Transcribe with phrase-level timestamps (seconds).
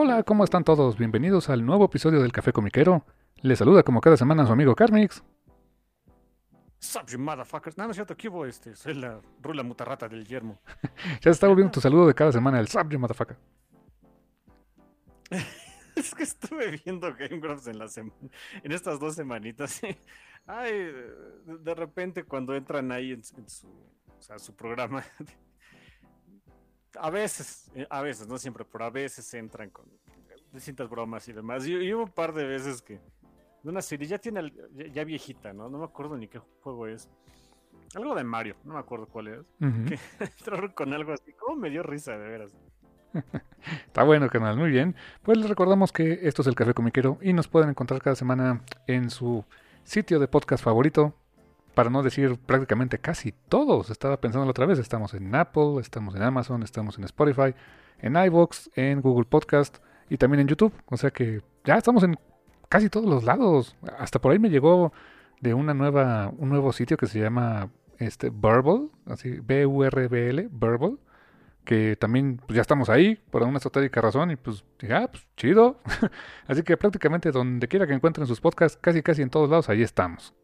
[0.00, 0.96] Hola, ¿cómo están todos?
[0.96, 3.04] Bienvenidos al nuevo episodio del Café Comiquero.
[3.42, 5.24] Les saluda como cada semana su amigo Carmix.
[6.78, 7.76] Sup, you motherfuckers.
[7.76, 10.60] No, no es cierto, aquí voy, este, soy la rula mutarrata del yermo.
[11.20, 13.36] Ya se está volviendo tu saludo de cada semana, el Sup, you motherfucker.
[15.96, 18.14] es que estuve viendo Game Grumps en, la sema-
[18.62, 19.80] en estas dos semanitas.
[20.46, 25.02] Ay, de- de repente cuando entran ahí en, su- en su, o sea, su programa,
[26.94, 29.86] a veces, eh, a veces, no siempre, pero a veces entran con
[30.52, 31.66] distintas bromas y demás.
[31.66, 33.00] Y, y hubo un par de veces que
[33.62, 35.68] de una serie ya tiene, ya, ya viejita, ¿no?
[35.68, 37.08] No me acuerdo ni qué juego es.
[37.94, 39.40] Algo de Mario, no me acuerdo cuál es.
[40.20, 42.52] Entraron con algo así, como me dio risa, de veras.
[43.86, 44.94] Está bueno, canal, muy bien.
[45.22, 48.62] Pues les recordamos que esto es el Café Comiquero y nos pueden encontrar cada semana
[48.86, 49.44] en su
[49.84, 51.14] sitio de podcast favorito.
[51.78, 53.88] Para no decir prácticamente casi todos.
[53.90, 54.80] Estaba pensando la otra vez.
[54.80, 57.54] Estamos en Apple, estamos en Amazon, estamos en Spotify,
[58.00, 59.76] en iVoox, en Google Podcast
[60.10, 60.72] y también en YouTube.
[60.86, 62.18] O sea que ya estamos en
[62.68, 63.76] casi todos los lados.
[63.96, 64.92] Hasta por ahí me llegó
[65.40, 70.96] de una nueva, un nuevo sitio que se llama este Burble, así B-U-R-B-L, Burble,
[71.64, 75.28] que también pues, ya estamos ahí por una esotérica razón y pues dije, ah, pues
[75.36, 75.78] chido.
[76.48, 79.82] así que prácticamente donde quiera que encuentren sus podcasts, casi casi en todos lados, ahí
[79.82, 80.34] estamos.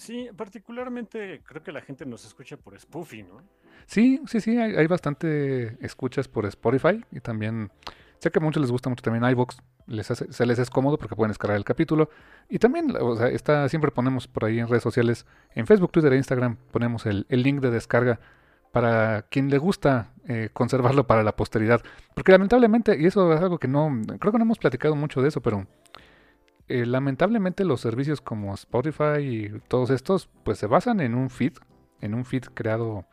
[0.00, 3.42] Sí, particularmente creo que la gente nos escucha por Spoofy, ¿no?
[3.84, 7.70] Sí, sí, sí, hay, hay bastante escuchas por Spotify y también
[8.18, 10.96] sé que a muchos les gusta mucho también iVoox, les hace- se les es cómodo
[10.96, 12.08] porque pueden descargar el capítulo
[12.48, 16.14] y también, o sea, está, siempre ponemos por ahí en redes sociales, en Facebook, Twitter
[16.14, 18.20] e Instagram, ponemos el, link de descarga
[18.72, 21.82] para quien le gusta eh, conservarlo para la posteridad,
[22.14, 25.28] porque lamentablemente, y eso es algo que no, creo que no hemos platicado mucho de
[25.28, 25.66] eso, pero
[26.70, 31.54] eh, lamentablemente los servicios como Spotify y todos estos, pues se basan en un feed,
[32.00, 33.06] en un feed creado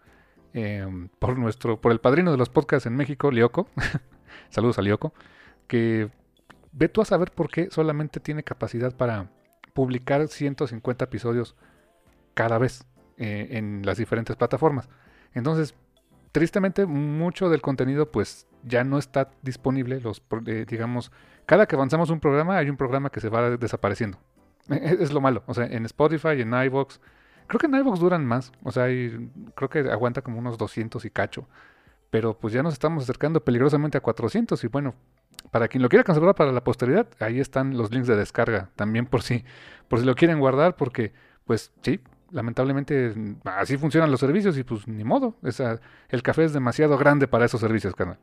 [0.54, 0.88] eh,
[1.20, 3.68] por nuestro, por el padrino de los podcasts en México, Lioco.
[4.50, 5.14] Saludos a Lioco.
[5.68, 6.10] Que
[6.72, 9.32] ve tú a saber por qué solamente tiene capacidad para
[9.74, 11.56] publicar 150 episodios
[12.34, 12.86] cada vez
[13.18, 14.88] eh, en las diferentes plataformas.
[15.34, 15.76] Entonces,
[16.32, 20.00] tristemente, mucho del contenido pues ya no está disponible.
[20.00, 21.12] Los, eh, digamos,
[21.48, 24.20] cada que avanzamos un programa, hay un programa que se va desapareciendo.
[24.70, 25.44] Es, es lo malo.
[25.48, 27.00] O sea, en Spotify, en iVoox,
[27.48, 28.52] Creo que en iVoox duran más.
[28.64, 31.48] O sea, hay- creo que aguanta como unos 200 y cacho.
[32.10, 34.62] Pero pues ya nos estamos acercando peligrosamente a 400.
[34.64, 34.96] Y bueno,
[35.52, 38.70] para quien lo quiera conservar para la posteridad, ahí están los links de descarga.
[38.76, 39.46] También por si,
[39.88, 41.14] por si lo quieren guardar, porque
[41.46, 43.14] pues sí, lamentablemente
[43.46, 45.36] así funcionan los servicios y pues ni modo.
[45.44, 48.20] Esa, el café es demasiado grande para esos servicios, canal.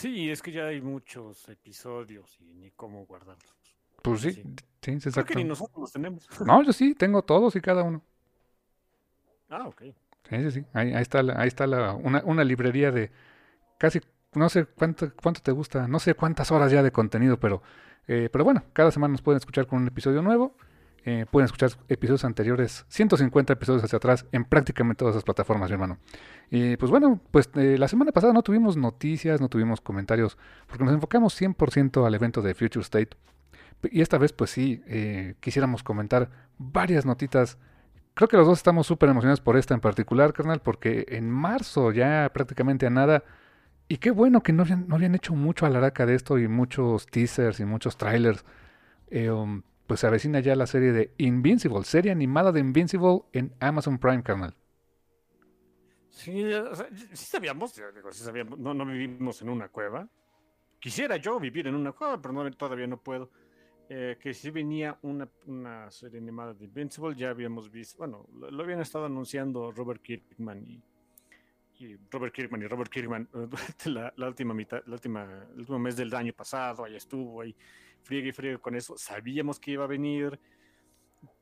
[0.00, 3.54] Sí, es que ya hay muchos episodios y ni cómo guardarlos.
[4.02, 4.42] Pues sí, Sí.
[4.42, 5.24] sí, sí, Creo exacto.
[5.24, 6.26] que ni nosotros los tenemos.
[6.46, 8.02] No, yo sí, tengo todos y cada uno.
[9.48, 9.82] Ah, ok.
[10.28, 10.64] Sí, sí, sí.
[10.72, 13.10] Ahí, ahí está, la- ahí está la, una, una librería de
[13.78, 14.00] casi,
[14.34, 17.62] no sé cuánto, cuánto te gusta, no sé cuántas horas ya de contenido, pero,
[18.06, 20.56] eh, pero bueno, cada semana nos pueden escuchar con un episodio nuevo.
[21.04, 25.74] Eh, pueden escuchar episodios anteriores, 150 episodios hacia atrás, en prácticamente todas esas plataformas, mi
[25.74, 25.98] hermano.
[26.50, 30.36] Y pues bueno, pues eh, la semana pasada no tuvimos noticias, no tuvimos comentarios,
[30.66, 33.10] porque nos enfocamos 100% al evento de Future State.
[33.90, 37.58] Y esta vez, pues sí, eh, quisiéramos comentar varias notitas
[38.14, 41.92] Creo que los dos estamos súper emocionados por esta en particular, carnal, porque en marzo
[41.92, 43.24] ya prácticamente a nada.
[43.88, 47.06] Y qué bueno que no habían, no habían hecho mucho alaraca de esto y muchos
[47.06, 48.44] teasers y muchos trailers.
[49.10, 53.98] Um, pues se avecina ya la serie de Invincible, serie animada de Invincible en Amazon
[53.98, 54.54] Prime, carnal.
[56.10, 56.44] Sí,
[57.12, 57.76] sí sabíamos,
[58.56, 60.08] no, vivimos en una cueva.
[60.78, 63.32] Quisiera yo vivir en una cueva, pero todavía no puedo.
[63.88, 68.82] eh, que sí venía una, serie animada de Invincible, ya habíamos visto, bueno, lo, habían
[68.82, 70.80] estado anunciando Robert Kirkman y,
[72.12, 75.96] Robert Kirkman y Robert Kirkman durante la, la, última mitad, la última, el último mes
[75.96, 77.56] del año pasado, ahí estuvo, ahí
[78.02, 80.38] friegue y friegue con eso, sabíamos que iba a venir,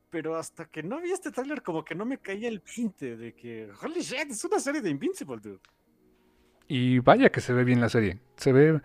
[0.09, 3.33] pero hasta que no vi este trailer como que no me caía el pinte de
[3.33, 5.59] que, holy shit, es una serie de Invincible, dude.
[6.67, 8.81] Y vaya que se ve bien la serie, se ve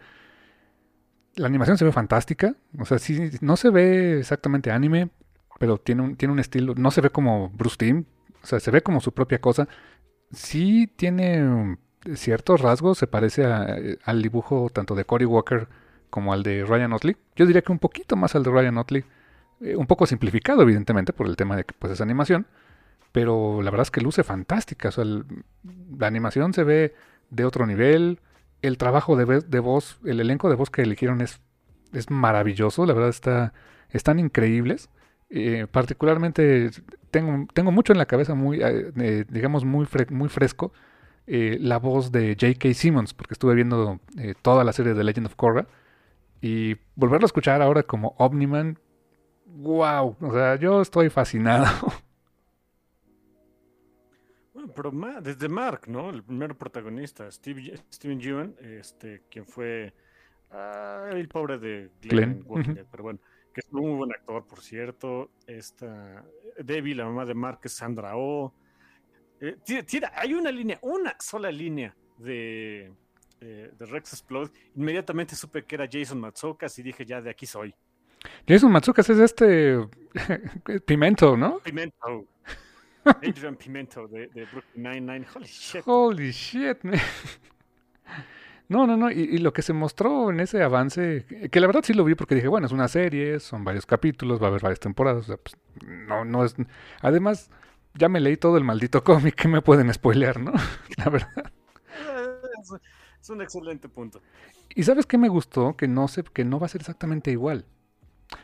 [1.36, 2.54] la animación se ve fantástica.
[2.78, 5.10] O sea, sí, no se ve exactamente anime,
[5.58, 6.74] pero tiene un, tiene un estilo.
[6.76, 8.04] No se ve como Bruce Team.
[8.42, 9.68] O sea, se ve como su propia cosa.
[10.32, 11.76] Sí tiene
[12.14, 12.98] ciertos rasgos.
[12.98, 15.68] Se parece al dibujo tanto de Cory Walker
[16.14, 17.16] como al de Ryan Otley.
[17.34, 19.04] Yo diría que un poquito más al de Ryan Otley.
[19.60, 22.46] Eh, un poco simplificado, evidentemente, por el tema de que pues, es animación.
[23.10, 24.90] Pero la verdad es que luce fantástica.
[24.90, 26.94] O sea, la animación se ve
[27.30, 28.20] de otro nivel
[28.62, 31.40] el trabajo de, voz, el elenco de voz que eligieron es,
[31.92, 33.52] es maravilloso, la verdad está,
[33.90, 34.90] están increíbles.
[35.30, 36.70] Eh, particularmente
[37.10, 40.72] tengo, tengo mucho en la cabeza muy, eh, digamos, muy, muy fresco
[41.26, 42.72] la voz de J.K.
[42.72, 43.98] Simmons, porque estuve viendo
[44.42, 45.66] toda la serie de Legend of Korra
[46.44, 48.78] y volverlo a escuchar ahora como Omniman,
[49.46, 51.64] wow, o sea, yo estoy fascinado.
[54.76, 54.92] pero
[55.22, 56.10] desde Mark, ¿no?
[56.10, 59.94] El primer protagonista, Steve, Steven Yeun, este, quien fue
[60.50, 62.44] ah, el pobre de Glenn,
[62.90, 63.20] pero bueno,
[63.54, 65.30] que es un muy buen actor, por cierto.
[65.46, 66.26] Esta
[66.58, 68.52] Debbie, la mamá de Mark, es Sandra Oh.
[69.40, 69.56] Eh,
[69.86, 72.92] tira, hay una línea, una sola línea de,
[73.46, 74.50] eh, de Rex Explode.
[74.74, 77.74] Inmediatamente supe que era Jason Matsukas y dije, ya de aquí soy.
[78.48, 79.78] Jason Matsukas es este
[80.86, 81.58] Pimento, ¿no?
[81.58, 82.26] Pimento.
[83.04, 85.26] Adrian Pimento de, Brooklyn Nine-Nine.
[85.34, 85.82] Holy shit.
[85.84, 86.78] Holy shit,
[88.70, 89.10] No, no, no.
[89.10, 92.34] Y, lo que se mostró en ese avance, que la verdad sí lo vi porque
[92.34, 95.24] dije, bueno, es una serie, son varios capítulos, va a haber varias temporadas.
[95.24, 95.54] O sea, pues,
[95.86, 96.56] no, no es.
[97.02, 97.50] Además,
[97.92, 100.52] ya me leí todo el maldito cómic que me pueden spoilear, ¿no?
[100.96, 101.52] la verdad.
[103.24, 104.20] Es un excelente punto.
[104.74, 105.78] ¿Y sabes qué me gustó?
[105.78, 107.64] Que no, sé, que no va a ser exactamente igual.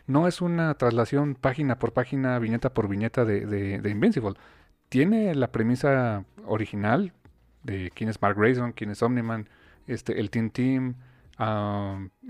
[0.06, 4.36] No es una traslación página por página, viñeta por viñeta de, de, Invincible.
[4.88, 7.12] Tiene la premisa original
[7.62, 9.50] de quién es Mark Grayson, quién es Omniman,
[9.86, 10.94] este, el Team Team,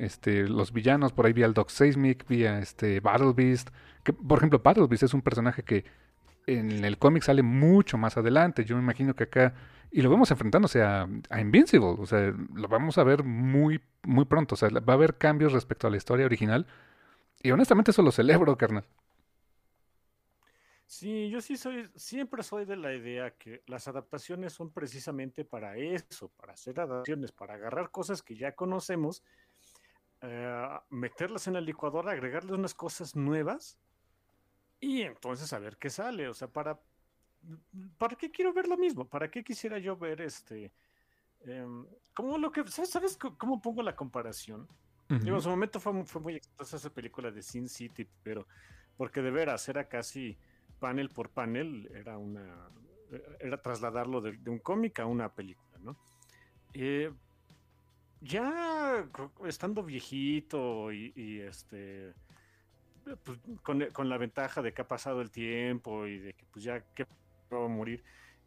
[0.01, 3.71] este, los villanos, por ahí vi al Doc Seismic, vi a este Battle Beast,
[4.27, 5.85] por ejemplo Battle Beast es un personaje que
[6.49, 9.55] en el cómic sale mucho más adelante, yo me imagino que acá,
[9.91, 14.25] y lo vemos enfrentándose a, a, Invincible, o sea, lo vamos a ver muy, muy
[14.25, 16.67] pronto, o sea, va a haber cambios respecto a la historia original,
[17.43, 18.85] y honestamente eso lo celebro, carnal.
[20.91, 25.77] Sí, yo sí soy, siempre soy de la idea que las adaptaciones son precisamente para
[25.77, 29.23] eso, para hacer adaptaciones, para agarrar cosas que ya conocemos,
[30.21, 33.79] eh, meterlas en la licuadora, agregarle unas cosas nuevas
[34.81, 36.29] y entonces a ver qué sale.
[36.29, 36.81] O sea, para,
[37.99, 39.07] ¿para qué quiero ver lo mismo?
[39.07, 40.73] ¿Para qué quisiera yo ver este?
[42.15, 44.69] Como lo que, ¿sabes cómo pongo la comparación?
[45.09, 48.47] en su momento fue, fue, muy exitosa esa película de Sin City, pero
[48.97, 50.39] porque de veras era casi
[50.79, 52.71] panel por panel, era una
[53.41, 55.97] era trasladarlo de, un cómic a una película, ¿no?
[56.75, 57.13] Eh,
[58.21, 59.09] ya
[59.47, 62.15] estando viejito y, este
[63.25, 66.81] pues, con, la ventaja de que ha pasado el tiempo y de que pues ya
[66.95, 67.07] que
[67.57, 68.03] va a morir,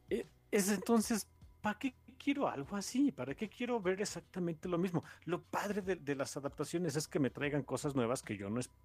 [0.09, 1.27] eh, es entonces,
[1.61, 3.11] ¿para qué quiero algo así?
[3.11, 5.03] ¿Para qué quiero ver exactamente lo mismo?
[5.25, 8.79] Lo padre de, las adaptaciones es que me traigan cosas nuevas que yo no espero.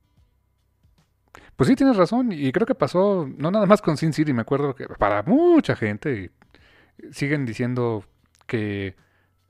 [1.56, 2.32] Pues sí, tienes razón.
[2.32, 5.76] Y creo que pasó, no nada más con Sin City, me acuerdo que para mucha
[5.76, 6.32] gente
[7.12, 8.04] siguen diciendo
[8.46, 8.96] que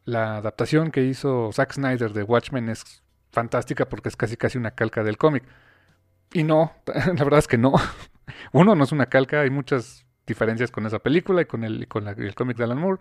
[0.05, 4.73] la adaptación que hizo Zack Snyder de Watchmen es fantástica porque es casi casi una
[4.73, 5.45] calca del cómic.
[6.33, 7.75] Y no, la verdad es que no.
[8.53, 12.07] Uno no es una calca, hay muchas diferencias con esa película y con el, con
[12.07, 13.01] el cómic de Alan Moore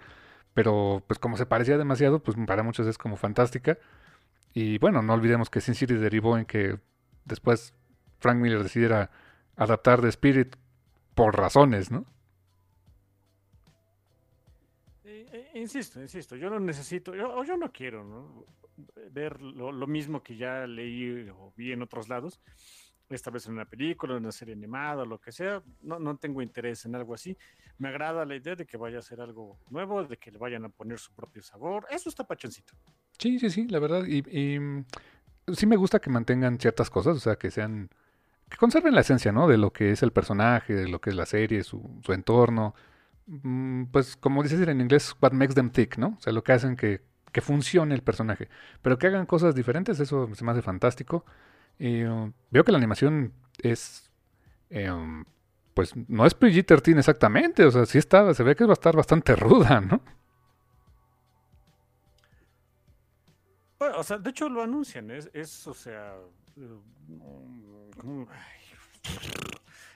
[0.58, 3.78] pero pues como se parecía demasiado, pues para muchos es como fantástica.
[4.56, 6.80] Y bueno, no olvidemos que Sin City derivó en que
[7.26, 7.76] después
[8.18, 9.12] Frank Miller decidiera
[9.56, 10.56] adaptar The Spirit
[11.14, 12.06] por razones, ¿no?
[15.04, 18.46] Eh, eh, insisto, insisto, yo no necesito, yo, yo no quiero ¿no?
[19.12, 22.42] ver lo, lo, mismo que ya leí o vi en otros lados
[23.10, 26.42] esta vez en una película, en una serie animada, lo que sea, no, no tengo
[26.42, 27.38] interés en algo así.
[27.78, 30.66] Me agrada la idea de que vaya a ser algo nuevo, de que le vayan
[30.66, 31.86] a poner su propio sabor.
[31.90, 32.74] Eso está pachoncito.
[33.18, 34.06] Sí, sí, sí, la verdad.
[34.06, 34.86] Y, y mm,
[35.54, 37.90] sí me gusta que mantengan ciertas cosas, o sea, que sean,
[38.50, 39.48] que conserven la esencia, ¿no?
[39.48, 42.76] De lo que es el personaje, de lo que es la serie, su, su entorno.
[43.28, 46.16] Mm, pues como dices en inglés, what makes them tick, ¿no?
[46.18, 48.50] O sea, lo que hacen que, que funcione el personaje.
[48.82, 51.26] Pero que hagan cosas diferentes, eso se me hace fantástico.
[51.80, 54.10] Eh, veo que la animación es.
[54.70, 55.24] em,
[55.74, 57.64] pues no es PG-13 exactamente.
[57.64, 60.02] O sea, sí está, se ve que va a estar bastante ruda, ¿no?
[63.80, 66.16] Bueno, o sea, de hecho lo anuncian, es, o sea,
[66.56, 68.26] eh,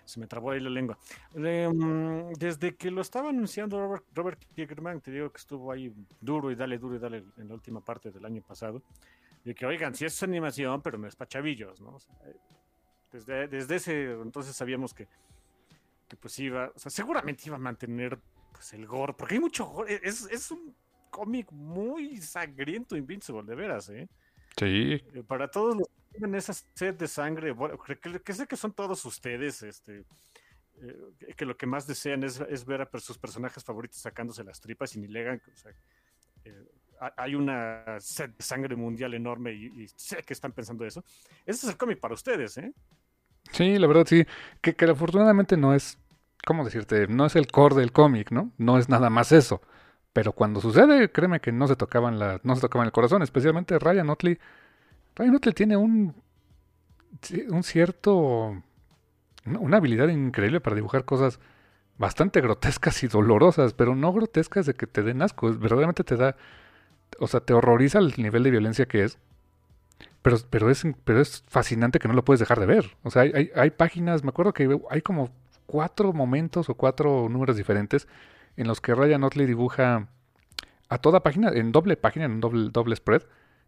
[0.06, 0.98] se me trabó ahí la lengua.
[1.36, 5.92] Eh, mm, desde que lo estaba anunciando Robert, Robert Kirkman, te digo que estuvo ahí
[6.20, 8.84] duro y dale, duro y dale en la última parte del año pasado,
[9.44, 11.96] de que, oigan, sí es animación, pero no es para chavillos, ¿no?
[11.96, 12.36] O sea, eh,
[13.12, 15.08] desde, desde ese entonces sabíamos que,
[16.08, 18.20] que pues iba, o sea, seguramente iba a mantener
[18.52, 20.76] pues el gore, porque hay mucho gore, es, es un
[21.10, 24.08] cómic muy sangriento, Invincible, de veras, ¿eh?
[24.58, 25.02] Sí.
[25.14, 28.56] Eh, Para todos los que tienen esa sed de sangre, bueno, que, que- sé que
[28.58, 30.06] son todos ustedes, este,
[30.82, 34.60] eh, que- lo que más desean es, es ver a sus personajes favoritos sacándose las
[34.62, 35.42] tripas y ni legan.
[35.54, 35.72] O sea,
[36.46, 36.66] eh,
[37.18, 41.04] hay una sed de sangre mundial enorme y, sé que están pensando eso.
[41.46, 42.74] Ese es el cómic para ustedes, ¿eh?
[43.52, 44.26] Sí, la verdad sí.
[44.62, 45.98] Que, que afortunadamente no es,
[46.46, 47.08] ¿cómo decirte?
[47.08, 48.52] No es el core del cómic, ¿no?
[48.58, 49.62] No es nada más eso.
[50.14, 53.80] Pero cuando sucede, créeme que no se tocaban la, no se tocaban el corazón, especialmente
[53.80, 54.38] Ryan Otley.
[55.16, 56.14] Ryan Otley tiene un,
[57.50, 58.62] un cierto,
[59.46, 61.40] una, habilidad increíble para dibujar cosas
[61.98, 66.36] bastante grotescas y dolorosas, pero no grotescas de que te den asco, verdaderamente te da,
[67.20, 69.18] o sea, te horroriza el nivel de violencia que es.
[70.22, 72.96] Pero, pero, es, pero es fascinante que no lo puedes dejar de ver.
[73.04, 75.32] O sea, hay, hay, páginas, me acuerdo que hay como
[75.66, 78.08] cuatro momentos o cuatro números diferentes
[78.58, 80.08] en los que Ryan Otley dibuja
[80.90, 83.24] a toda página, en doble página, en doble, doble spread,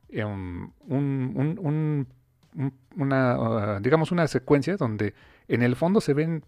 [0.09, 2.07] em, un, un- un-
[2.55, 5.13] un- una, uh, digamos, una secuencia donde
[5.47, 6.43] en el fondo se ven,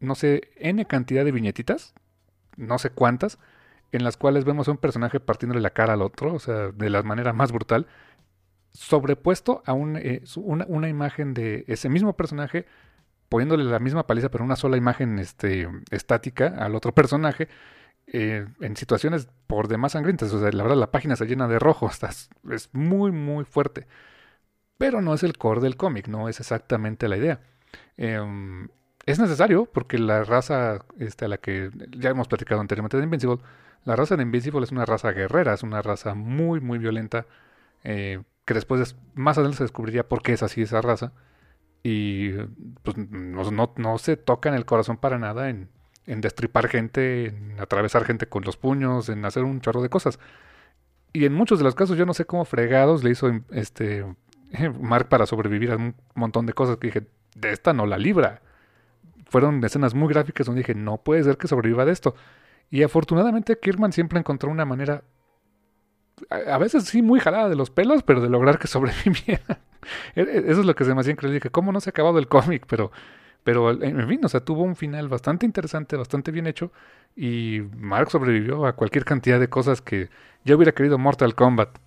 [0.00, 1.94] no sé, n cantidad de viñetitas,
[2.56, 3.38] no sé cuántas,
[3.92, 6.90] en las cuales vemos a un personaje partiéndole la cara al otro, o sea, de
[6.90, 7.86] la manera más brutal,
[8.72, 12.66] sobrepuesto a un, eh, una imagen de ese mismo personaje
[13.28, 17.48] poniéndole la misma paliza, pero una sola imagen este, estática al otro personaje,
[18.06, 20.32] eh, en situaciones por demás sangrientas.
[20.32, 23.86] O sea, la verdad, la página se llena de rojo, está- es muy, muy fuerte.
[24.78, 27.40] Pero no es el core del cómic, no es exactamente la idea.
[27.96, 28.68] Em,
[29.06, 33.38] es necesario porque la raza este, a la que ya hemos platicado anteriormente de Invincible,
[33.84, 37.26] la raza de Invincible es una raza guerrera, es una raza muy, muy violenta,
[37.84, 41.12] eh, que después, es- más adelante se descubriría por qué es así esa raza.
[41.82, 42.32] Y
[42.82, 45.68] pues no, no, se tocan el corazón para nada en,
[46.06, 50.18] en destripar gente, en atravesar gente con los puños, en hacer un chorro de cosas.
[51.12, 54.04] Y en muchos de los casos yo no sé cómo fregados le hizo este
[54.80, 58.42] Mark para sobrevivir a un montón de cosas que dije, de esta no la libra.
[59.30, 62.14] Fueron escenas muy gráficas donde dije, no puede ser que sobreviva de esto.
[62.70, 65.02] Y afortunadamente Kirman siempre encontró una manera,
[66.30, 69.60] a, veces sí muy jalada de los pelos, pero de lograr que sobreviviera.
[70.14, 71.36] E- e- Eso es lo que se me hacía increíble.
[71.36, 72.66] Dije, ¿cómo no se ha acabado el cómic?
[72.68, 72.90] Pero,
[73.44, 76.72] pero en fin, o sea, tuvo un final bastante interesante, bastante bien hecho.
[77.16, 80.10] Y Mark sobrevivió a cualquier cantidad de cosas que
[80.44, 81.78] yo hubiera querido Mortal Kombat.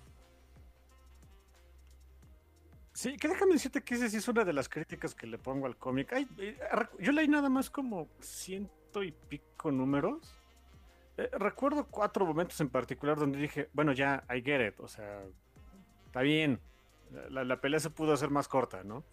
[2.94, 5.66] Sí, que déjame decirte que esa sí es una de las críticas que le pongo
[5.66, 6.12] al cómic.
[6.12, 6.58] Eh,
[7.00, 10.41] yo leí nada más como ciento y pico números.
[11.18, 15.22] Eh, recuerdo cuatro momentos en particular donde dije, bueno, ya, I get it, o sea,
[16.06, 16.60] está bien.
[17.28, 19.04] La, la pelea se pudo hacer más corta, ¿no?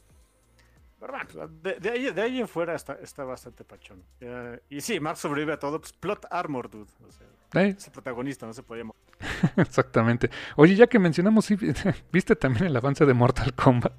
[0.99, 4.03] Pero bueno, de, de ahí, de ahí en fuera está, está bastante pachón.
[4.19, 6.91] Eh, y sí, Mark sobrevive a todo, pues plot armor, dude.
[7.07, 7.27] O sea,
[7.61, 9.01] Eh, es el protagonista, no se podía morir.
[9.57, 10.29] exactamente.
[10.57, 11.55] Oye, ya que mencionamos, ¿sí
[12.11, 13.93] ¿viste también el avance de Mortal Kombat?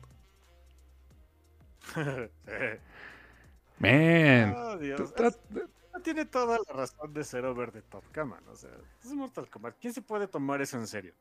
[3.79, 4.55] Man.
[4.57, 5.13] Oh, Dios.
[6.03, 8.71] Tiene toda la razón de ser over the top, come on, O sea,
[9.05, 9.77] es Mortal Kombat.
[9.81, 11.13] ¿Quién se puede tomar eso en serio?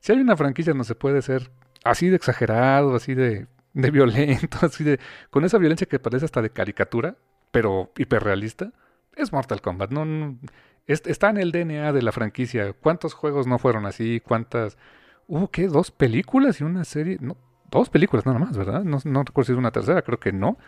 [0.00, 1.50] Si hay una franquicia donde se puede ser
[1.84, 5.00] así de exagerado, así de, de violento, así de.
[5.30, 7.16] con esa violencia que parece hasta de caricatura,
[7.50, 8.72] pero hiperrealista,
[9.14, 9.90] es Mortal Kombat.
[9.90, 10.38] No, no-
[10.86, 12.72] es- está en el DNA de la franquicia.
[12.74, 14.20] ¿Cuántos juegos no fueron así?
[14.20, 14.76] ¿Cuántas?
[15.26, 15.66] ¿Hubo qué?
[15.68, 17.16] ¿Dos películas y una serie?
[17.20, 17.36] No,
[17.70, 18.84] dos películas nada más, ¿verdad?
[18.84, 20.58] No, no recuerdo si es una tercera, creo que no.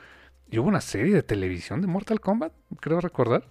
[0.51, 3.47] Y hubo una serie de televisión de Mortal Kombat, creo recordar.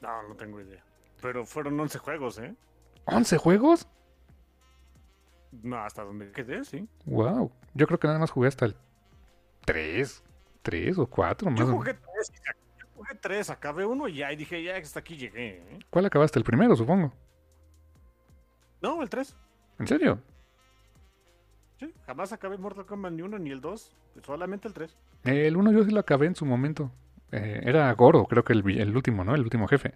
[0.00, 0.82] No, no tengo idea.
[1.20, 2.54] Pero fueron 11 juegos, ¿eh?
[3.06, 3.88] ¿11 juegos?
[5.62, 6.88] No, hasta donde quedé, sí.
[7.06, 7.50] Wow.
[7.74, 8.76] Yo creo que nada más jugué hasta el
[9.64, 10.22] 3,
[10.62, 11.58] 3 o 4 más.
[11.58, 12.32] Yo jugué 3,
[12.78, 15.78] yo jugué 3, acabé uno y ya y dije, ya hasta aquí llegué, ¿eh?
[15.90, 16.38] ¿Cuál acabaste?
[16.38, 17.12] El primero, supongo.
[18.80, 19.34] No, el 3.
[19.80, 20.20] ¿En serio?
[21.78, 24.96] Sí, jamás acabé Mortal Kombat ni uno ni el 2, solamente el 3.
[25.24, 26.90] El 1 yo sí lo acabé en su momento.
[27.32, 29.34] Eh, era Goro, creo que el, el último, ¿no?
[29.34, 29.94] El último jefe.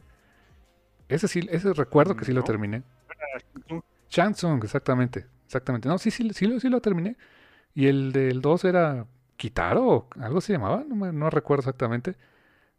[1.08, 2.82] Ese sí, ese recuerdo que sí lo terminé.
[4.10, 5.26] Shang Tsung, exactamente.
[5.46, 5.88] Exactamente.
[5.88, 7.16] No, sí, sí, sí, lo, sí lo terminé.
[7.74, 12.16] Y el del 2 era Kitaro, algo se llamaba, no, me- no recuerdo exactamente.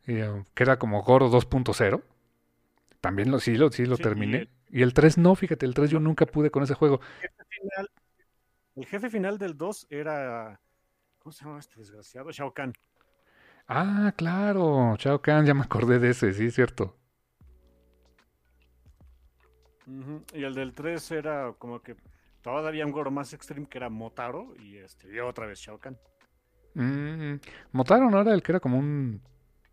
[0.07, 2.03] eh, que era como Goro 2.0.
[3.01, 4.37] También lo, sí, lo, sí lo Sí, y terminé.
[4.39, 6.99] el- Y el 3 no, fíjate, el 3 yo nunca pude con ese juego.
[7.21, 7.89] El jefe final,
[8.75, 10.59] el jefe final del 2 era.
[11.19, 12.31] ¿Cómo se llama este desgraciado?
[12.31, 12.73] Shao Kahn.
[13.67, 16.95] Ah, claro, Chao Kahn, ya me acordé de ese, sí, es cierto.
[20.33, 21.95] Y el del 3 era como que
[22.41, 25.97] todavía un Goro más extreme que era Motaro y este y otra vez Shao Kahn.
[26.75, 27.35] Mm,
[27.71, 29.21] Motaro no era el que era como un,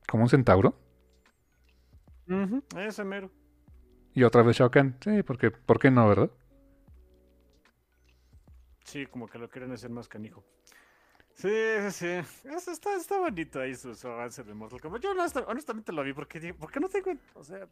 [0.09, 0.75] como un centauro.
[2.29, 3.31] Ujú, Ese mero.
[4.15, 4.97] Y otra vez Shao Kahn.
[5.01, 6.31] Sí, porque, ¿por qué no, verdad?
[8.85, 10.45] Sí, como que lo quieren hacer más canijo.
[11.35, 12.49] Sí, sí, sí.
[12.49, 15.03] Es- está, está bonito ahí su, avance de Mortal Kombat.
[15.03, 17.67] Yo honesta- honestamente lo vi porque, porque no tengo, o sea,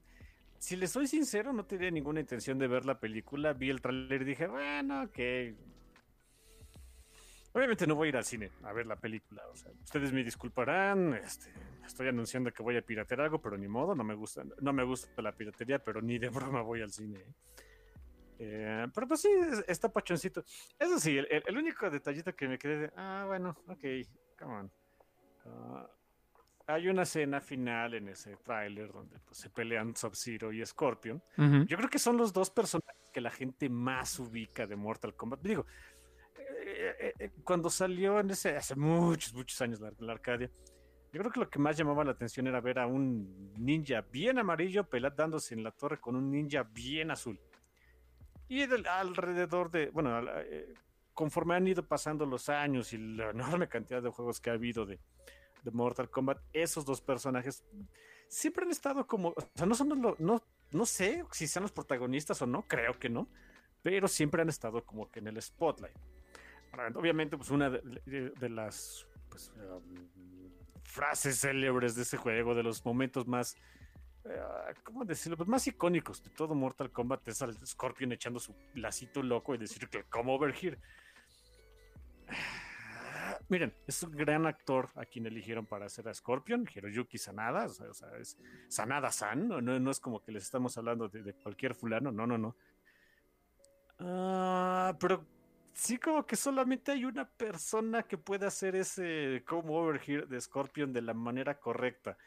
[0.59, 3.53] si le soy sincero, no tenía ninguna intención de ver la película.
[3.53, 5.19] Vi el tráiler y dije, bueno, ok.
[7.53, 9.43] Obviamente no voy a ir al cine a ver la película.
[9.53, 11.15] O sea, ustedes me disculparán.
[11.15, 11.51] Este,
[11.87, 13.95] estoy anunciando que voy a piratear algo, pero ni modo.
[13.95, 17.19] No me gusta, no me gusta la piratería, pero ni de broma voy al cine.
[17.19, 17.35] ¿eh?
[18.39, 20.45] Eh, pero pues sí, es- está pachoncito.
[20.79, 23.85] Eso sí, el, único detallito que me quedé de, ah, bueno, ok,
[24.39, 24.73] come on.
[25.45, 25.89] Ah,
[26.69, 31.23] hay una escena final en ese tráiler donde pues, se pelean Sub-Zero y Scorpion.
[31.37, 31.65] Ujú.
[31.67, 35.41] Yo creo que son los dos personajes que la gente más ubica de Mortal Kombat.
[35.41, 35.67] Digo,
[36.37, 40.51] eh, eh, eh, cuando salió en ese, hace muchos, muchos años la, la Arcadia,
[41.11, 44.39] yo creo que lo que más llamaba la atención era ver a un ninja bien
[44.39, 47.41] amarillo pelear dándose en la torre con un ninja bien azul.
[48.49, 50.73] Y alrededor de, bueno, eh,
[51.15, 54.87] conforme han ido pasando los años y la enorme cantidad de juegos que ha habido
[54.87, 54.99] de,
[55.63, 57.65] de Mortal Kombat, esos dos personajes
[58.29, 61.73] siempre han estado como, o sea, no son lo- no, no sé si sean los
[61.73, 63.29] protagonistas o no, creo que no,
[63.83, 65.97] pero siempre han estado como que en el spotlight.
[66.95, 70.09] Obviamente, pues una de, las pues, um,
[70.85, 73.57] frases célebres de ese juego, de los momentos más,
[74.85, 75.37] ¿cómo decirlo?
[75.37, 79.59] Pues más icónicos de todo Mortal Kombat es al Scorpion echando su lacito loco y
[79.59, 80.79] decir que come over here.
[83.49, 87.95] Miren, es un gran actor a quien eligieron para hacer a Scorpion, Hiroyuki Sanada, o
[87.95, 88.37] sea, es
[88.69, 92.37] Sanada-san, no, no, no es como que les estamos hablando de, cualquier fulano, no, no,
[92.37, 92.57] no.
[94.01, 95.25] Ah, pero
[95.73, 100.93] sí como que solamente hay una persona que puede hacer ese come over de Scorpion
[100.93, 102.19] de la manera correcta,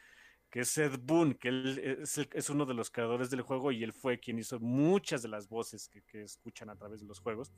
[0.52, 3.72] que es Ed Boon, que él es, el- es uno de los creadores del juego
[3.72, 7.20] y él fue quien hizo muchas de las voces que, escuchan a través de los
[7.20, 7.52] juegos.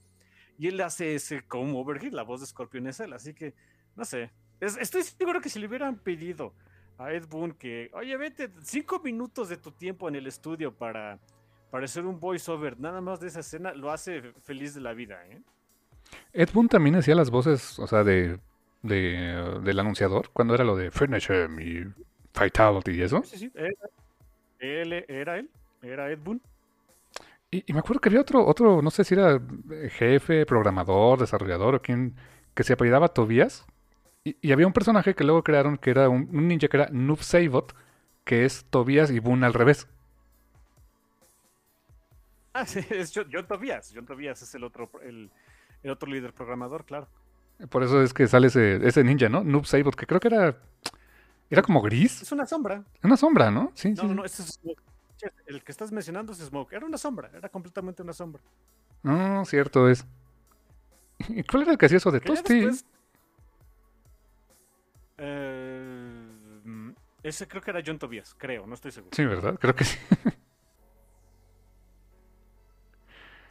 [0.59, 3.55] Y él hace ese come over here, la voz de Scorpion es él, así que,
[3.95, 4.31] no sé.
[4.59, 6.53] Es- estoy seguro que si le hubieran pedido
[6.99, 11.19] a Ed Boon que, oye, vete cinco minutos de tu tiempo en el estudio para,
[11.71, 15.25] para hacer un voiceover, nada más de esa escena, lo hace feliz de la vida,
[15.27, 15.41] ¿eh?
[16.31, 18.39] Ed Boon también hacía las voces, o sea, de,
[18.83, 21.91] de, del anunciador, cuando era lo de him y
[22.33, 23.23] Fatality y eso.
[23.23, 23.51] Sí, sí,
[24.59, 25.49] él, era él,
[25.81, 26.41] era Ed Boon.
[27.51, 29.39] Y, y me acuerdo que había otro, otro, no sé si era
[29.71, 32.15] eh, jefe, programador, desarrollador o quien,
[32.55, 33.65] que se apellidaba Tobias.
[34.23, 36.89] Y, y había un personaje que luego crearon que era un, un ninja que era
[36.91, 37.75] Noob Saibot,
[38.23, 39.87] que es Tobias y Boon al revés.
[42.53, 43.91] Ah, sí, es John, John Tobias.
[43.93, 45.29] John Tobias es el otro, el,
[45.83, 47.07] el otro líder programador, claro.
[47.69, 49.43] Por eso es que sale ese, ese ninja, ¿no?
[49.43, 50.57] Noob Saibot, que creo que era,
[51.53, 52.21] era como gris.
[52.21, 52.83] Es una sombra.
[53.03, 53.71] Una sombra, ¿no?
[53.75, 54.07] Sí, No, sí.
[54.07, 54.81] no, no, ese es Smoke.
[55.47, 56.73] El que estás mencionando es Smoke.
[56.73, 58.41] Era una sombra, era completamente una sombra.
[59.03, 60.05] No, cierto es.
[61.29, 62.67] ¿Y cuál era el que hacía eso de Tosti?
[65.17, 69.15] Eh, ese creo que era John Tobias, creo, no estoy seguro.
[69.15, 69.57] Sí, ¿verdad?
[69.59, 69.97] Creo que sí.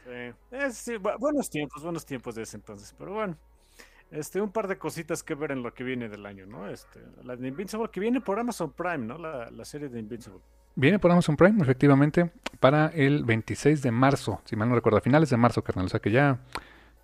[0.05, 0.33] Sí.
[0.51, 3.37] Es- sí, bu- buenos tiempos, buenos tiempos de ese entonces, pero bueno.
[4.13, 6.69] Este, un par de cositas que ver en lo que viene del año, ¿no?
[6.69, 9.17] Este, la de Invincible que viene por Amazon Prime, ¿no?
[9.17, 10.39] La, la serie de Invincible.
[10.75, 15.01] Viene por Amazon Prime, efectivamente, para el 26 de marzo, si mal no recuerdo, a
[15.01, 15.87] finales de marzo, carnal.
[15.87, 16.39] O sea que ya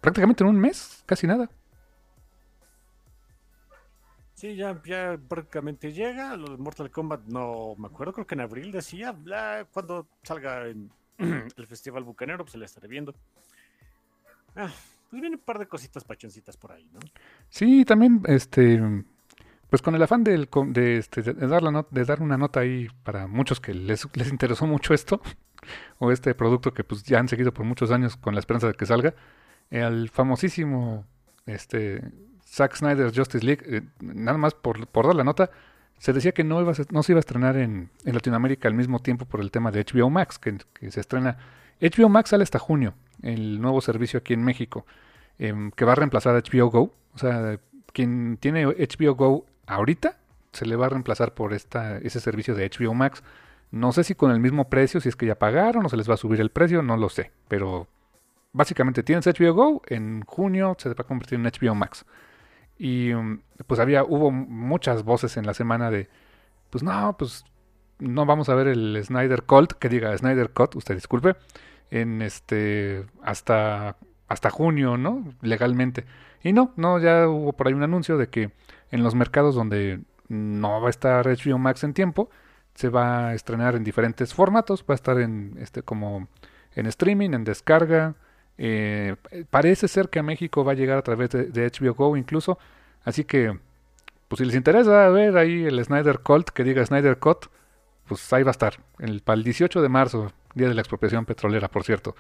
[0.02, 1.50] prácticamente en un mes, casi nada.
[4.36, 6.38] Sí, ya, ya prácticamente llega.
[6.38, 9.14] Lo de Mortal Kombat, no me acuerdo, creo que en abril decía.
[9.14, 10.92] bla, cuando salga en
[11.58, 13.16] el Festival Bucanero, pues se la estaré viendo.
[14.56, 14.70] Ah,
[15.10, 17.00] pues viene un par de cositas pachoncitas por ahí, ¿no?
[17.50, 18.82] Sí, también, este,
[19.70, 22.60] pues con el afán con- de, este, de dar la not- de dar una nota
[22.62, 25.22] ahí para muchos que les, les interesó mucho esto,
[26.00, 28.74] o este producto que pues ya han seguido por muchos años con la esperanza de
[28.74, 29.14] que salga,
[29.70, 31.06] el famosísimo,
[31.46, 32.02] este,
[32.46, 35.52] Zack Snyder's Justice League, eh, nada más por, dar la nota,
[35.98, 38.74] se decía que no, iba a no se iba a estrenar en, en Latinoamérica al
[38.74, 40.58] mismo tiempo por el tema de HBO Max, que
[40.92, 41.38] se estrena.
[41.82, 44.86] HBO Max sale hasta junio, el nuevo servicio aquí en México.
[45.40, 46.94] em, que va a reemplazar a HBO Go.
[47.14, 47.60] O sea,
[47.94, 50.18] quien tiene HBO Go ahorita
[50.52, 53.24] se le va a reemplazar por esta, ese servicio de HBO Max.
[53.72, 56.10] No sé si con el mismo precio, si es que ya pagaron o se les
[56.10, 57.32] va a subir el precio, no lo sé.
[57.48, 57.88] Pero
[58.52, 62.06] básicamente tienes HBO Go, en junio se va a convertir en HBO Max.
[62.78, 66.10] Y mm, pues había, hubo muchas voces en la semana de,
[66.70, 67.46] pues no, pues
[68.00, 71.36] no vamos a ver el Snyder Colt, que diga Snyder Cut, usted disculpe,
[71.92, 73.98] en este, hasta,
[74.28, 75.34] hasta junio, ¿no?
[75.42, 76.06] Legalmente.
[76.44, 78.52] Y no, no, ya hubo por ahí un anuncio de que
[78.92, 82.30] en los mercados donde no va a estar HBO Max en tiempo,
[82.76, 86.28] se va a estrenar en diferentes formatos, va a estar en este como
[86.76, 88.16] en streaming, en descarga,
[88.62, 89.16] eh,
[89.50, 92.60] parece ser que a México va a llegar a través de, HBO Go incluso.
[93.04, 93.58] Así que,
[94.28, 97.48] pues si les interesa ver ahí el Snyder Colt, que diga Snyder Cut,
[98.08, 98.80] pues ahí va a estar.
[99.00, 102.16] El, para el 18 de marzo, día de la expropiación petrolera, por cierto.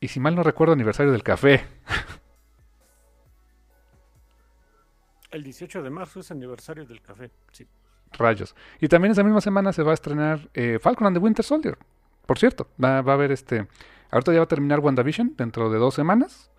[0.00, 1.64] Y si mal no recuerdo, aniversario del café.
[5.30, 7.66] El 18 de marzo es aniversario del café, sí.
[8.12, 8.56] Rayos.
[8.80, 11.78] Y también esa misma semana se va a estrenar eh, Falcon and the Winter Soldier.
[12.26, 13.68] Por cierto, va, va a haber este
[14.10, 16.50] Ahorita ya va a terminar WandaVision dentro de dos semanas.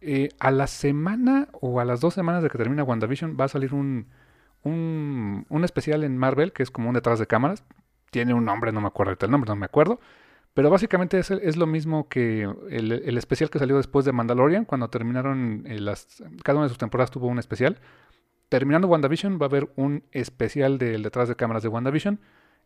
[0.00, 3.48] Eh, a la semana o a las dos semanas de que termina WandaVision va a
[3.48, 4.06] salir un,
[4.62, 7.64] un, un, especial en Marvel que es como un detrás de cámaras.
[8.10, 10.00] Tiene un nombre, no me acuerdo el nombre, no me acuerdo.
[10.54, 14.88] Pero básicamente es, es lo mismo que el, especial que salió después de Mandalorian, cuando
[14.88, 16.22] terminaron eh, las...
[16.42, 17.78] Cada una de sus temporadas tuvo un especial.
[18.48, 22.18] Terminando WandaVision va a haber un especial del detrás de cámaras de WandaVision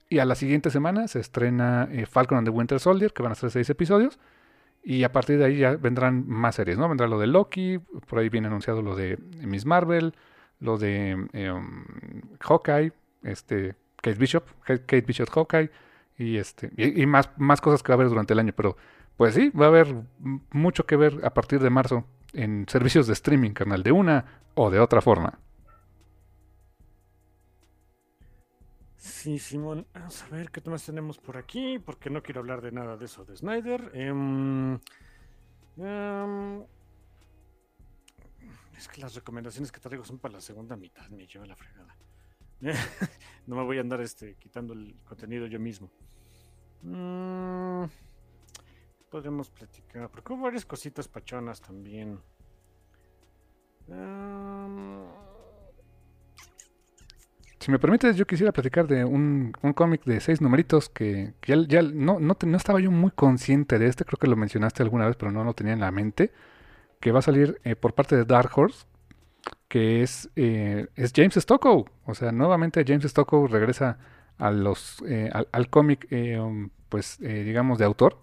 [0.09, 3.33] y a la siguiente semana se estrena eh, Falcon and the Winter Soldier, que van
[3.33, 4.19] a ser seis episodios.
[4.85, 6.89] Y a partir de ahí ya vendrán más series, ¿no?
[6.89, 10.15] Vendrá lo de Loki, por ahí viene anunciado lo de Miss Marvel,
[10.61, 11.85] lo de em,
[12.41, 15.71] Hawkeye, este, Kate Bishop, Kate Bishop Hawkeye,
[16.19, 18.53] y este, y, más, más cosas que va a haber durante el año.
[18.55, 18.77] Pero,
[19.17, 19.95] pues sí, va a haber
[20.51, 24.71] mucho que ver a partir de marzo en servicios de streaming, carnal, de una o
[24.71, 25.39] de otra forma.
[28.97, 29.87] Sí, Simón.
[29.95, 33.05] Vamos a ver qué más tenemos por aquí, porque no quiero hablar de nada de
[33.07, 33.91] eso de Snyder.
[33.95, 34.79] Em,
[35.77, 36.63] em,
[38.77, 41.97] es que las recomendaciones que traigo son para la segunda mitad, me lleva la fregada.
[43.47, 45.91] no me voy a andar este, quitando el contenido yo mismo.
[46.83, 47.85] Mm,
[49.11, 52.19] podemos platicar, porque hubo varias cositas pachonas también.
[53.89, 55.05] Em,
[57.59, 62.19] si me permites, yo quisiera platicar de un, cómic de seis numeritos que, ya, no,
[62.21, 65.45] no, estaba yo muy consciente de este, creo que lo mencionaste alguna vez, pero no
[65.45, 66.33] lo tenía en la mente,
[67.01, 68.87] que va a salir eh, por parte de Dark Horse,
[69.73, 71.87] que es, eh, es James Stockow.
[72.05, 73.97] O sea, nuevamente James Stockow regresa
[74.37, 78.19] a los, eh, al, cómic, um, pues digamos, de autor.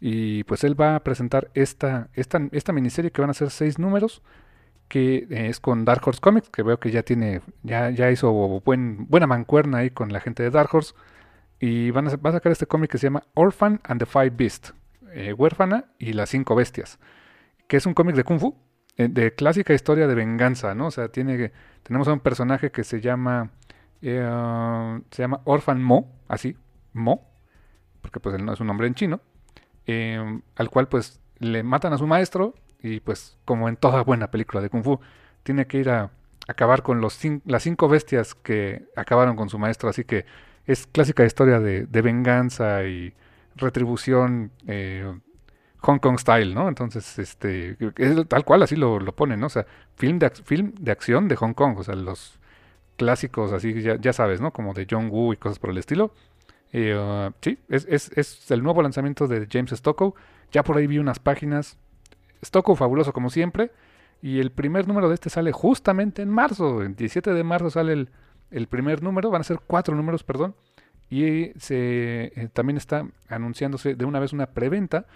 [0.00, 3.80] Y pues él va a presentar esta, esta, esta miniserie que van a ser seis
[3.80, 4.22] números
[4.86, 8.30] que es con Dark Horse Comics, que veo que ya tiene, ya, ya hizo
[8.64, 10.94] buen, buena mancuerna ahí con la gente de Dark Horse.
[11.58, 14.30] Y van a, va a sacar este cómic que se llama Orphan and the Five
[14.36, 14.72] Beasts,
[15.10, 17.00] eh, huérfana y las cinco bestias,
[17.66, 18.60] que es un cómic de Kung Fu, eh,
[18.96, 20.86] de clásica historia de venganza, ¿no?
[20.86, 23.50] O sea, tiene, tenemos a un personaje que se llama,
[24.02, 26.56] eh, se llama Orphan Mo, así,
[26.92, 27.28] Mo,
[28.00, 29.20] porque pues él no es un nombre en chino,
[29.86, 34.60] al cual pues le matan a su maestro y pues como en toda buena película
[34.60, 35.00] de Kung Fu,
[35.42, 36.10] tiene que ir a
[36.48, 39.88] acabar con los las cinco bestias que acabaron con su maestro.
[39.88, 40.24] Así que
[40.66, 43.14] es clásica historia de, venganza y
[43.56, 45.18] retribución eh,
[45.86, 46.68] Hong Kong style, ¿no?
[46.68, 49.46] Entonces, este, es tal cual así lo, lo ponen, ¿no?
[49.46, 52.40] O sea, film de, film de acción de Hong Kong, o sea, los
[52.96, 54.52] clásicos así, ya, ya sabes, ¿no?
[54.52, 56.12] Como de John Woo y cosas por el estilo.
[56.74, 60.14] Uh, sí, es, es, es, el nuevo lanzamiento de James Stockow.
[60.50, 61.78] Ya por ahí vi unas páginas
[62.44, 63.70] Stocko fabuloso como siempre.
[64.20, 66.82] Y el primer número de este sale justamente en marzo.
[66.82, 68.08] El 17 de marzo sale
[68.50, 69.30] el, primer número.
[69.30, 70.56] Van a ser cuatro números, perdón.
[71.08, 75.06] Y se, eh, también está anunciándose de una vez una preventa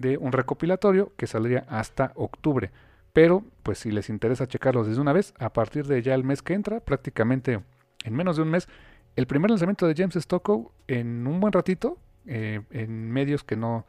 [0.00, 2.70] de un recopilatorio que saldría hasta octubre.
[3.12, 6.42] Pero, pues si les interesa checarlos desde una vez, a partir de ya el mes
[6.42, 7.60] que entra, prácticamente
[8.04, 8.68] en menos de un mes,
[9.16, 13.86] el primer lanzamiento de James Stockow en un buen ratito, eh, en medios que no,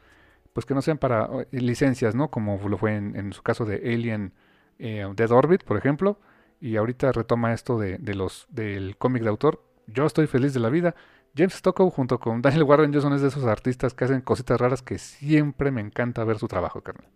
[0.53, 2.29] pues que no sean para eh, licencias, ¿no?
[2.29, 4.33] Como lo fue en, su caso de Alien
[4.79, 6.19] eh, Dead Orbit, por ejemplo,
[6.59, 9.63] y ahorita retoma esto de, los del cómic de autor.
[9.87, 10.95] Yo estoy feliz de la vida.
[11.35, 14.81] James Stockow junto con Daniel Warren Johnson es de esos artistas que hacen cositas raras
[14.81, 17.07] que siempre me encanta ver su trabajo, carnal.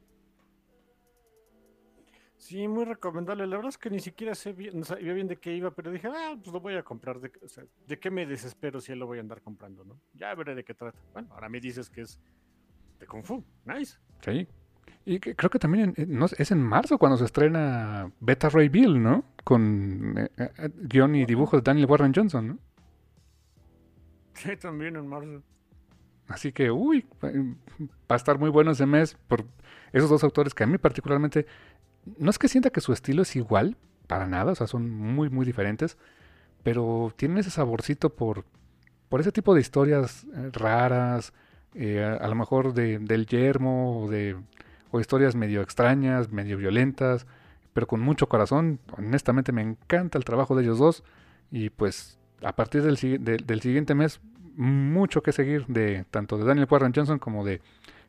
[2.38, 3.48] Sí, muy recomendable.
[3.48, 5.92] La verdad es que ni siquiera sé bien, no sabía bien de qué iba, pero
[5.92, 7.20] dije, ah, pues lo voy a comprar.
[7.20, 10.00] De, o sea, ¿de qué me desespero si lo voy a andar comprando, no?
[10.14, 10.98] Ya veré de qué trata.
[11.12, 12.20] Bueno, ahora me dices que es
[13.00, 13.44] de Kung Fu.
[13.66, 13.98] Nice.
[14.22, 14.48] Sí.
[15.06, 19.26] Y creo que también no, es en marzo cuando se estrena Beta Ray Bill, ¿no?
[19.44, 22.60] Con eh, eh, guion y dibujo de Daniel Warren Johnson, ¿no?
[24.36, 25.42] Sí, también en marzo.
[26.28, 27.30] Así que, uy, va
[28.10, 29.46] a estar muy bueno ese mes por
[29.94, 31.46] esos dos autores que a mí particularmente,
[32.18, 35.30] no es que sienta que su estilo es igual, para nada, o sea, son muy,
[35.30, 35.98] muy diferentes,
[36.64, 38.44] pero tienen ese saborcito por,
[39.10, 41.34] por ese tipo de historias eh, raras,
[41.76, 44.38] a, lo mejor de, del yermo o de
[44.92, 47.28] o historias medio extrañas, medio violentas,
[47.74, 48.80] pero con mucho corazón.
[48.98, 51.04] Honestamente me encanta el trabajo de ellos dos
[51.52, 52.98] y pues a partir del,
[53.46, 54.20] del siguiente mes
[54.56, 57.62] mucho que seguir de tanto de Daniel Warren Johnson como de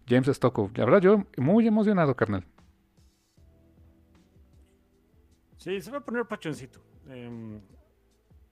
[0.08, 0.70] James Stockow.
[0.74, 2.44] La verdad yo muy emocionado, carnal.
[5.56, 6.80] Sí, se va a poner pachoncito.
[7.08, 7.60] Em,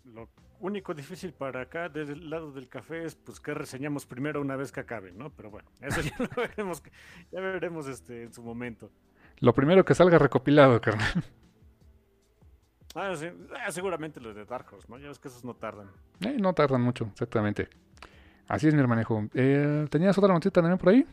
[0.04, 0.28] lo
[0.60, 4.56] único difícil para acá, desde el lado del café, es pues que reseñamos primero una
[4.56, 5.30] vez que acabe, ¿no?
[5.30, 6.82] Pero bueno, eso ya lo veremos,
[7.30, 8.90] ya veremos este, en su momento.
[9.38, 11.24] Lo primero que salga recopilado, carnal.
[12.94, 13.26] Ah, sí.
[13.64, 14.98] Ah, seguramente los de Dark Horse, ¿no?
[14.98, 15.90] Ya ves que esos no tardan.
[16.20, 17.68] Eh, no tardan mucho, exactamente.
[18.46, 19.28] Así es mi hermanejo.
[19.34, 21.06] Eh, ¿Tenías otra noticia también por ahí?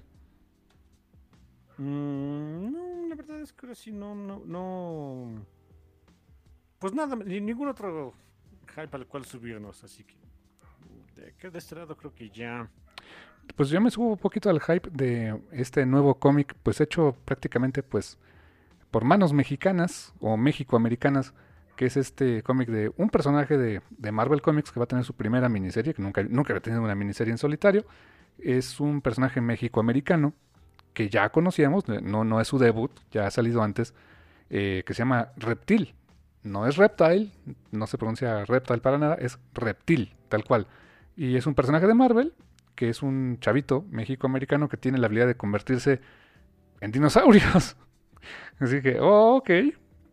[1.78, 5.46] Mm, no, la verdad es que ahora sí no, no, no.
[6.78, 8.14] Pues nada, ni ningún otro
[8.76, 10.16] hype al cual subirnos, así que
[11.16, 12.70] de, de este lado creo que ya...
[13.56, 17.84] Pues yo me subo un poquito al hype de este nuevo cómic, pues hecho prácticamente
[17.84, 18.18] pues
[18.92, 21.34] por manos mexicanas o mexicoamericanas,
[21.82, 25.04] que es este cómic de un personaje de, de, Marvel Comics que va a tener
[25.04, 27.88] su primera miniserie, que nunca, nunca había tenido una miniserie en solitario.
[28.38, 30.36] Es un personaje mexicoamericano
[30.94, 33.96] que ya conocíamos, no, no es su debut, ya ha salido antes,
[34.52, 35.96] eh, que se llama Reptil
[36.44, 37.32] no es Reptile,
[37.72, 40.68] no se pronuncia Reptile para nada, es Reptil, tal cual.
[41.18, 42.36] Y es un personaje de Marvel,
[42.76, 46.00] que es un chavito mexicoamericano que tiene la habilidad de convertirse
[46.80, 47.76] en dinosaurios.
[48.60, 49.50] Así que, oh, ok,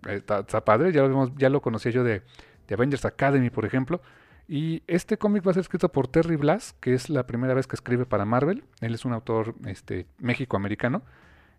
[0.06, 2.22] está, padre, ya lo, ya lo conocía yo de,
[2.70, 4.00] Avengers Academy, por ejemplo.
[4.46, 7.66] Y este cómic va a ser escrito por Terry Blass, que es la primera vez
[7.66, 8.64] que escribe para Marvel.
[8.80, 11.02] Él es un autor este, mexicoamericano.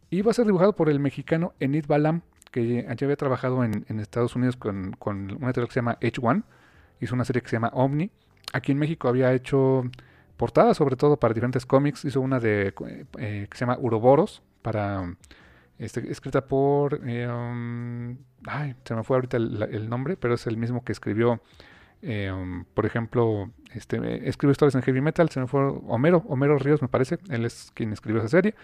[0.10, 2.22] Y va a ser dibujado por el mexicano Enid Balam,
[2.52, 6.44] que ya había trabajado en, Estados Unidos con, una editorial que se llama H1,
[7.00, 8.10] hizo una serie que se llama Omni.
[8.54, 9.84] Aquí en México había hecho
[10.38, 12.74] portadas sobre todo para diferentes cómics, hizo una de
[13.20, 15.16] eh, que se llama Uroboros, para
[15.80, 20.58] este, escrita por eh, um, ay, se me fue ahorita el, nombre, pero es el
[20.58, 21.42] mismo que escribió
[22.02, 26.58] eh, um, por ejemplo, este, escribió historias en heavy metal, se me fue Homero, Homero
[26.60, 28.56] Ríos me parece, él es quien escribió esa serie.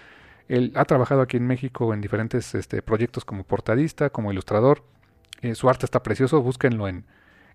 [0.48, 4.84] Él ha trabajado aquí en México en diferentes este, proyectos como portadista, como ilustrador.
[5.42, 7.06] Eh, su arte está precioso, búsquenlo en,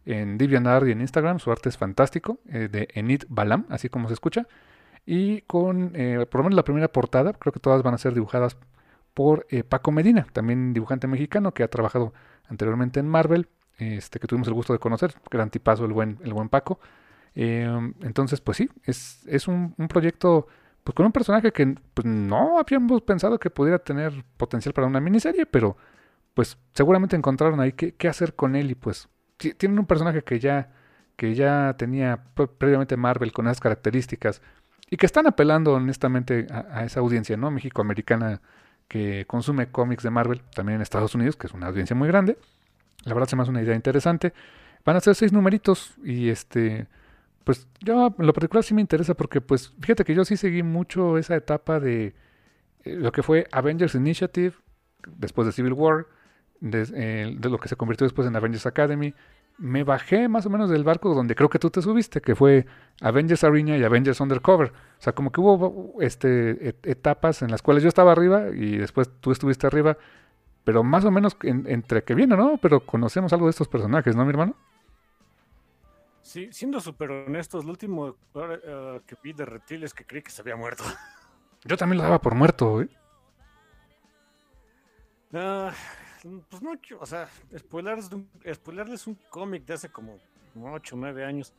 [0.07, 1.39] en DeviantArt y en Instagram.
[1.39, 4.49] Su arte es fantástico, de Enid Balam, así como se escucha.
[5.07, 5.93] Y con,
[6.31, 8.57] por lo menos la primera portada, creo que todas van a ser dibujadas
[9.15, 12.13] por Paco Medina, también dibujante mexicano que ha trabajado
[12.49, 16.33] anteriormente en Marvel, este, que tuvimos el gusto de conocer, gran tipazo el buen, el
[16.33, 16.81] buen Paco.
[17.35, 20.47] entonces, pues sí, es, es un, un proyecto
[20.85, 25.01] pues con un personaje que pues, no habíamos pensado que pudiera tener potencial para una
[25.01, 25.77] miniserie, pero
[26.35, 30.73] pues seguramente encontraron ahí qué, hacer con él y pues tienen un personaje que ya
[31.17, 32.25] que ya tenía
[32.59, 34.41] previamente Marvel con esas características
[34.89, 37.51] y que están apelando honestamente a, esa audiencia, ¿no?
[37.51, 38.41] México-americana
[38.91, 42.37] que consume cómics de Marvel, también en Estados Unidos, que es una audiencia muy grande.
[43.05, 44.33] La verdad se me hace una idea interesante.
[44.85, 46.89] Van a ser seis numeritos y este
[47.45, 50.65] pues yo en lo particular sí me interesa porque pues fíjate que yo sí seguí
[50.65, 52.15] mucho esa etapa de
[52.85, 54.55] eh, lo que fue Avengers Initiative,
[55.07, 56.07] después de Civil War,
[56.61, 59.15] eh, de, lo que se convirtió después en Avengers Academy.
[59.63, 62.65] Me bajé más o menos del barco donde creo que tú te subiste, que fue
[63.03, 64.71] Avengers Arena y Avengers Undercover.
[64.71, 69.11] O sea, como que hubo este, etapas en las cuales yo estaba arriba y después
[69.21, 69.99] tú estuviste arriba,
[70.65, 72.57] pero más o menos entre que viene, ¿no?
[72.57, 74.57] Pero conocemos algo de estos personajes, ¿no, mi hermano?
[76.23, 80.31] Sí, siendo súper honestos, lo último uh, que vi de Reptil es que creí que
[80.31, 80.85] se había muerto.
[81.65, 82.89] Yo también lo daba por muerto, ¿eh?
[85.33, 85.71] Uh,
[86.49, 90.19] pues no, o sea, spoilerles, un, spoilerles un cómic de hace como
[90.55, 91.55] 8 o 9 años.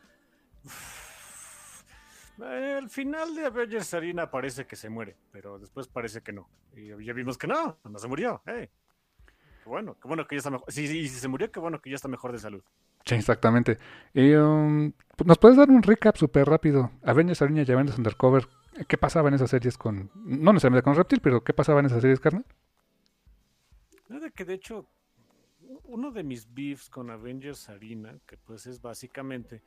[2.40, 6.50] El final de Avengers Arena parece que se muere, pero después parece que no.
[6.76, 8.42] Y ya vimos que no, no se murió.
[8.46, 8.70] Qué
[9.70, 10.72] bueno, qué bueno que ya está mejor.
[10.72, 12.64] Sí, si se murió, qué bueno que ya está mejor de salud.
[13.06, 13.78] Sí, exactamente.
[14.16, 14.92] Um,
[15.26, 16.92] ¿Nos puedes dar un recap súper rápido?
[17.04, 18.48] Avengers Arena y Avengers Undercover.
[18.88, 20.10] ¿Qué pasaba en esas series con...
[20.16, 22.46] No necesariamente con Reptil, pero ¿qué pasaba en esas series, carnal?
[24.12, 24.86] Nada que de hecho,
[25.86, 29.62] uno de mis beefs con Avengers Arena, que pues es básicamente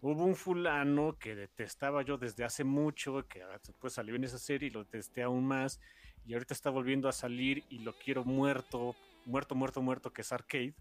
[0.00, 4.66] hubo un fulano que detestaba yo desde hace mucho, que después salió en esa serie
[4.66, 5.80] y lo detesté aún más,
[6.26, 10.32] y ahorita está volviendo a salir y lo quiero muerto, muerto, muerto, muerto, que es
[10.32, 10.74] Arcade.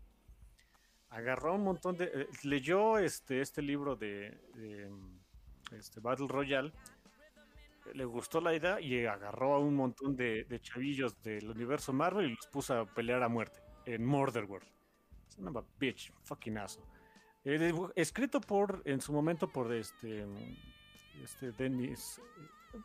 [1.11, 2.05] Agarró un montón de...
[2.05, 4.41] Eh, leyó este, este libro de,
[5.71, 6.73] este, Battle Royale,
[7.93, 12.35] le gustó la idea y agarró a un montón de, chavillos del universo Marvel y
[12.35, 14.67] los puso a pelear a muerte en Murder World.
[15.37, 16.81] Una bitch, fucking aso.
[17.43, 20.25] Eh, escrito por, en su momento, por este,
[21.21, 22.21] este Dennis
[22.73, 22.79] eh,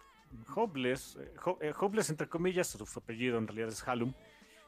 [0.54, 1.16] Hopeless,
[1.60, 4.12] eh, Hopeless entre comillas, su, apellido en realidad es Halum,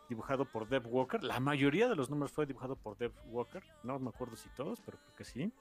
[0.09, 1.25] dibujado por Deb Walker.
[1.25, 4.81] La mayoría de los números fue dibujado por Deb Walker, no me acuerdo si todos,
[4.81, 5.53] pero creo que sí.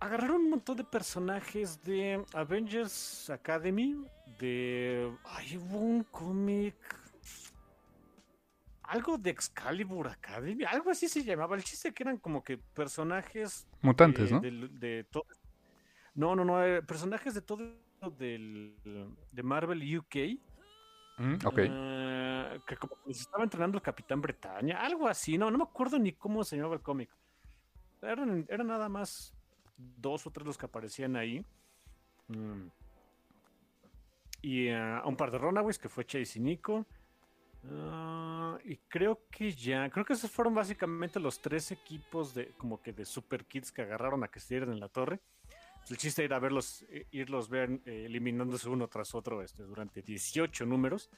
[0.00, 3.96] Agarraron un montón de personajes de Avengers Academy,
[4.38, 5.10] de...
[5.24, 6.74] Ay, hubo un cómic
[8.86, 11.56] algo de Excalibur Academy, algo así se llamaba.
[11.56, 13.66] El chiste que eran como que personajes.
[13.82, 14.40] Mutantes, ¿no?
[14.40, 15.24] De, todo.
[16.14, 17.74] No, no, no, eh, personajes de todo
[18.18, 18.76] del,
[19.32, 20.38] de Marvel UK.
[21.18, 21.58] Mm, ok.
[21.68, 25.98] Ah, que como se estaba entrenando el Capitán Bretaña, algo así, no, no me acuerdo
[25.98, 27.10] ni cómo se llamaba el cómic.
[28.02, 29.35] Eran, eran nada más
[29.76, 31.44] dos o tres los que aparecían ahí.
[32.28, 32.68] Mm.
[34.42, 36.86] Y ah, un par de Runaways, que fue Chase y Nico.
[37.70, 42.80] Ah, y creo que ya, creo que esos fueron básicamente los tres equipos de como
[42.80, 45.20] que de Super Kids que agarraron a que estuvieran en la torre.
[45.78, 50.02] Pues el chiste era verlos, eh, irlos ver eh, eliminándose uno tras otro este, durante
[50.02, 51.10] 18 números.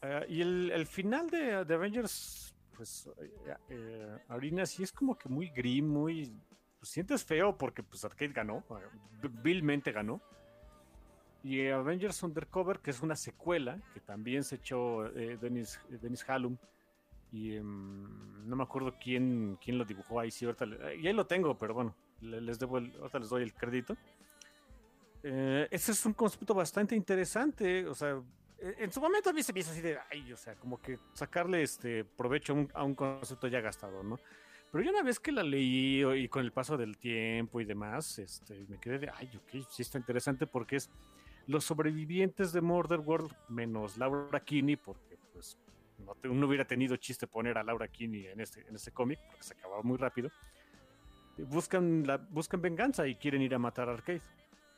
[0.00, 3.10] Ah, y el, final de, Avengers, pues
[3.68, 6.32] eh, Arena sí es como que muy grim, muy...
[6.78, 8.64] Pues, sientes feo porque pues Arcade ganó,
[9.42, 10.20] vilmente ganó.
[11.42, 16.56] Y Avengers Undercover, que es una secuela, que también se echó eh, Dennis, Dennis Hallum.
[17.30, 20.66] Y em, no me acuerdo quién, quién lo dibujó ahí, sí, ahorita
[20.98, 23.96] y ahí lo tengo, pero bueno, les debo ahorita les doy el crédito.
[25.22, 28.22] Eh, ese es un concepto bastante interesante, o sea,
[28.58, 30.98] e, en su momento a mí se me así de, ay, o sea, como que
[31.12, 34.18] sacarle este provecho a un, a un concepto ya gastado, ¿no?
[34.70, 38.18] Pero yo una vez que la leí y con el paso del tiempo y demás,
[38.18, 40.90] este, me quedé de, ay, ok, sí está interesante porque es
[41.46, 45.56] los sobrevivientes de Murder World, menos Laura Kinney, porque pues
[45.98, 49.54] no, hubiera tenido chiste poner a Laura Kinney en este, en este cómic, porque se
[49.54, 50.30] acababa muy rápido,
[51.38, 54.20] buscan, la, buscan venganza y quieren ir a matar a Arcade.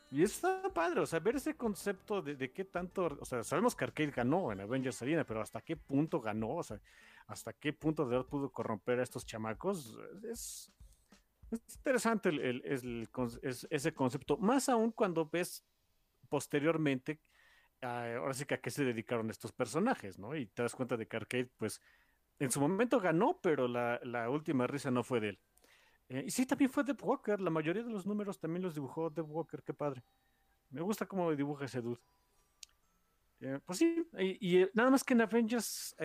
[0.09, 3.75] Y está padre, o sea, ver ese concepto de, de, qué tanto, o sea, sabemos
[3.75, 6.79] que Arcade ganó en Avengers Arena, pero hasta qué punto ganó, o sea,
[7.27, 9.97] hasta qué punto de verdad pudo corromper a estos chamacos,
[10.29, 10.71] es,
[11.51, 13.07] interesante el,
[13.69, 15.65] ese concepto, más aún cuando ves
[16.29, 17.19] posteriormente,
[17.81, 20.35] ahora sí que a qué se dedicaron estos personajes, ¿no?
[20.35, 21.81] Y te das cuenta de que Arcade, pues,
[22.39, 25.39] en su momento ganó, pero la, última risa no fue de él.
[26.09, 29.09] Eh, y sí, también fue Deb Walker, la mayoría de los números también los dibujó
[29.09, 30.03] Deb Walker, qué padre.
[30.69, 32.01] Me gusta cómo dibuja ese dude.
[33.41, 35.95] Eh, pues sí, y, eh, nada más que en Avengers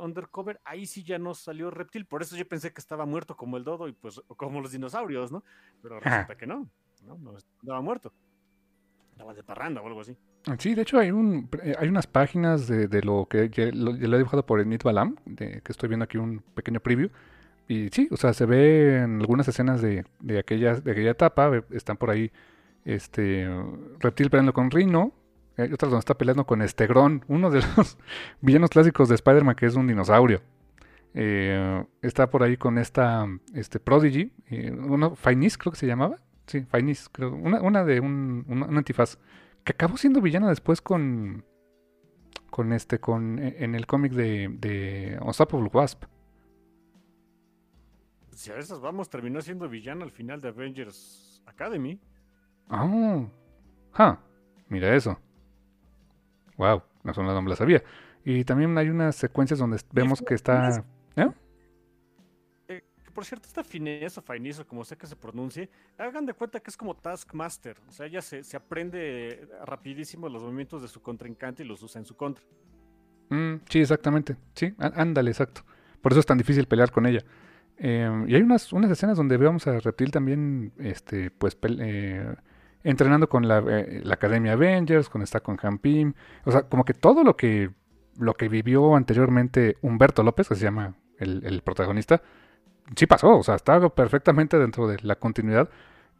[0.00, 3.56] Undercover, ahí sí ya no salió Reptil, por eso yo pensé que estaba muerto como
[3.56, 5.42] el dodo y pues como los dinosaurios, ¿no?
[5.80, 6.68] Pero resulta que no,
[7.06, 8.12] no, no estaba muerto
[9.34, 10.16] de parranda o algo así.
[10.58, 14.18] Sí, de hecho hay un eh, hay unas páginas de, de lo que lo, he
[14.18, 17.10] dibujado por Enid Balam, de, que estoy viendo aquí un pequeño preview.
[17.68, 21.62] Y sí, o sea, se ve en algunas escenas de, de, aquella, de aquella etapa,
[21.70, 22.30] están por ahí
[22.84, 23.48] este
[24.00, 25.12] Reptil peleando con Rino,
[25.56, 27.98] hay otras donde está peleando con Estegrón, uno de los
[28.40, 30.42] villanos clásicos de Spider-Man que es un dinosaurio.
[31.14, 36.16] Eh, está por ahí con esta este Prodigy, eh, uno, Finis creo que se llamaba,
[36.46, 36.66] Sí,
[37.12, 37.34] creo.
[37.34, 38.44] Una, una de un,
[38.76, 39.18] antifaz.
[39.64, 41.44] Que acabó siendo villana después con.
[42.50, 42.98] Con este.
[43.00, 44.48] con e, En el cómic de.
[44.58, 46.04] de Unstoppable Wasp.
[48.32, 52.00] Si a esas vamos, terminó siendo villana al final de Avengers Academy.
[52.68, 53.26] Ah.
[53.94, 54.18] ah
[54.68, 55.18] mira eso.
[56.56, 57.82] Wow, no, no me la sabía.
[58.24, 60.84] Y también hay unas secuencias donde vemos que está.
[61.16, 61.30] ¿Eh?
[63.12, 66.70] por cierto, esta fineza o Finis, como sea que se pronuncie, hagan de cuenta que
[66.70, 67.76] es como Taskmaster.
[67.88, 72.06] O sea, ella se, aprende rapidísimo los movimientos de su contrincante y los usa en
[72.06, 72.44] su contra.
[73.28, 74.36] Mm, sí, exactamente.
[74.54, 75.62] Sí, ándale, exacto.
[76.00, 77.22] Por eso es tan difícil pelear con ella.
[77.76, 82.34] Em, y hay unas, unas escenas donde vemos a Reptil también, este, pues, eh,
[82.84, 86.14] entrenando con la, eh, la, Academia Avengers, con está con Pym.
[86.44, 87.70] O sea, como que todo lo que,
[88.18, 92.22] lo que vivió anteriormente Humberto López, que se llama el, el protagonista,
[92.96, 95.68] sí pasó, o sea, está perfectamente dentro de la continuidad.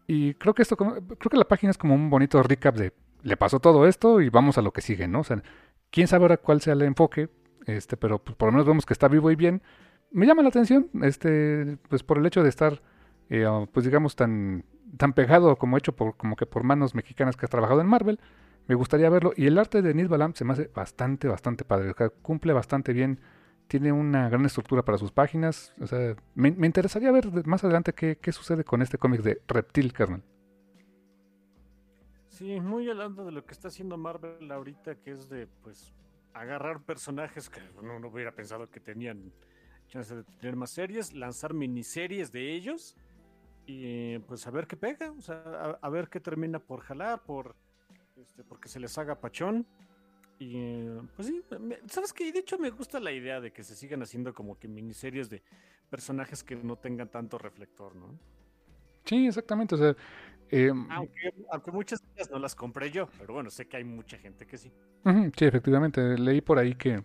[0.06, 2.92] Y creo que esto, creo que la página es como un bonito recap de
[3.22, 5.20] le pasó todo esto y vamos a lo que sigue, ¿no?
[5.20, 5.42] O sea,
[5.90, 7.28] quién sabe ahora cuál sea el enfoque,
[7.66, 9.62] este, pero pues, por lo menos vemos que está vivo y bien.
[10.10, 12.82] me llama la atención, este, pues por el hecho de estar,
[13.30, 14.64] eh, pues digamos, tan,
[14.96, 18.20] tan pegado como hecho por, como que por manos mexicanas que has trabajado en Marvel.
[18.68, 19.32] Me gustaría verlo.
[19.36, 21.90] Y el arte de Balam se me hace bastante, bastante padre.
[21.90, 23.20] O sea, cumple bastante bien.
[23.66, 25.74] Tiene una gran estructura para sus páginas.
[25.80, 29.92] O sea, me, interesaría ver más adelante qué, qué sucede con este cómic de Reptil
[29.92, 30.22] Kernel.
[32.28, 35.92] Sí, muy hablando de lo que está haciendo Marvel ahorita, que es de, pues,
[36.34, 39.32] agarrar personajes que uno no hubiera pensado que tenían
[39.88, 42.96] chance de tener más series, lanzar miniseries de ellos
[43.66, 47.54] y pues a ver qué pega, o sea, a, ver qué termina por jalar, por
[48.20, 49.66] este, porque se les haga pachón.
[50.38, 51.42] Y pues sí,
[51.88, 52.32] ¿sabes qué?
[52.32, 55.42] De hecho me gusta la idea de que se sigan haciendo como que miniseries de
[55.88, 58.18] personajes que no tengan tanto reflector, ¿no?
[59.04, 59.96] Sí, exactamente, o sea...
[60.50, 64.18] Em, aunque, muchas de ellas no las compré yo, pero bueno, sé que hay mucha
[64.18, 64.70] gente que sí.
[65.36, 67.02] sí, efectivamente, leí por ahí que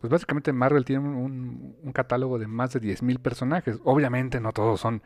[0.00, 3.78] pues básicamente Marvel tiene un, un catálogo de más de 10.000 personajes.
[3.84, 5.02] Obviamente no todos son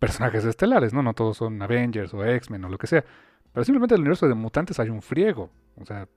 [0.00, 1.02] personajes estelares, ¿no?
[1.02, 3.04] No todos son Avengers o X-Men o lo que sea.
[3.52, 5.50] Pero simplemente en el universo de mutantes hay un friego.
[5.76, 6.08] O sea,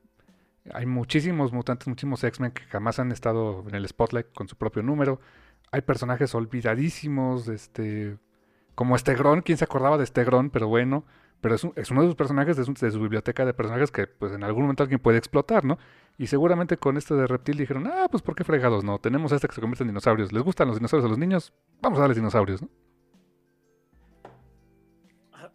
[0.74, 4.82] hay muchísimos mutantes, muchísimos X-Men que jamás han estado en el spotlight con su propio
[4.82, 5.20] número.
[5.72, 8.18] Hay personajes olvidadísimos, este,
[8.74, 10.50] como Stegron, ¿quién se acordaba de Stegron?
[10.50, 11.04] Pero bueno,
[11.42, 14.08] pero es, es uno de sus personajes de su, de su, biblioteca de personajes que
[14.08, 15.78] pues en algún momento alguien puede explotar, ¿no?
[16.18, 18.84] Y seguramente con este de reptil dijeron, ah, pues ¿por qué fregados?
[18.86, 20.32] No, tenemos este que se convierte en dinosaurios.
[20.32, 21.52] ¿Les gustan los dinosaurios a los niños?
[21.82, 22.70] Vamos a darles dinosaurios, ¿no?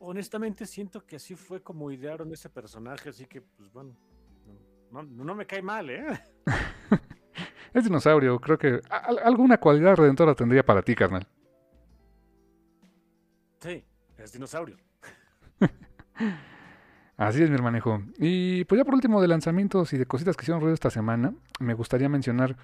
[0.08, 3.94] Honestamente siento que así fue como idearon ese personaje, así que, pues bueno,
[4.90, 6.06] no, me cae mal, ¿eh?
[7.74, 8.80] es dinosaurio, creo que
[9.22, 11.26] alguna cualidad redentora tendría para ti, carnal.
[13.60, 13.84] Sí,
[14.16, 14.78] es dinosaurio.
[17.18, 18.00] Así es, mi hermanejo.
[18.16, 21.34] Y pues ya por último de lanzamientos y de cositas que hicieron ruido esta semana,
[21.60, 22.56] me gustaría mencionar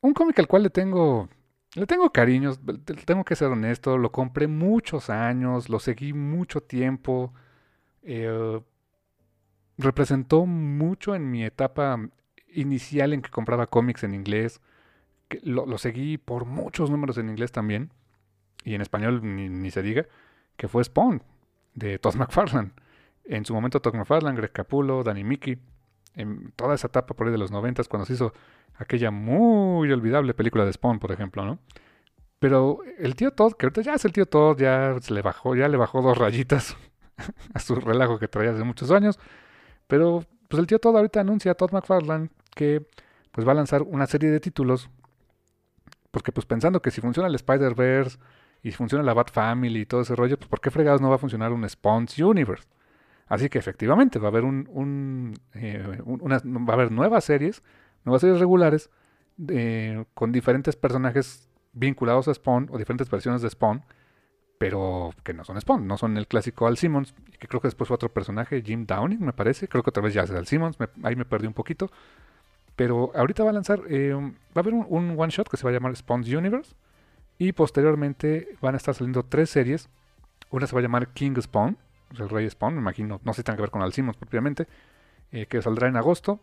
[0.00, 1.28] un cómic al cual le tengo
[1.74, 2.60] le tengo cariños,
[3.06, 7.32] tengo que ser honesto, lo compré muchos años, lo seguí mucho tiempo,
[8.02, 8.60] eh,
[9.78, 11.98] representó mucho en mi etapa
[12.48, 14.60] inicial en que compraba cómics en inglés,
[15.42, 17.90] lo, seguí por muchos números en inglés también,
[18.64, 20.06] y en español ni, se diga,
[20.56, 21.22] que fue Spawn,
[21.74, 22.72] de Todd McFarlane.
[23.24, 25.58] En su momento Todd McFarlane, Greg Capullo, Danny Mickey,
[26.14, 28.32] en toda esa etapa por ahí de los noventas, cuando se hizo
[28.76, 31.58] aquella muy olvidable película de Spawn, por ejemplo, ¿no?
[32.38, 35.54] Pero el tío Todd, que ahorita ya es el tío Todd, ya se le bajó,
[35.54, 36.76] ya le bajó dos rayitas
[37.54, 39.18] a su relajo que traía hace muchos años.
[39.86, 42.84] Pero pues el tío Todd ahorita anuncia a Todd McFarlane que
[43.30, 44.90] pues va a lanzar una serie de títulos.
[46.10, 48.18] Porque pues pensando que si funciona el Spider-Verse
[48.62, 51.10] y si funciona la Bat Family y todo ese rollo, pues ¿por qué fregados no
[51.10, 52.64] va a funcionar un Spawn's Universe?
[53.28, 57.62] Así que efectivamente va a haber un, eh, va a haber nuevas series
[58.04, 58.90] nuevas series regulares
[59.48, 63.82] eh, con diferentes personajes vinculados a Spawn o diferentes versiones de Spawn,
[64.58, 67.88] pero que no son Spawn, no son el clásico Al Simmons, que creo que después
[67.88, 70.76] fue otro personaje, Jim Downing, me parece, creo que otra vez ya es Al Simmons,
[71.02, 71.90] ahí me perdí un poquito.
[72.74, 75.64] Pero ahorita va a lanzar, eh, va a haber un, un, one shot que se
[75.64, 76.74] va a llamar Spawn's Universe.
[77.38, 79.90] Y posteriormente van a estar saliendo tres series.
[80.50, 81.76] Una se va a llamar King Spawn,
[82.18, 84.66] el rey Spawn, me imagino, no sé si tiene que ver con Al Simmons propiamente,
[85.30, 86.40] eh, que saldrá en agosto.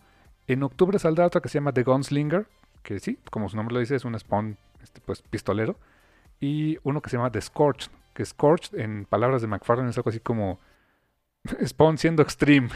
[0.48, 2.48] En octubre saldrá otra que se llama The Gunslinger,
[2.84, 5.78] que sí, como su nombre lo dice, es un spawn este, pues, pistolero.
[6.40, 10.10] Y uno que se llama The Scorched, que Scorched en palabras de McFarlane es algo
[10.10, 10.60] así como
[11.66, 12.70] Spawn siendo extreme.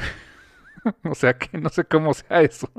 [1.03, 2.69] o sea que no sé cómo sea eso.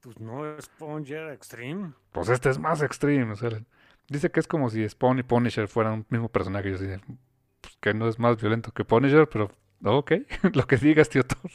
[0.00, 1.92] Pues no, Spawn ya era extreme.
[2.12, 3.32] Pues este es más extreme.
[3.32, 3.50] O sea,
[4.08, 6.70] dice que es como si Spawn y Punisher fueran un mismo personaje.
[6.70, 6.78] Yo
[7.60, 9.50] pues que no es más violento que Punisher, pero
[9.84, 10.12] ok,
[10.54, 11.50] lo que digas, tío Thor.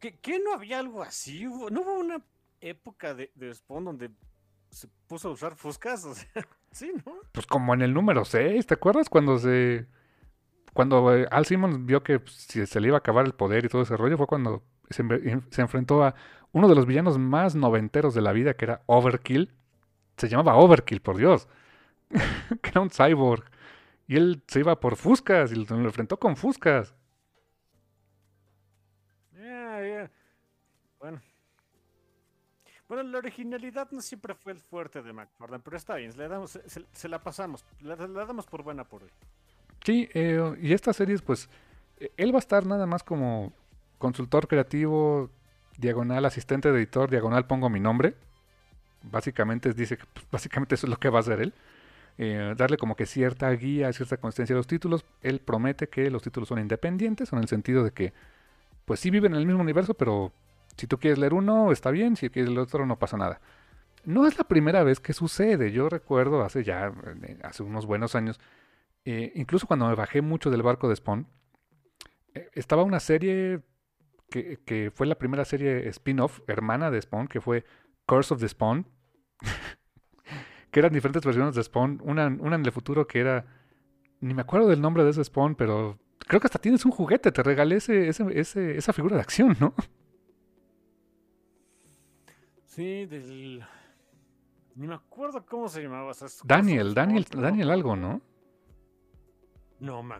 [0.00, 1.44] ¿Qué, no había algo así?
[1.44, 2.20] ¿No hubo una
[2.60, 4.10] época de, de Spawn donde
[4.70, 6.04] se puso a usar fuscas?
[6.04, 7.12] O sea, sí, ¿no?
[7.32, 9.08] Pues como en el número 6, ¿te acuerdas?
[9.08, 9.86] Cuando se.
[10.74, 13.64] Cuando eh, Al Simmons vio que pues, si se le iba a acabar el poder
[13.64, 15.02] y todo ese rollo, fue cuando se,
[15.50, 16.14] se enfrentó a
[16.52, 19.52] uno de los villanos más noventeros de la vida, que era Overkill.
[20.16, 21.48] Se llamaba Overkill, por Dios.
[22.62, 23.44] que era un cyborg.
[24.06, 26.94] Y él se iba por fuscas y lo enfrentó con fuscas.
[30.98, 31.20] Bueno.
[32.88, 36.58] Bueno, la originalidad no siempre fue el fuerte de McFarlane, pero está bien, le damos,
[36.92, 39.10] se, la pasamos, la, damos por buena por hoy.
[39.84, 41.48] Sí, eh, y estas series, pues,
[42.16, 43.52] él va a estar nada más como
[43.98, 45.30] consultor creativo,
[45.78, 48.14] diagonal asistente de editor, diagonal pongo mi nombre.
[49.02, 51.54] Básicamente dice que pues, básicamente eso es lo que va a hacer él.
[52.18, 55.04] Eh, darle como que cierta guía, cierta consistencia a los títulos.
[55.20, 58.14] Él promete que los títulos son independientes, en el sentido de que,
[58.84, 60.32] pues sí viven en el mismo universo, pero
[60.78, 63.40] Si tú quieres leer uno, está bien, si quieres leer otro, no pasa nada.
[64.04, 65.72] No es la primera vez que sucede.
[65.72, 66.92] Yo recuerdo hace ya,
[67.22, 68.40] eh, hace unos buenos años,
[69.06, 71.26] eh, incluso cuando me bajé mucho del barco de Spawn,
[72.52, 73.62] estaba una serie
[74.30, 77.64] que, que, fue la primera serie spin-off, hermana de Spawn, que fue
[78.06, 78.86] Curse of the Spawn,
[80.76, 82.02] que eran diferentes versiones de Spawn.
[82.04, 83.46] Una, una en el futuro que era,
[84.20, 87.32] ni me acuerdo del nombre de ese Spawn, pero creo que hasta tienes un juguete,
[87.32, 89.72] te regalé ese, ese, esa figura de acción, ¿no?
[92.66, 93.64] Sí, del...
[94.74, 96.12] Ni me acuerdo cómo se llamaba.
[96.44, 98.20] Daniel, Daniel, Daniel algo, ¿no?
[99.80, 100.16] No, me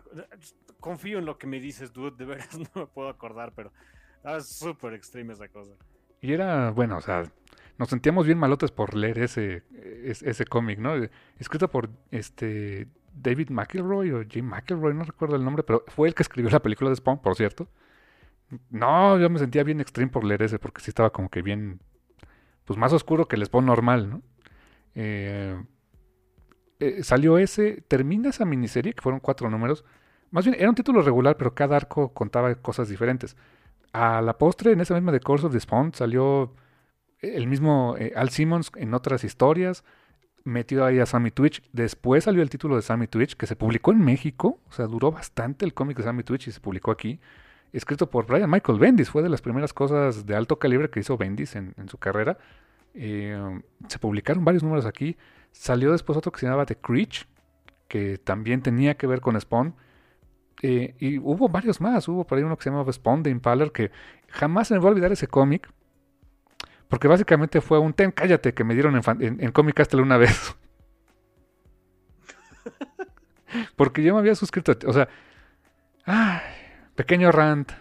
[0.79, 2.17] confío en lo que me dices, dude.
[2.17, 3.71] De veras no me puedo acordar, pero
[4.23, 5.73] es súper extreme esa cosa.
[6.19, 7.31] Y era, bueno, o sea,
[7.77, 9.63] nos sentíamos bien malotes por leer ese,
[10.03, 10.95] ese, cómic, ¿no?
[11.37, 16.15] Escrito por este David McElroy o Jim McElroy, no recuerdo el nombre, pero fue el
[16.15, 17.67] que escribió la película de Spawn, por cierto.
[18.69, 21.79] No, yo me sentía bien extreme por leer ese, porque sí estaba como que bien,
[22.65, 24.21] pues más oscuro que el Spawn normal, ¿no?
[24.95, 25.61] Eh,
[26.79, 29.83] eh, salió ese, termina esa miniserie, que fueron cuatro números.
[30.31, 33.35] Más bien, era un título regular, pero cada arco contaba cosas diferentes.
[33.93, 36.53] A la postre, en esa misma de Course of the Spawn, salió
[37.21, 39.83] el mismo eh, Al Simmons en otras historias
[40.47, 41.61] metido ahí a Sammy Twitch.
[41.73, 44.59] Después salió el título de Sammy Twitch, que se publicó en México.
[44.69, 47.19] O sea, duró bastante el cómic de Sammy Twitch y se publicó aquí.
[47.73, 49.09] Escrito por Brian Michael Bendis.
[49.09, 52.37] Fue de las primeras cosas de alto calibre que hizo Bendis en, su carrera.
[52.93, 55.17] Eh, se publicaron varios números aquí.
[55.51, 57.27] Salió después otro que se llamaba The Creech,
[57.87, 59.75] que también tenía que ver con Spawn.
[60.63, 62.07] Eh, y hubo varios más.
[62.07, 63.91] Hubo por ahí uno que se llamaba Spawn de Impaler, que
[64.29, 65.69] jamás se me va a olvidar ese cómic
[66.89, 70.55] porque básicamente fue un ten, cállate, que me dieron en, Comic Castle una vez.
[73.75, 75.07] Porque yo me había suscrito, o sea,
[76.05, 76.41] ay,
[76.95, 77.71] pequeño rant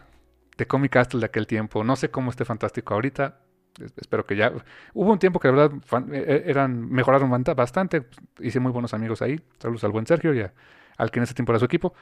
[0.56, 1.84] de Comic Castle de aquel tiempo.
[1.84, 3.40] No sé cómo esté fantástico ahorita.
[3.96, 4.52] Espero que ya.
[4.94, 5.78] Hubo un tiempo que la verdad
[6.12, 8.06] e, e, eran, mejoraron bastante.
[8.40, 9.40] Hice muy buenos amigos ahí.
[9.58, 10.46] Saludos al buen Sergio y
[10.96, 11.94] al que en ese tiempo era su equipo.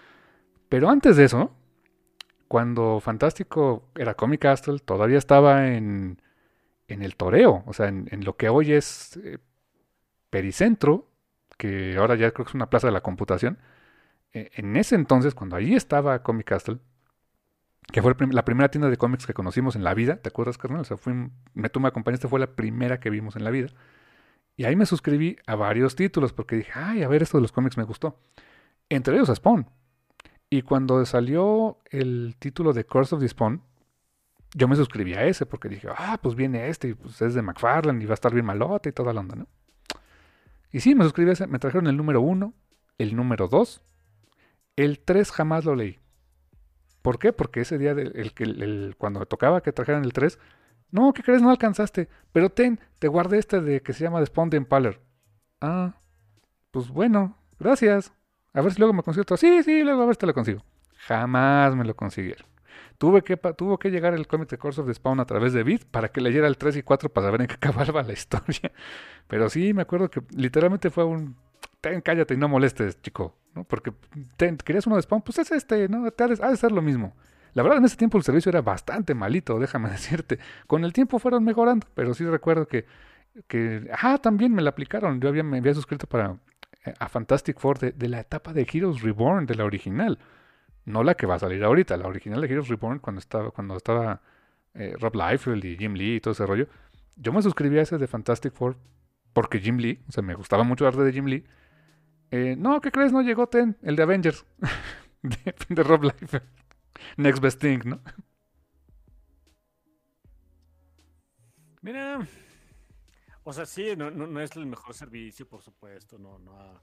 [0.69, 1.53] Pero antes de eso,
[2.49, 6.21] cuando Fantástico era Comic Castle, todavía estaba en
[6.89, 9.39] en el toreo, o sea, en, lo que hoy es eh,
[10.31, 11.11] Pericentro,
[11.57, 13.59] que ahora ya creo que es una plaza de la computación.
[14.33, 16.79] E, en ese entonces, cuando ahí estaba Comic Castle,
[17.93, 20.81] que fue la primera tienda de cómics que conocimos en la vida, ¿te acuerdas, carnal?
[20.81, 21.13] O sea, fui,
[21.55, 23.69] me, tú me acompañaste, fue la primera que vimos en la vida.
[24.57, 27.53] Y ahí me suscribí a varios títulos porque dije, ay, a ver, esto de los
[27.53, 28.21] cómics me gustó.
[28.89, 29.69] Entre ellos a Spawn.
[30.51, 33.63] Y cuando salió el título de Curse of the Spawn,
[34.55, 37.43] yo me suscribí a ese porque dije, ah, pues viene este y pues es de
[37.43, 39.47] McFarlane y va a estar bien malote y toda la onda, ¿no?
[40.73, 42.55] Y sí, me suscribí a ese, me trajeron el número uno,
[42.97, 43.83] el número dos,
[44.77, 45.99] el tres jamás lo leí.
[47.05, 47.35] ¿Por qué?
[47.35, 50.39] Porque ese día, el, el, cuando tocaba que trajeran el 3,
[50.91, 51.43] no, ¿qué crees?
[51.43, 52.09] No alcanzaste.
[52.33, 55.03] Pero ten, te guardé este de que se llama The Spawn Impaler.
[55.61, 55.97] Ah,
[56.71, 58.11] pues bueno, gracias.
[58.55, 59.37] A ver si luego me consigo.
[59.37, 60.65] Sí, sí, luego a ver si te lo consigo.
[60.97, 62.54] Jamás me lo consiguieron.
[62.99, 65.63] Tuve que, tuvo que llegar el cómic de Course of the Spawn a través de
[65.63, 68.73] Beat para que leyera el 3 y 4 para saber en qué acababa la historia.
[69.27, 71.37] Pero sí, me acuerdo que literalmente fue un...
[71.81, 73.37] Ten, cállate y no molestes, chico.
[73.69, 73.93] Porque
[74.65, 76.11] querías uno de Spawn, pues es este, ¿no?
[76.11, 77.15] Te ha, de, ser lo mismo.
[77.53, 80.39] La verdad, en ese tiempo el servicio era bastante malito, déjame decirte.
[80.67, 82.87] Con el tiempo fueron mejorando, pero sí recuerdo que...
[83.47, 85.21] que ah, también me la aplicaron.
[85.21, 86.37] Yo había, me había suscrito para
[86.85, 90.19] eh, a Fantastic Four de la etapa de Heroes Reborn, de la original.
[90.85, 93.77] No la que va a salir ahorita, la original de Heroes Reborn, cuando estaba, cuando
[93.77, 94.21] estaba
[94.75, 96.69] eh, Rob Liefeld y Jim Lee y todo ese rollo.
[97.17, 98.77] Yo me suscribí a ese de Fantastic Four
[99.33, 101.45] porque Jim Lee, o sea, me gustaba mucho el arte de Jim Lee.
[102.31, 103.13] Eh, no, ¿qué crees?
[103.13, 104.45] No llegó Ten, el de Avengers,
[105.23, 106.43] de, Rob Liefeld.
[107.17, 108.01] Next Best Thing, ¿no?
[111.83, 112.27] Mira,
[113.43, 116.81] o sea, sí, no, no, no, es el mejor servicio, por supuesto, no, no,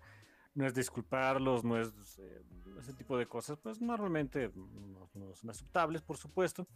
[0.53, 1.89] no es disculparlos, no es
[2.19, 2.43] eh,
[2.79, 6.67] ese tipo de cosas, pues normalmente no, son aceptables, por supuesto.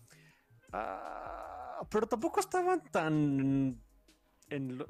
[0.71, 3.81] Ah, pero tampoco estaban tan,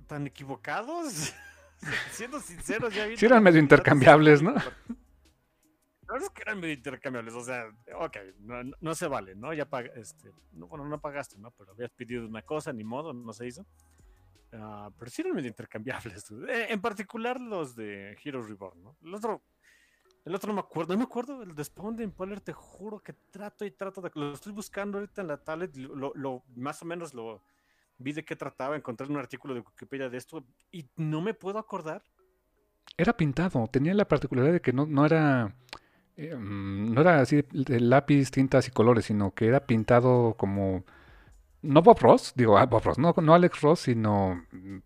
[0.07, 1.33] tan equivocados.
[2.11, 3.17] Siendo sinceros, ya vi.
[3.17, 4.55] Sí, eran medio intercambiables, ¿no?
[6.07, 7.65] No es que eran medio intercambiables, o sea,
[7.95, 8.17] ok,
[8.79, 9.53] no, se vale, ¿no?
[9.53, 11.51] Ya este, no, bueno, no pagaste, ¿no?
[11.51, 13.65] Pero habías pedido una cosa, ni modo, no se hizo.
[14.57, 16.25] Ah, pero sí eran medio intercambiables.
[16.49, 18.97] Eh, en particular los de Heroes Reborn, ¿no?
[19.01, 19.43] El otro,
[20.23, 22.99] el otro no me acuerdo, no me acuerdo, el de Spawn de Impaler, te juro
[22.99, 24.11] que trato y trato de...
[24.15, 25.75] Lo estoy buscando ahorita en la tablet,
[26.55, 27.43] más o menos lo
[27.97, 31.59] vi de qué trataba, encontré un artículo de Wikipedia de esto y no me puedo
[31.59, 32.03] acordar.
[32.97, 35.55] Era pintado, tenía la particularidad de que no, no era...
[36.17, 40.85] Eh, mm, no era así de lápiz, tintas y colores, sino que era pintado como
[41.65, 44.43] no Bob Ross, digo, ah, Bob Ross, no, no Alex Ross, sino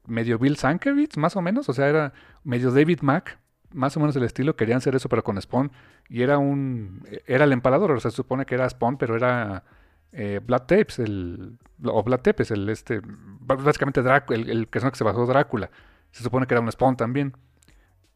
[0.08, 2.14] medio Bill Sankiewicz, más o menos, o sea, era
[2.44, 3.38] medio David Mack,
[3.74, 5.72] más o menos el estilo, querían hacer eso pero con Spawn,
[6.10, 9.64] y era un, era el empalador, o sea, se supone que era Spawn, pero era
[10.12, 15.04] eh, Blood Tapes, el, o Blood Tapes, el este, básicamente Drácula, el, el que se
[15.04, 15.70] basó Drácula,
[16.12, 17.34] se supone que era un Spawn también.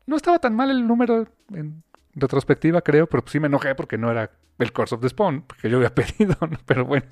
[0.05, 1.83] No estaba tan mal el número en
[2.15, 5.69] retrospectiva, creo, pero sí me enojé porque no era el Course of the Spawn, que
[5.69, 6.35] yo había pedido,
[6.65, 7.05] pero bueno.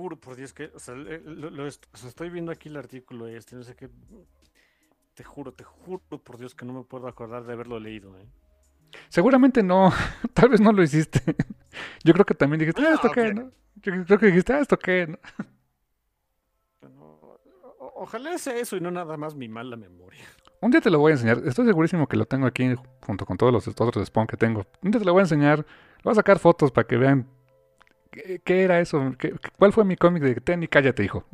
[0.00, 3.76] Juro por Dios que, o sea, lo, estoy viendo aquí el artículo este, no sé
[3.76, 3.90] qué.
[5.12, 8.18] Te juro, te juro por Dios que no me puedo acordar de haberlo leído.
[8.18, 8.26] ¿eh?
[9.10, 9.92] Seguramente no,
[10.32, 11.20] tal vez no lo hiciste.
[12.02, 13.50] Yo creo que también dijiste, ah, esto qué, ¿no?
[13.82, 15.18] Yo creo que dijiste, ah, esto qué, ¿no?
[17.78, 20.24] Ojalá sea eso y no nada más mi mala memoria.
[20.62, 21.42] Un día te lo voy a enseñar.
[21.44, 24.64] Estoy segurísimo que lo tengo aquí junto con todos los otros Spawn que tengo.
[24.82, 25.58] Un día te lo voy a enseñar.
[25.58, 27.28] Le voy a sacar fotos para que vean
[28.10, 29.14] qué, era eso.
[29.58, 31.24] ¿Cuál fue mi cómic de Ten y cállate, hijo?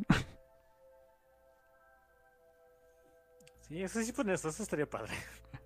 [3.62, 5.12] Sí, eso sí pues eso, estaría padre.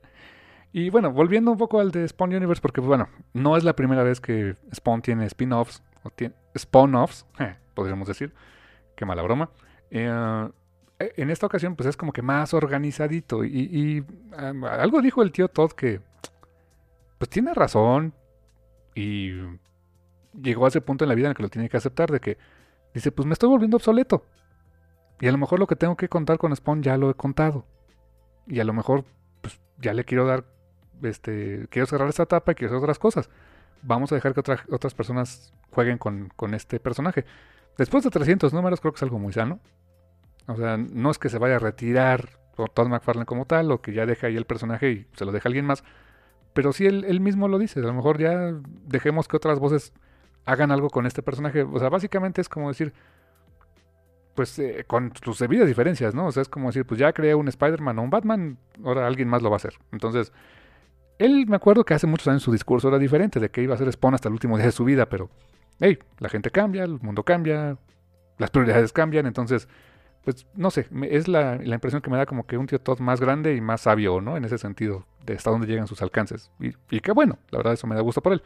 [0.73, 4.05] Y bueno, volviendo un poco al de Spawn Universe, porque bueno, no es la primera
[4.05, 7.27] vez que Spawn tiene spin-offs, o tiene spawn-offs,
[7.75, 8.33] podríamos decir.
[8.95, 9.51] Qué mala broma.
[9.91, 10.09] Eh,
[11.01, 15.73] en esta ocasión pues es como que más organizadito y, algo dijo el tío Todd
[15.73, 16.01] que
[17.19, 18.13] pues tiene razón
[18.95, 19.33] y
[20.33, 22.21] llegó a ese punto en la vida en el que lo tiene que aceptar de
[22.21, 22.39] que
[22.95, 24.25] dice pues me estoy volviendo obsoleto
[25.21, 27.67] y a lo mejor lo que tengo que contar con Spawn ya lo he contado.
[28.47, 29.05] Y a lo mejor
[29.43, 30.45] pues ya le quiero dar
[31.03, 33.31] este quiero cerrar esta etapa y quiero hacer otras cosas.
[33.83, 37.25] Vamos a dejar que otras personas jueguen con, con este personaje.
[37.79, 39.61] Después de 300 números creo que es algo muy sano.
[40.47, 43.93] O sea, no es que se vaya a retirar Todd McFarlane como tal, o que
[43.93, 45.85] ya deje ahí el personaje y se lo deja alguien más.
[46.53, 48.55] Pero sí él, mismo lo dice, a lo mejor ya
[48.87, 49.93] dejemos que otras voces
[50.51, 51.63] hagan algo con este personaje.
[51.63, 52.93] O sea, básicamente es como decir,
[54.35, 56.27] pues eh, con sus debidas diferencias, ¿no?
[56.27, 59.29] O sea, es como decir, pues ya creé un Spider-Man o un Batman, ahora alguien
[59.29, 59.75] más lo va a hacer.
[59.93, 60.33] Entonces,
[61.19, 63.79] él me acuerdo que hace muchos años su discurso era diferente, de que iba a
[63.79, 65.31] ser Spawn hasta el último día de su vida, pero,
[65.81, 67.77] hey, la gente cambia, el mundo cambia,
[68.39, 69.69] las prioridades cambian, entonces
[70.25, 73.21] pues no sé, es la, impresión que me da como que un tío Todd más
[73.21, 74.37] grande y más sabio, ¿no?
[74.37, 76.51] En ese sentido, de hasta dónde llegan sus alcances.
[76.61, 78.43] Y, y qué bueno, la verdad eso me da gusto por él.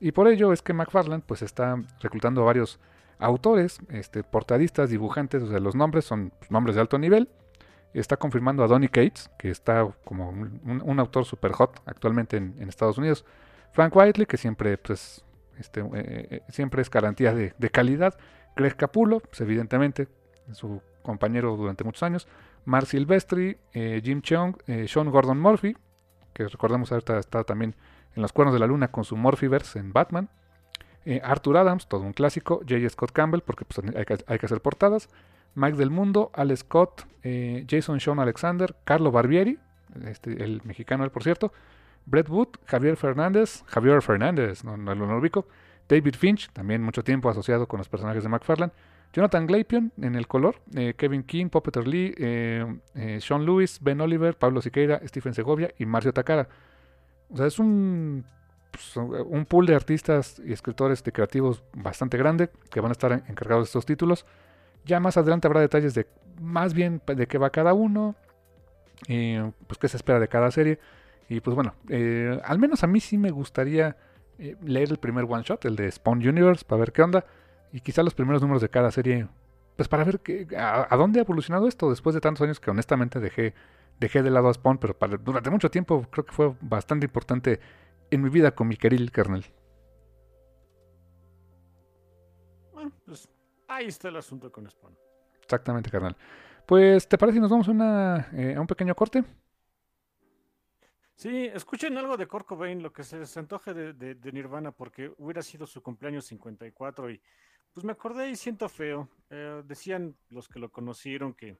[0.00, 2.78] Y por ello es que McFarland pues está reclutando a varios
[3.18, 7.28] autores, este, portadistas, dibujantes, o sea, los nombres son nombres de alto nivel.
[7.94, 12.98] Está confirmando a Donny Cates, que está como un, autor super hot actualmente en, Estados
[12.98, 13.24] Unidos.
[13.72, 15.24] Frank Whiteley, que siempre, pues,
[15.58, 18.16] este, eh, eh, siempre es garantía de, de calidad.
[18.54, 20.06] Greg Capullo, pues, evidentemente,
[20.52, 22.28] su compañero durante muchos años,
[22.64, 25.74] Mark Silvestri, eh, Jim Cheong, eh, Sean Gordon Murphy,
[26.34, 27.74] que recordemos ahorita está también
[28.18, 30.28] en Los Cuernos de la Luna con su Morphyverse en Batman,
[31.04, 32.88] eh, Arthur Adams, todo un clásico, J.
[32.90, 35.08] Scott Campbell, porque pues, hay, que, hacer portadas,
[35.54, 37.06] Mike del Mundo, Alex Scott,
[37.68, 39.58] Jason Sean Alexander, Carlo Barbieri,
[40.04, 41.52] este, el mexicano él por cierto,
[42.06, 45.46] Brett Wood, Javier Fernández, Javier Fernández, no, no lo ubico,
[45.88, 48.72] David Finch, también mucho tiempo asociado con los personajes de McFarlane,
[49.12, 54.00] Jonathan Glapion en el color, eh, Kevin King, Puppeter Lee, eh, eh, Sean Lewis, Ben
[54.00, 56.48] Oliver, Pablo Siqueira, Stephen Segovia y Marcio Takara.
[57.30, 58.24] O sea, es un,
[58.70, 63.12] pues, un pool de artistas y escritores de creativos bastante grande que van a estar
[63.12, 64.26] encargados de estos títulos.
[64.84, 66.06] Ya más adelante habrá detalles de
[66.40, 68.14] más bien de qué va cada uno,
[69.06, 70.78] pues qué se espera de cada serie.
[71.28, 71.74] Y pues bueno,
[72.44, 73.96] al menos a mí sí me gustaría
[74.38, 77.24] leer el primer one shot, el de Spawn Universe, para ver qué onda
[77.72, 79.26] y quizá los primeros números de cada serie,
[79.76, 83.20] pues para ver que, a, dónde ha evolucionado esto después de tantos años que honestamente
[83.20, 83.54] dejé,
[83.98, 87.60] dejé de lado a Spawn, pero durante mucho tiempo creo que fue bastante importante
[88.10, 89.44] en mi vida con mi querido kernel.
[92.72, 93.28] Bueno, pues
[93.66, 94.96] ahí está el asunto con Spawn.
[95.42, 96.16] Exactamente, carnal.
[96.66, 99.24] Pues, ¿te parece si nos vamos a, una, eh, a un pequeño corte?
[101.14, 105.12] Sí, escuchen algo de Kurt Cobain, lo que se les antoje de, de, Nirvana, porque
[105.18, 107.20] hubiera sido su cumpleaños 54 y
[107.72, 109.08] pues me acordé y siento feo.
[109.30, 111.58] Eh, decían los que lo conocieron que,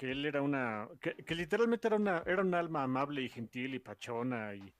[0.00, 3.80] que él era una, que, literalmente era una, era un alma amable y gentil y
[3.80, 4.72] pachona y...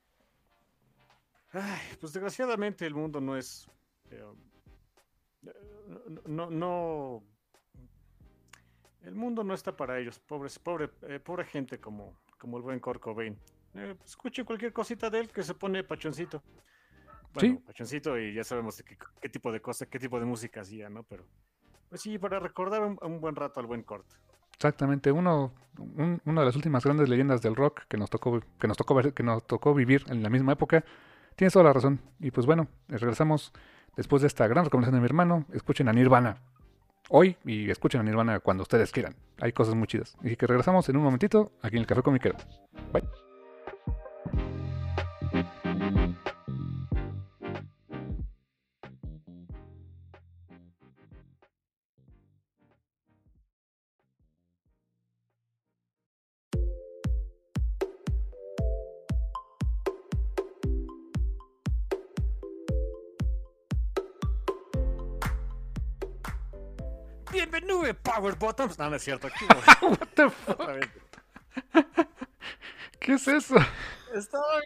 [1.52, 3.68] Ay, pues desgraciadamente el mundo no es...
[4.10, 4.24] Eh,
[6.26, 7.22] no, no,
[9.02, 12.80] el mundo no está para ellos, pobres, pobre, eh, pobre gente como, como el buen
[12.80, 13.38] Kurt Cobain.
[14.02, 16.42] escuchen cualquier cosita de él que se pone pachoncito.
[17.34, 17.62] Bueno, sí.
[17.66, 18.82] pachoncito y ya sabemos
[19.20, 21.02] qué, tipo de cosa, qué tipo de música hacía, ¿no?
[21.02, 21.26] Pero,
[21.90, 24.06] pues sí, para recordar un, buen rato al buen Kurt.
[24.60, 25.52] Exactamente, uno,
[26.26, 29.14] una de las últimas grandes leyendas del rock que nos tocó, que nos tocó ver,
[29.14, 30.84] que nos tocó vivir en la misma época.
[31.34, 31.98] Tienes toda la razón.
[32.18, 33.54] Y pues bueno, regresamos
[33.96, 36.36] después de esta gran recomendación de mi hermano, escuchen a Nirvana
[37.08, 39.14] hoy y escuchen a Nirvana cuando ustedes quieran.
[39.40, 40.14] Hay cosas muy chidas.
[40.22, 42.36] Y que regresamos en un momentito aquí en el Café Comiquero.
[42.92, 43.29] Bye.
[67.32, 68.78] Bienvenido Power Bottoms.
[68.78, 69.28] No, no es cierto.
[69.28, 69.44] Aquí,
[69.82, 70.70] What the fuck?
[73.00, 73.54] ¿Qué es eso?
[74.14, 74.58] Estaba-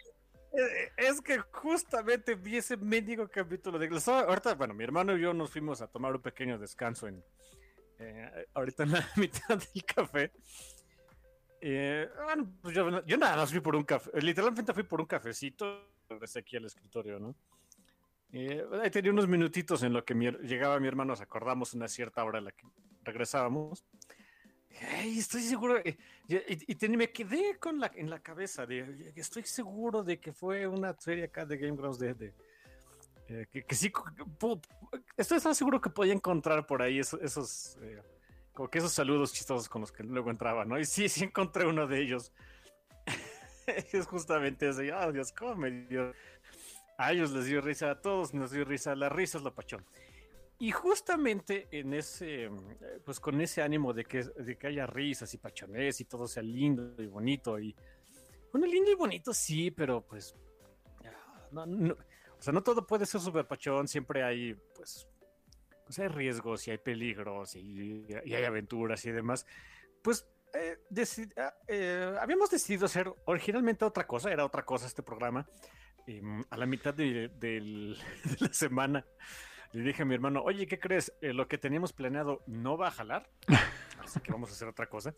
[0.53, 5.21] eh, Es que justamente vi ese mendigo capítulo de estaba- Ahorita, bueno, mi hermano y
[5.21, 7.23] yo nos fuimos a tomar un pequeño descanso en
[7.99, 10.31] eh, ahorita en la mitad del café.
[11.61, 14.09] Eh, bueno, pues yo, yo nada más fui por un café.
[14.21, 15.91] Literalmente fui por un cafecito.
[16.09, 17.35] Regresé aquí al escritorio, ¿no?
[18.37, 22.21] Eh, tenía unos minutitos en lo que mi llegaba mi hermano, nos acordamos una cierta
[22.21, 22.67] hora en la que
[23.03, 23.85] regresábamos.
[25.05, 30.03] Estoy seguro, eh, y, y- me quedé con la, en la cabeza de, estoy seguro
[30.03, 32.33] de que fue una serie acá de Game Grumps de, de,
[33.29, 33.89] eh, que, que sí,
[35.15, 38.01] estoy seguro que podía encontrar por ahí esos, esos eh,
[38.51, 40.77] como que esos saludos chistosos con los que luego entraba, ¿no?
[40.77, 42.33] Y sí, sí encontré uno de ellos.
[43.93, 46.13] es justamente ese, ah, Dios, cómo me dio.
[46.97, 49.85] A ellos les dio risa, a todos nos dio risa, la risa es lo pachón.
[50.57, 52.49] Y justamente en ese,
[53.03, 56.43] pues con ese ánimo de que, de que haya risas y pachones y todo sea
[56.43, 57.75] lindo y bonito y,
[58.51, 60.33] bueno, lindo y bonito sí, pero pues,
[61.03, 65.05] ah, no, no, o sea, no todo puede ser súper pachón, siempre hay, pues,
[65.83, 69.45] pues hay riesgos y hay peligros y, y hay aventuras y demás.
[70.01, 70.25] Pues
[70.55, 70.77] eh,
[71.37, 75.45] ah, eh, habíamos decidido hacer originalmente otra cosa, era otra cosa este programa.
[76.07, 79.05] Em, a la mitad de, del- de la semana
[79.73, 81.11] le dije a mi hermano, oye, ¿qué crees?
[81.21, 83.29] Eh, lo que teníamos planeado no va a jalar,
[83.99, 85.13] así que vamos a hacer otra cosa.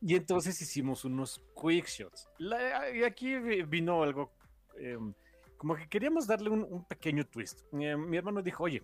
[0.00, 2.28] Y entonces hicimos unos quick shots.
[2.38, 4.32] La- y aquí vi- vino algo,
[4.78, 5.14] em,
[5.56, 7.60] como que queríamos darle un, un pequeño twist.
[7.74, 8.82] Eh, mi hermano dijo, oye,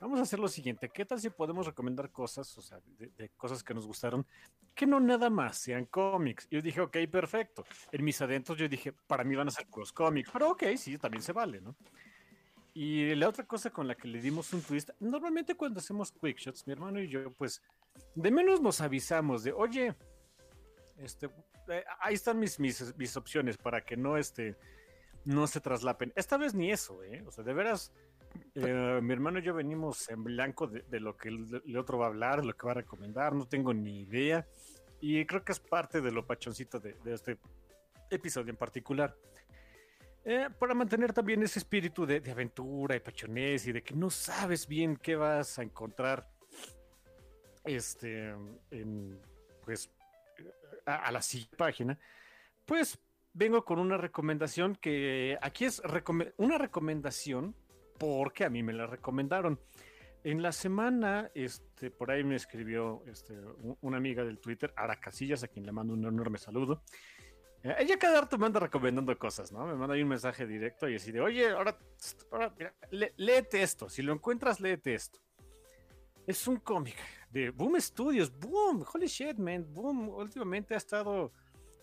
[0.00, 3.62] vamos a hacer lo siguiente, ¿qué tal si podemos recomendar cosas, o sea, de, cosas
[3.62, 4.26] que nos gustaron,
[4.74, 6.46] que no nada más sean cómics?
[6.50, 7.64] Y yo dije, ok, perfecto.
[7.92, 10.98] En mis adentros yo dije, para mí van a ser puros cómics, pero ok, sí,
[10.98, 11.76] también se vale, ¿no?
[12.74, 16.38] Y la otra cosa con la que le dimos un twist, normalmente cuando hacemos quick
[16.38, 17.62] shots, mi hermano y yo, pues,
[18.16, 19.94] de menos nos avisamos de, oye,
[20.98, 21.30] este,
[21.68, 24.56] eh, ahí están mis, mis, mis opciones para que no, este,
[25.24, 26.12] no se traslapen.
[26.16, 27.22] Esta vez ni eso, ¿eh?
[27.26, 27.92] O sea, de veras,
[28.54, 31.98] eh, mi hermano y yo venimos en blanco de, de lo que el, el otro
[31.98, 34.46] va a hablar, lo que va a recomendar, no tengo ni idea.
[35.00, 37.38] Y creo que es parte de lo pachoncito de, de este
[38.10, 39.14] episodio en particular.
[40.24, 44.08] Eh, para mantener también ese espíritu de, de aventura y pachonés y de que no
[44.08, 46.26] sabes bien qué vas a encontrar
[47.64, 48.34] este,
[48.70, 49.20] en,
[49.64, 49.90] pues,
[50.86, 51.98] a, a la siguiente página,
[52.64, 52.98] pues
[53.34, 57.54] vengo con una recomendación que aquí es recome- una recomendación
[57.98, 59.58] porque a mí me la recomendaron.
[60.22, 63.34] En la semana, este, por ahí me escribió este,
[63.82, 66.82] una amiga del Twitter, Ara Casillas, a quien le mando un enorme saludo.
[67.62, 69.66] Eh, Ella cada rato me anda recomendando cosas, ¿no?
[69.66, 71.76] Me manda ahí un mensaje directo y así de, oye, ahora,
[72.30, 75.20] ahora mira, lé- léete esto, si lo encuentras, léete esto.
[76.26, 76.96] Es un cómic
[77.30, 81.32] de Boom Studios, Boom, holy shit, man, Boom, últimamente ha estado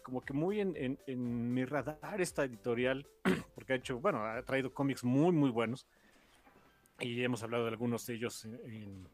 [0.01, 3.07] como que muy en, en- en mi radar esta editorial,
[3.53, 5.85] porque ha hecho, bueno, ha traído cómics muy, muy buenos.
[7.01, 9.07] Y hemos hablado de algunos de ellos en,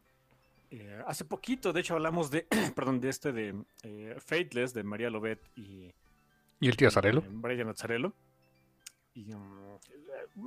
[0.69, 5.09] eh, hace poquito, de hecho, hablamos de, perdón, de este de eh, Fateless, de María
[5.09, 5.91] Lobet y
[6.59, 7.21] ¿Y el tío Azarelo?
[7.21, 8.13] eh, Brian Azzarello.
[9.13, 9.79] Y, um,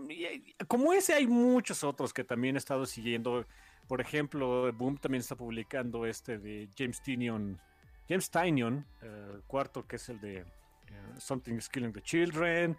[0.09, 3.47] y, y como ese hay muchos otros que también he estado siguiendo.
[3.89, 7.61] Por ejemplo, Boom también está publicando este de James Tynion,
[8.09, 10.45] James Tynion, eh, el cuarto que es el de eh,
[11.19, 12.77] Something is Killing the Children.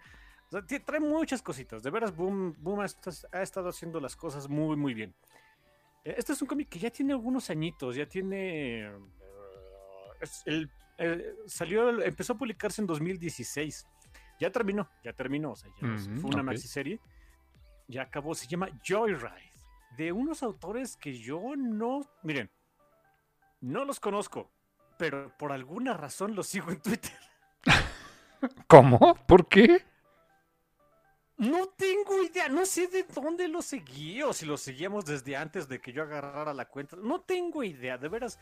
[0.52, 1.82] O sea, trae muchas cositas.
[1.82, 2.86] De veras, Boom, Boom ha,
[3.32, 5.14] ha estado haciendo las cosas muy, muy bien.
[6.04, 8.86] Eh, Este es un cómic que ya tiene algunos añitos, ya tiene...
[8.86, 8.98] eh,
[10.20, 13.86] es el eh, salió, empezó a publicarse en 2016.
[14.38, 15.52] Ya terminó, ya terminó.
[15.52, 16.46] O sea, ya Ujú, fue una ok.
[16.46, 17.00] maxiserie.
[17.88, 18.34] Ya acabó.
[18.34, 19.52] Se llama Joyride.
[19.96, 22.02] De unos autores que yo no.
[22.22, 22.50] Miren,
[23.60, 24.50] no los conozco.
[24.98, 27.16] Pero por alguna razón los sigo en Twitter.
[28.68, 29.14] ¿Cómo?
[29.26, 29.84] ¿Por qué?
[31.38, 35.68] No tengo idea, no sé de dónde lo seguí o si lo seguíamos desde antes
[35.68, 36.96] de que yo agarrara la cuenta.
[36.96, 38.38] No tengo idea, de veras.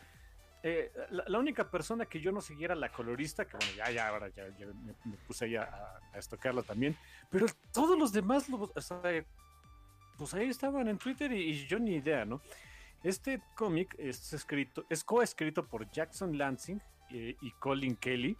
[0.63, 4.29] eh, la, única persona que yo no siguiera la colorista, que bueno, ya, ya, ahora
[4.29, 4.45] ya,
[5.05, 6.95] me, puse ahí a, a, a estoquearla también,
[7.31, 8.45] pero todos los demás,
[10.21, 12.41] pues ahí estaban en Twitter y, yo ni idea, ¿no?
[13.03, 16.79] Este cómic es escrito, es coescrito por Jackson Lansing
[17.09, 18.37] eh, y Colin Kelly,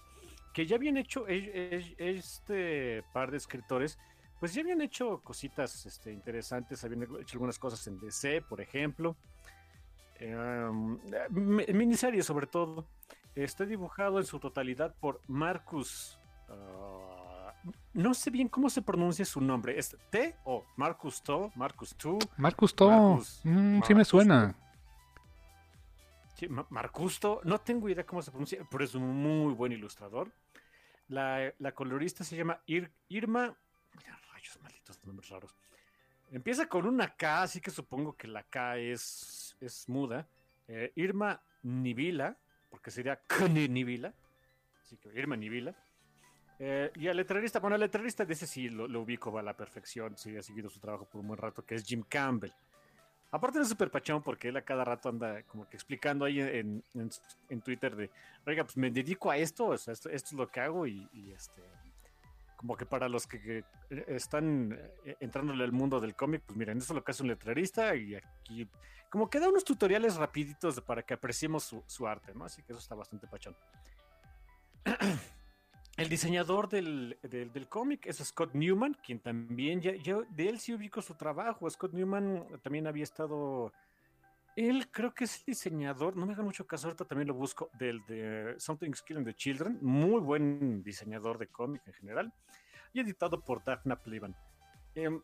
[0.54, 3.98] que ya habían hecho este par de escritores,
[4.42, 9.16] pues ya habían hecho cositas este, interesantes, habían hecho algunas cosas en DC, por ejemplo,
[10.16, 12.88] em, miniseries sobre todo.
[13.36, 16.20] Está dibujado en su totalidad por Marcus.
[16.50, 17.54] Ah,
[17.94, 19.78] no sé bien cómo se pronuncia su nombre.
[19.78, 21.52] ¿Es T o Marcus To?
[21.56, 22.18] Marcus Tu?
[22.38, 23.22] Marcus To.
[23.44, 24.56] Mm, sí me suena.
[26.50, 30.32] Marcusto, no tengo idea cómo se pronuncia, pero es un muy buen ilustrador.
[31.08, 32.64] La, colorista se llama
[33.08, 33.56] Irma.
[34.42, 35.56] Rayos, malditos nombres raros.
[36.32, 40.28] Empieza con una K, así que supongo que la K es, es muda.
[40.68, 42.38] Eh, Irma Nibila,
[42.70, 43.20] porque sería
[43.50, 44.14] Nibila.
[44.82, 45.76] Así que Irma Nibila.
[46.60, 49.58] Eh, y al letrerista, bueno, al letrerista de ese sí lo, lo ubico a la
[49.58, 52.54] perfección, sí ha seguido su trabajo por un buen rato, que es Jim Campbell.
[53.32, 56.84] Aparte es súper pachón porque él a cada rato anda como que explicando ahí en,
[57.50, 58.10] en, Twitter de,
[58.46, 61.62] oiga, pues me dedico a esto, o sea, esto, es lo que hago y, este,
[62.62, 63.64] como que para los que,
[64.08, 67.30] están eh, entrándole al mundo del cómic, pues miren, eso es lo que hace un
[67.30, 68.70] letrerista y aquí
[69.10, 72.46] como que da unos tutoriales rapiditos para que apreciemos su, su arte, ¿no?
[72.46, 73.58] Así que eso está bastante pachón.
[75.98, 77.18] El diseñador del,
[77.68, 81.70] cómic es Scott Newman, quien también, ya, yo de él sí ubico su trabajo.
[81.70, 83.74] Scott Newman también había estado,
[84.56, 87.70] él creo que es el diseñador, no me hagan mucho caso, ahorita también lo busco,
[87.74, 92.34] del de Something's Killing the Children, muy buen diseñador de cómic en general,
[92.94, 94.36] y editado por Daphne Pleban.
[94.96, 95.22] Em,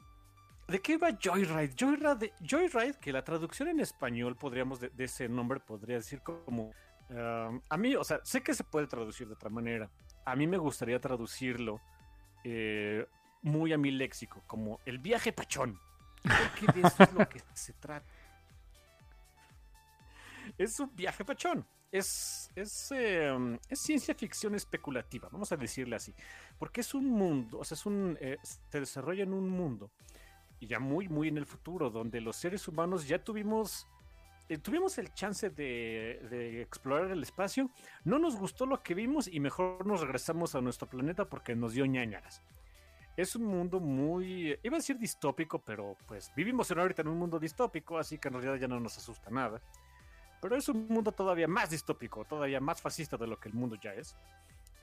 [0.67, 1.73] ¿De qué va Joyride?
[1.78, 2.34] Joyride?
[2.41, 6.71] Joyride, que la traducción en español podríamos, de, ese nombre, podría decir como...
[7.09, 9.89] Um, a mí, o sea, sé que se puede traducir de otra manera,
[10.25, 11.80] a mí me gustaría traducirlo
[12.43, 13.07] eh,
[13.43, 15.80] muy a mi léxico, como el viaje pachón.
[16.21, 18.05] Porque de eso es lo que se trata.
[20.58, 21.66] Es un viaje pachón.
[21.91, 26.14] Es, es, em, es, ciencia ficción especulativa, vamos a decirle así.
[26.60, 29.89] Porque es un mundo, o sea, es un, eh, se desarrolla en un mundo,
[30.60, 33.88] y ya muy, muy en el futuro, donde los seres humanos ya tuvimos
[34.49, 37.70] eh, tuvimos el chance de, explorar el espacio,
[38.05, 41.74] no nos gustó lo que vimos y mejor nos regresamos a nuestro planeta porque nos
[41.74, 42.41] dio ñañaras.
[43.18, 47.39] Es un mundo muy, iba a decir distópico, pero pues vivimos ahorita en un mundo
[47.39, 49.62] distópico, así que en realidad ya no nos asusta nada.
[50.41, 53.75] Pero es un mundo todavía más distópico, todavía más fascista de lo que el mundo
[53.81, 54.15] ya es.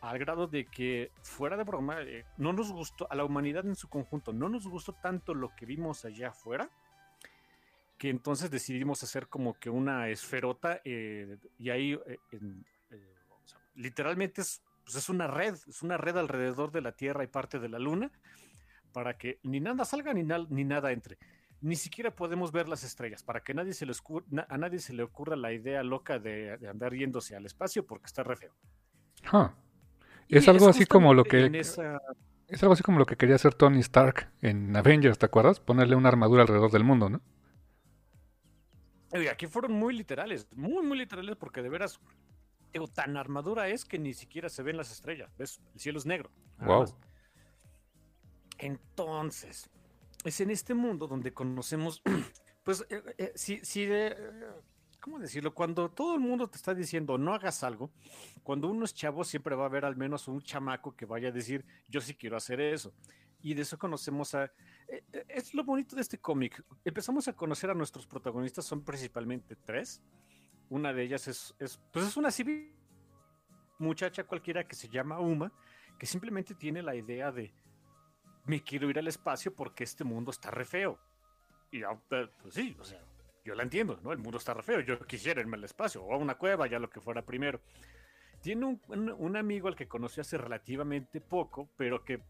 [0.00, 3.76] Al grado de que, fuera de broma, eh, no nos gustó, a la humanidad en
[3.76, 6.70] su conjunto, no nos gustó tanto lo que vimos allá afuera,
[7.98, 13.00] que entonces decidimos hacer como que una esferota eh, y ahí eh, eh,
[13.76, 17.59] literalmente es, pues es una red, es una red alrededor de la Tierra y parte
[17.59, 18.11] de la Luna
[18.92, 21.18] para que ni nada salga ni, ni nada entre.
[21.65, 23.95] Ni siquiera podemos ver las estrellas, para que nadie se le
[24.49, 28.23] a nadie se le ocurra la idea loca de, andar yéndose al espacio porque está
[28.23, 28.53] re feo.
[30.29, 31.47] Es algo así como lo que...
[31.57, 31.79] Es
[32.62, 35.59] algo así como lo que quería hacer Tony Stark en Avengers, ¿te acuerdas?
[35.59, 37.23] Ponerle una armadura alrededor del mundo, ¿no?
[39.31, 41.99] aquí fueron muy literales, muy, muy literales, porque de veras,
[42.93, 45.35] tan armadura es que ni siquiera se ven las estrellas.
[45.39, 45.62] ¿Ves?
[45.73, 46.31] El cielo es negro.
[46.59, 46.95] Wow.
[48.59, 49.71] Entonces,
[50.25, 52.03] es en este mundo donde conocemos,
[52.64, 53.87] pues, eh, eh, si, si
[55.05, 55.53] ¿cómo decirlo?
[55.53, 57.91] Cuando todo el mundo te está diciendo no hagas algo,
[58.43, 61.31] cuando uno es chavo siempre va a haber al menos un chamaco que vaya a
[61.31, 62.95] decir yo sí quiero hacer eso.
[63.43, 64.45] Y de eso conocemos a,
[64.89, 66.64] eh, eh, es lo bonito de este cómic.
[66.87, 70.03] Empezamos a conocer a nuestros protagonistas, son principalmente tres.
[70.70, 71.55] Una de ellas es,
[71.93, 72.75] pues es una civil
[73.79, 75.53] muchacha cualquiera que se llama Uma,
[75.99, 77.53] que simplemente tiene la idea de
[78.45, 80.99] me quiero ir al espacio porque este mundo está re feo.
[81.70, 81.82] Y
[82.42, 83.01] pues sí, o sea,
[83.45, 84.12] yo la entiendo, ¿no?
[84.12, 86.78] El mundo está re feo, yo quisiera irme al espacio o a una cueva, ya
[86.78, 87.61] lo que fuera primero.
[88.40, 92.22] Tiene un, un amigo al que conoció hace relativamente poco, pero que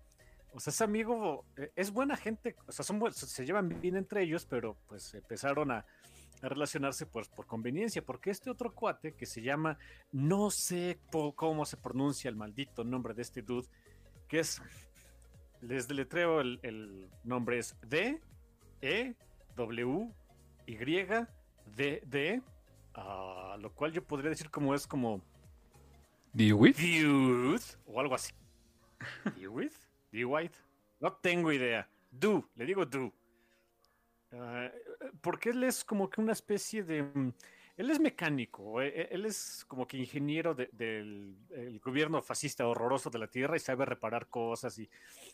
[0.54, 4.22] o sea, ese amigo eh, es buena gente, o sea, son, se llevan bien entre
[4.22, 5.84] ellos, pero pues empezaron a,
[6.42, 9.78] relacionarse pues por conveniencia, porque este otro cuate que se llama,
[10.12, 10.98] no sé
[11.36, 13.66] cómo se pronuncia el maldito nombre de este dude,
[14.28, 14.60] que es,
[15.68, 18.20] les deletreo el, el nombre es D,
[18.80, 19.14] E,
[19.56, 20.10] W,
[20.66, 20.76] Y,
[21.76, 22.42] D, D,
[22.96, 25.22] uh, lo cual yo podría decir como es como...
[26.34, 27.62] with?
[27.86, 28.32] o algo así.
[29.48, 29.72] with?
[30.12, 30.24] D.
[30.24, 30.58] White?
[31.00, 31.88] No tengo idea.
[32.10, 33.12] Do, le digo do.
[34.32, 34.70] Ah,
[35.20, 37.32] porque él es como que una especie de...
[37.76, 41.36] Él es mecánico, e, e, él es como que ingeniero del
[41.82, 44.88] gobierno fascista horroroso de la Tierra y sabe reparar cosas y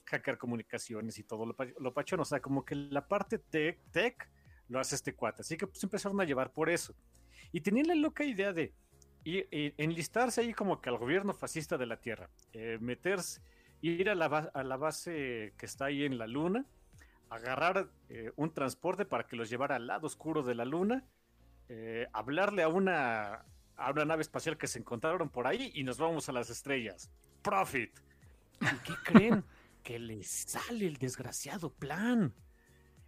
[0.07, 2.21] hackear comunicaciones y todo lo, lo pachón.
[2.21, 4.31] O sea, como que la parte tech, tech
[4.69, 5.43] lo hace este cuate.
[5.43, 6.95] Así que pues empezaron a llevar por eso.
[7.53, 8.73] Y tenían la loca idea de
[9.25, 13.43] enlistarse ahí como que al gobierno fascista de la Tierra, eh, meterse,
[13.83, 16.65] ir a la, a la base que está ahí en la Luna,
[17.29, 21.05] agarrar eh, un transporte para que los llevara al lado oscuro de la Luna
[21.73, 23.45] eh, hablarle a una,
[23.77, 27.11] a una nave espacial que se encontraron por ahí y nos vamos a las estrellas.
[27.43, 27.91] Profit.
[28.61, 29.45] ¿Y qué creen?
[29.83, 32.35] que les sale el desgraciado plan.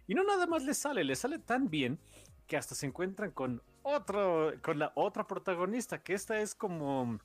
[0.07, 1.99] Y no nada más les sale, les sale tan bien
[2.47, 7.19] que hasta se encuentran con otro, con la otra protagonista, que esta es como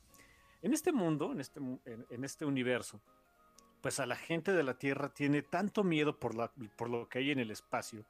[0.61, 3.01] en este mundo, en este, en, este universo,
[3.81, 7.19] pues a la gente de la Tierra tiene tanto miedo por, la, por lo que
[7.19, 8.05] hay en el espacio,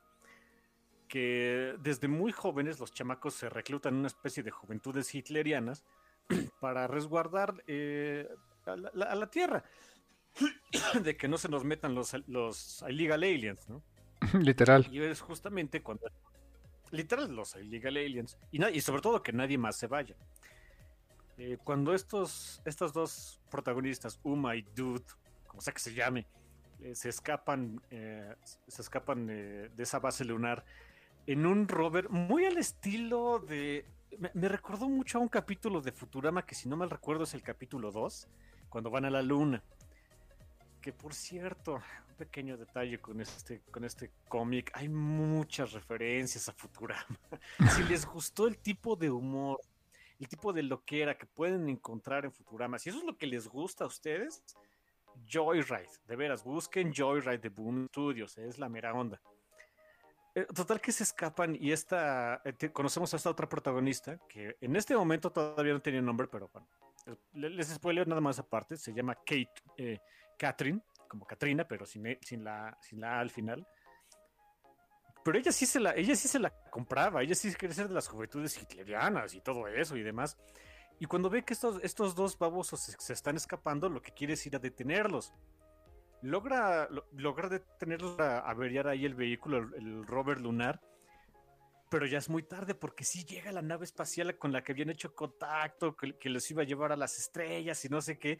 [1.09, 5.83] que desde muy jóvenes los chamacos se reclutan en una especie de juventudes hitlerianas
[6.61, 8.29] para resguardar eh,
[8.65, 9.65] a, la, Tierra,
[11.03, 13.83] de que no se nos metan los, los illegal aliens, ¿no?
[14.39, 14.87] Literal.
[14.91, 16.05] Y es justamente cuando...
[16.91, 18.37] Literal, los illegal aliens.
[18.51, 20.15] Y, y sobre todo que nadie más se vaya.
[21.37, 25.05] Eh, cuando estos, estos dos protagonistas, Uma y Dude,
[25.47, 26.27] como sea que se llame,
[26.81, 30.63] eh, se escapan, se escapan de esa base lunar
[31.27, 33.85] en un rover muy al estilo de...
[34.33, 37.43] Me, recordó mucho a un capítulo de Futurama que si no mal recuerdo es el
[37.43, 38.27] capítulo 2,
[38.69, 39.63] cuando van a la luna.
[40.81, 46.53] Que por cierto, un pequeño detalle con este, con este cómic, hay muchas referencias a
[46.53, 47.19] Futurama.
[47.75, 49.61] si les gustó el tipo de humor,
[50.19, 53.47] el tipo de loquera que pueden encontrar en Futurama, si eso es lo que les
[53.47, 54.43] gusta a ustedes,
[55.31, 59.21] Joyride, de veras, busquen Joyride de Boom Studios, es la mera onda.
[60.39, 64.75] Eh, total que se escapan y esta, eh, conocemos a esta otra protagonista que en
[64.77, 66.67] este momento todavía no tenía nombre, pero bueno,
[67.33, 69.99] les spoileo nada más aparte, se llama Kate, eh,
[70.37, 70.79] Catherine,
[71.09, 73.67] como Katrina, pero sin, e, sin, la, sin la A al final.
[75.25, 77.93] Pero ella sí se la, ella sí se la compraba, ella sí quiere ser de
[77.93, 80.37] las juventudes hitlerianas y todo eso y demás.
[80.99, 84.45] Y cuando ve que estos, estos dos babosos se están escapando, lo que quiere es
[84.45, 85.33] ir a detenerlos
[86.21, 90.81] logra, logra detenerlos a averiar ahí el vehículo, el, rover lunar,
[91.89, 94.89] pero ya es muy tarde porque sí llega la nave espacial con la que habían
[94.89, 98.39] hecho contacto, que, que les iba a llevar a las estrellas y no sé qué.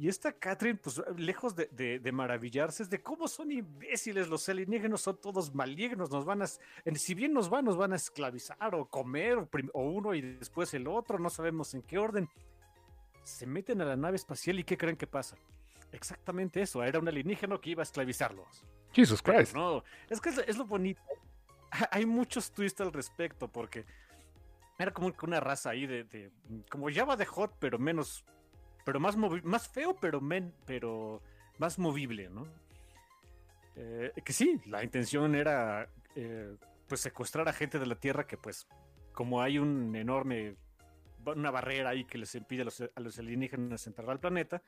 [0.00, 5.20] Y esta Catherine, pues lejos de, maravillarse, es de cómo son imbéciles los alienígenas, son
[5.20, 9.46] todos malignos, nos van a, si bien nos van, nos van a esclavizar o comer,
[9.74, 12.30] o, uno y después el otro, no sabemos en qué orden.
[13.24, 15.36] Se meten a la nave espacial y ¿qué creen que pasa?
[15.92, 18.64] Exactamente eso, era un alienígena que iba a esclavizarlos.
[18.92, 19.54] Jesus Christ.
[19.54, 21.00] no, es que es, lo bonito.
[21.90, 23.84] Hay muchos twists al respecto, porque
[24.78, 26.30] era como una raza ahí de,
[26.70, 28.24] como Java de Hot, pero menos,
[28.84, 31.22] pero más más feo, pero men, pero
[31.58, 32.46] más movible, ¿no?
[33.76, 36.56] Eh, que sí, la intención era eh,
[36.88, 38.66] pues secuestrar a gente de la Tierra que pues
[39.12, 40.56] como hay un enorme
[41.24, 44.62] una barrera ahí que les impide a los, a los alienígenas entrar al planeta,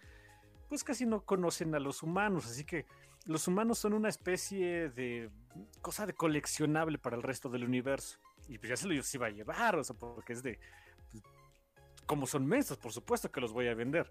[0.72, 2.86] pues casi no conocen a los humanos, así que
[3.26, 5.30] los humanos son una especie de
[5.82, 8.18] cosa de coleccionable para el resto del universo.
[8.48, 10.58] Y pues ya se los iba a llevar, o sea, porque es de...
[11.10, 11.22] Pues,
[12.06, 14.10] como son mesas, por supuesto que los voy a vender.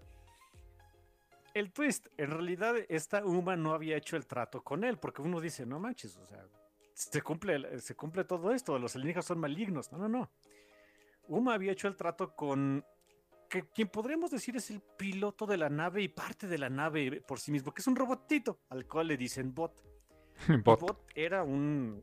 [1.52, 5.40] El twist, en realidad esta Uma no había hecho el trato con él, porque uno
[5.40, 6.46] dice, no manches, o sea,
[6.94, 9.90] se cumple, se cumple todo esto, los alienígenas son malignos.
[9.90, 10.30] No, no, no.
[11.26, 12.84] Uma había hecho el trato con
[13.52, 17.20] que quien podríamos decir es el piloto de la nave y parte de la nave
[17.20, 19.84] por sí mismo, que es un robotito al cual le dicen bot.
[20.64, 21.04] bot.
[21.14, 22.02] era un.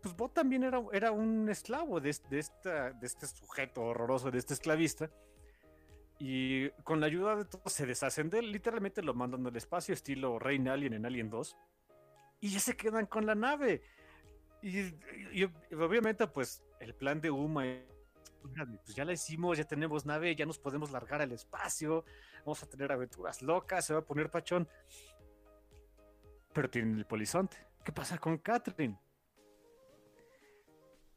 [0.00, 4.38] Pues Bot también era, era un esclavo de, de, esta, de este sujeto horroroso, de
[4.38, 5.10] este esclavista.
[6.18, 8.52] Y con la ayuda de todos se deshacen de él.
[8.52, 11.56] Literalmente lo mandan al espacio, estilo Rein Alien en Alien 2.
[12.40, 13.82] Y ya se quedan con la nave.
[14.62, 14.80] Y,
[15.32, 17.64] y obviamente, pues el plan de Uma
[18.40, 22.04] pues ya la hicimos, ya tenemos nave, ya nos podemos largar al espacio,
[22.44, 24.68] vamos a tener aventuras locas, se va a poner pachón.
[26.52, 27.56] Pero tienen el polizonte.
[27.84, 28.98] ¿Qué pasa con Catherine?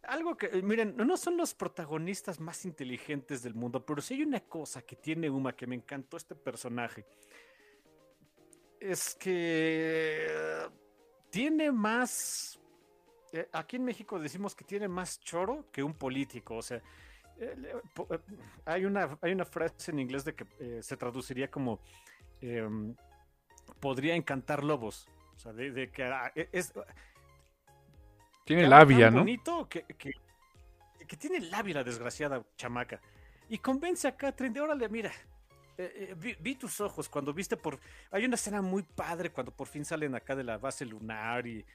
[0.04, 4.42] Algo que, miren, no son los protagonistas más inteligentes del mundo, pero si hay una
[4.42, 7.06] cosa que tiene Uma que me encantó este personaje.
[8.80, 10.28] Es que
[11.30, 12.60] tiene más
[13.34, 16.58] eh, aquí en México decimos que tiene más choro que un político.
[16.58, 17.13] O sea, eh, eh,
[18.66, 21.80] hay, una, hay una frase en inglés de que eh, se traduciría como
[22.42, 22.96] em,
[23.80, 25.08] podría encantar lobos.
[25.36, 26.74] O sea, de, que ah, e, es,
[28.46, 29.20] tiene labia, ¿no?
[29.20, 33.00] bonito que, que tiene labia la desgraciada chamaca.
[33.50, 35.12] Y convence a Catherine de, órale, mira,
[35.78, 37.80] eh, eh, vi, tus ojos cuando viste por...
[38.12, 41.66] Hay una escena muy padre cuando por fin salen acá de la base lunar y,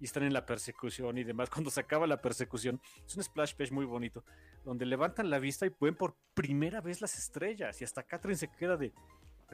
[0.00, 1.50] y, están en la persecución y demás.
[1.50, 4.24] Cuando se acaba la persecución, es un splash page muy bonito,
[4.64, 7.80] donde levantan la vista y ven por primera vez las estrellas.
[7.80, 8.92] Y hasta Catherine se queda de...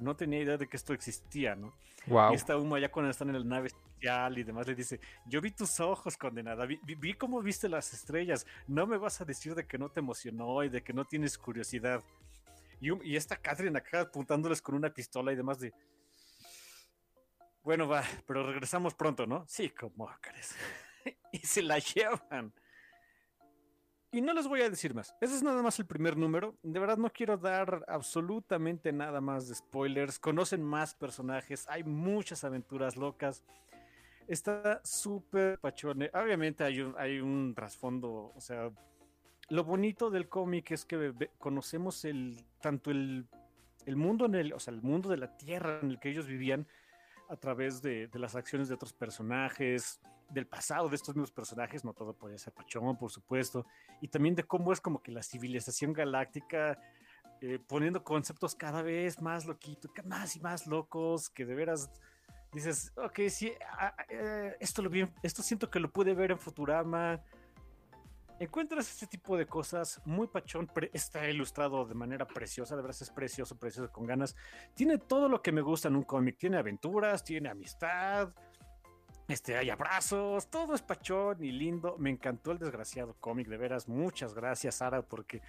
[0.00, 1.74] No tenía idea de que esto existía, ¿no?
[2.06, 2.32] Wow.
[2.32, 5.42] Y está Humo allá cuando están en la nave espacial y demás le dice, yo
[5.42, 9.54] vi tus ojos, condenada, vi, vi cómo viste las estrellas, no me vas a decir
[9.54, 12.02] de que no te emocionó y de que no tienes curiosidad.
[12.80, 15.72] Y, esta Catherine acá apuntándoles con una pistola y demás de.
[17.62, 19.44] Bueno, va, pero regresamos pronto, ¿no?
[19.46, 20.56] Sí, como crees.
[21.32, 22.52] y se la llevan.
[24.12, 25.14] Y no les voy a decir más.
[25.20, 26.58] Ese es nada más el primer número.
[26.62, 30.18] De verdad no quiero dar absolutamente nada más de spoilers.
[30.18, 31.66] Conocen más personajes.
[31.68, 33.44] Hay muchas aventuras locas.
[34.26, 36.10] Está súper pachone.
[36.12, 38.70] Obviamente hay un, hay un trasfondo, o sea,
[39.50, 43.26] lo bonito del cómic es que conocemos el tanto el,
[43.86, 46.68] mundo en el, o sea, el mundo de la tierra en el que ellos vivían
[47.30, 51.92] a través de, las acciones de otros personajes, del pasado de estos mismos personajes, no
[51.92, 53.64] todo puede ser Pachón, por supuesto,
[54.00, 56.78] y también de cómo es como que la civilización galáctica
[57.40, 61.88] eh, poniendo conceptos cada vez más loquitos, más y más locos, que de veras
[62.52, 66.32] dices, ok, sí, ah, ah, eh, esto lo vi, esto siento que lo pude ver
[66.32, 67.20] en Futurama,
[68.40, 73.10] encuentras este tipo de cosas muy pachón, está ilustrado de manera preciosa, de verdad es
[73.10, 74.34] precioso, precioso, con ganas.
[74.74, 78.32] Tiene todo lo que me gusta en un cómic, tiene aventuras, tiene amistad,
[79.28, 81.96] este, hay abrazos, todo es pachón y lindo.
[81.98, 85.42] Me encantó el desgraciado cómic, de veras, muchas gracias Sara, porque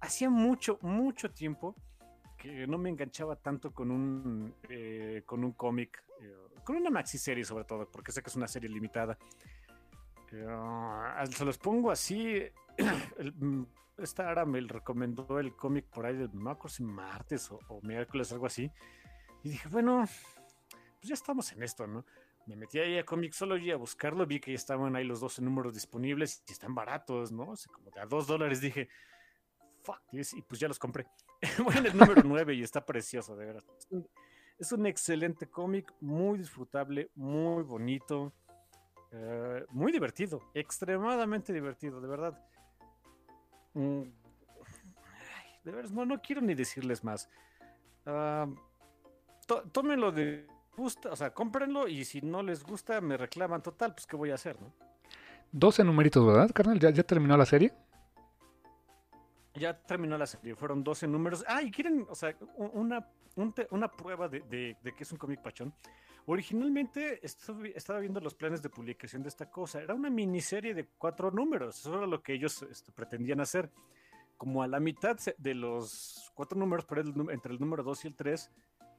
[0.00, 1.74] hacía mucho, mucho tiempo
[2.36, 7.16] que no me enganchaba tanto con un, eh, con un cómic, eh, con una maxi
[7.16, 9.16] serie sobre todo, porque sé que es una serie limitada.
[10.48, 12.42] Ah, se los pongo así.
[13.38, 13.62] Mm,
[13.98, 18.68] esta Ara me recomendó el cómic por ahí de martes martes o, miércoles, algo así.
[19.44, 20.04] Y dije, bueno,
[21.00, 22.04] pues ya estamos en esto, ¿no?
[22.46, 25.74] Me metí ahí a Comixology a buscarlo, vi que ya estaban ahí los 12 números
[25.74, 27.44] disponibles y están baratos, ¿no?
[27.44, 28.88] O como de a 2 dólares dije,
[29.82, 31.06] fuck this, y pues ya los compré.
[31.64, 33.64] Voy en el número 9 y está precioso, de verdad.
[34.58, 38.32] Es un excelente cómic, muy disfrutable, muy bonito.
[39.16, 42.36] Eh, muy divertido, extremadamente divertido, de verdad.
[43.74, 44.02] Mm,
[45.64, 47.28] de verdad, no, no quiero ni decirles más.
[49.70, 54.04] tómenlo de gusta, o sea, cómprenlo y si no les gusta, me reclaman total, pues
[54.06, 54.72] qué voy a hacer, ¿no?
[55.52, 56.80] 12 numeritos, ¿verdad, carnal?
[56.80, 57.72] ¿Ya, ya terminó la serie?
[59.54, 61.44] Ya terminó la serie, fueron 12 números.
[61.46, 63.08] Ah, y quieren, o sea, una,
[63.70, 65.72] una prueba de, de, que es un cómic pachón.
[66.26, 69.82] Originalmente estaba viendo los planes de publicación de esta cosa.
[69.82, 71.78] Era una miniserie de cuatro números.
[71.78, 73.70] Eso era lo que ellos este, pretendían hacer.
[74.38, 76.86] Como a la mitad de los cuatro números,
[77.30, 78.50] entre el número 2 y el 3,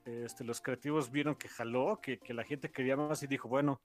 [0.06, 3.82] este, los creativos vieron que jaló, que, la gente quería más y dijo, bueno,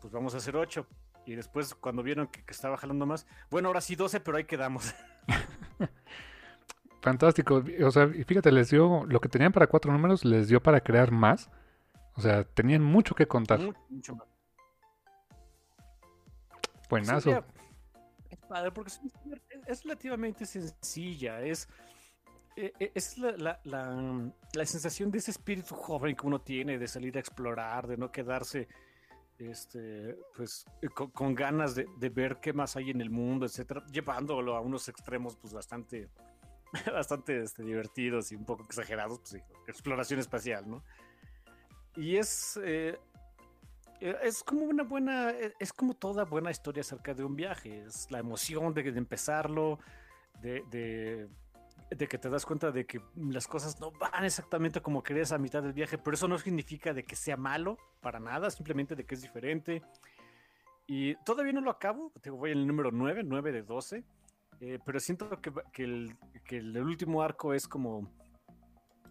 [0.00, 0.86] pues vamos a hacer 8.
[1.24, 4.92] Y después, cuando vieron que, estaba jalando más, bueno, ahora sí 12, pero ahí quedamos.
[7.02, 7.64] Fantástico.
[7.84, 11.10] O sea, fíjate, les dio lo que tenían para cuatro números, les dio para crear
[11.10, 11.50] más.
[12.14, 13.60] O sea, tenían mucho que contar.
[13.88, 14.28] Mucho, más.
[16.88, 17.44] Buenazo.
[18.30, 18.92] es padre porque
[19.66, 21.40] es, relativamente sencilla.
[21.40, 21.68] Es,
[22.54, 27.16] e, e, es la, la, sensación de ese espíritu joven que uno tiene de salir
[27.16, 28.68] a explorar, de no quedarse
[29.46, 30.64] este, pues,
[31.12, 35.36] con, ganas de, ver qué más hay en el mundo, etcétera, llevándolo a unos extremos
[35.36, 36.08] pues bastante,
[36.92, 40.82] bastante este, divertidos y un poco exagerados, pues sí, exploración espacial, ¿no?
[41.96, 42.58] Y es.
[42.62, 42.98] Eh,
[44.00, 45.30] eh, es como una buena.
[45.30, 47.84] Eh, es como toda buena historia acerca de un viaje.
[47.86, 49.78] Es la emoción de, empezarlo,
[50.40, 51.28] de, de,
[51.96, 55.62] que te das cuenta de que las cosas no van exactamente como querías a mitad
[55.62, 59.14] del viaje, pero eso no significa de que sea malo para nada, simplemente de que
[59.14, 59.82] es diferente.
[60.86, 64.04] Y todavía no lo acabo, voy en el número 9, 9 de 12,
[64.84, 68.10] pero siento que, que, el, que el último arco es como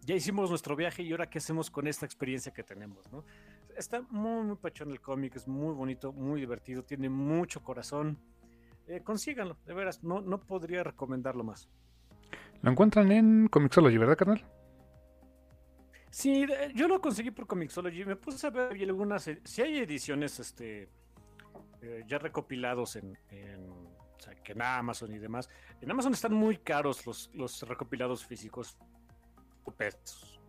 [0.03, 3.23] ya hicimos nuestro viaje y ahora qué hacemos con esta experiencia que tenemos, ¿no?
[3.77, 8.17] Está muy, muy pachón el cómic, es muy bonito, muy divertido, tiene mucho corazón.
[8.87, 11.69] Eh, consíganlo, de veras, no, no podría recomendarlo más.
[12.61, 14.45] Lo encuentran en Comixology, ¿verdad, carnal?
[16.09, 18.05] Sí, yo lo conseguí por Comixology.
[18.05, 19.27] Me puse a ver algunas.
[19.27, 20.89] Eh, si hay ediciones este,
[21.81, 23.17] eh, ya recopilados en,
[23.65, 25.49] o sea, que en Amazon y demás.
[25.79, 28.77] En Amazon están muy caros los, los recopilados físicos
[29.77, 30.39] pesos.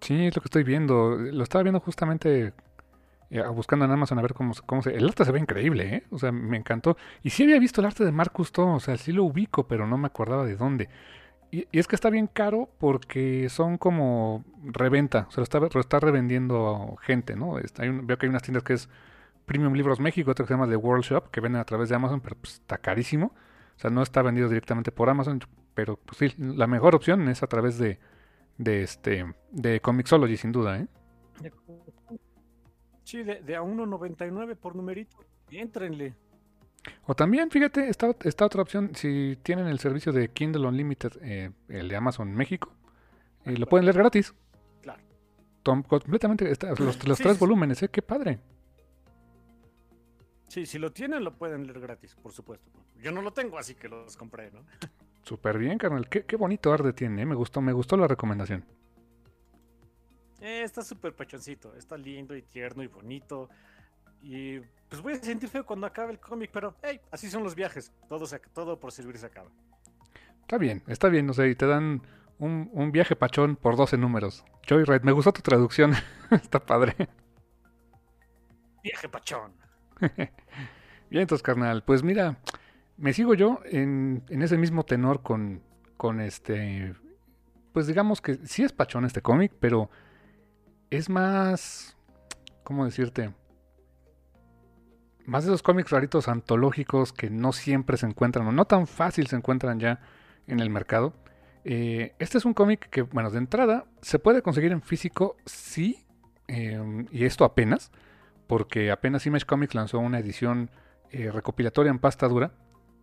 [0.00, 1.16] Sí, es lo que estoy viendo.
[1.16, 2.52] Lo estaba viendo justamente
[3.30, 4.94] eh, buscando en Amazon a ver cómo, cómo se...
[4.94, 6.02] El arte se ve increíble, ¿eh?
[6.10, 6.96] O sea, me encantó.
[7.22, 9.86] Y sí había visto el arte de Marcus Cousteau, o sea, sí lo ubico, pero
[9.86, 10.88] no me acordaba de dónde.
[11.54, 15.80] Y, es que está bien caro porque son como reventa, o sea, lo está, lo
[15.80, 17.56] está revendiendo gente, ¿no?
[17.56, 18.88] Hay veo que hay unas tiendas que es
[19.46, 21.94] Premium Libros México, otra que se llama The World Shop, que venden a través de
[21.94, 23.26] Amazon, pero pues, está carísimo.
[23.76, 25.40] O sea, no está vendido directamente por Amazon,
[25.74, 28.00] pero pues sí, la mejor opción es a través de,
[28.58, 30.88] de este de Comixology, sin duda, ¿eh?
[33.04, 35.18] Sí, de, a 1.99 por numerito.
[35.50, 36.14] Entrenle.
[37.06, 38.08] O también, fíjate, está,
[38.44, 42.72] otra opción, si tienen el servicio de Kindle Unlimited, eh, el de Amazon México,
[43.46, 44.34] y lo pueden leer gratis.
[44.82, 45.02] Claro.
[45.62, 47.88] completamente, los, tres volúmenes, ¿eh?
[47.88, 48.40] Qué padre.
[50.48, 52.70] Sí, si lo tienen, lo pueden leer gratis, por supuesto.
[52.96, 54.64] Yo no lo tengo, así que los compré, ¿no?
[55.24, 56.08] Súper bien, carnal.
[56.08, 57.26] Qué, qué bonito arte tiene, ¿eh?
[57.26, 58.64] me gustó, me gustó la recomendación.
[60.44, 63.48] Eh, está súper pachoncito, está lindo y tierno y bonito.
[64.24, 67.54] Y pues voy a sentir feo cuando acabe el cómic, pero hey, así son los
[67.54, 67.92] viajes.
[68.08, 69.50] Todo, se, todo por servir se acaba.
[70.40, 72.00] Está bien, está bien, no sé, y te dan
[72.38, 74.42] un, un viaje pachón por 12 números.
[74.66, 75.92] Joyride, me gustó tu traducción,
[76.30, 76.94] está padre.
[78.82, 79.52] Viaje pachón.
[80.00, 80.30] bien,
[81.10, 82.38] entonces, carnal, pues mira,
[82.96, 85.62] me sigo yo en, en ese mismo tenor con,
[85.98, 86.94] con este...
[87.74, 89.90] Pues digamos que sí es pachón este cómic, pero
[90.88, 91.98] es más,
[92.62, 93.34] ¿cómo decirte?
[95.26, 99.26] Más de esos cómics raritos antológicos que no siempre se encuentran o no tan fácil
[99.26, 100.00] se encuentran ya
[100.46, 101.14] en el mercado.
[101.64, 106.04] Eh, este es un cómic que, bueno, de entrada se puede conseguir en físico, sí,
[106.46, 107.90] em, y esto apenas,
[108.46, 110.70] porque apenas Image Comics lanzó una edición
[111.10, 112.52] eh, recopilatoria en pasta dura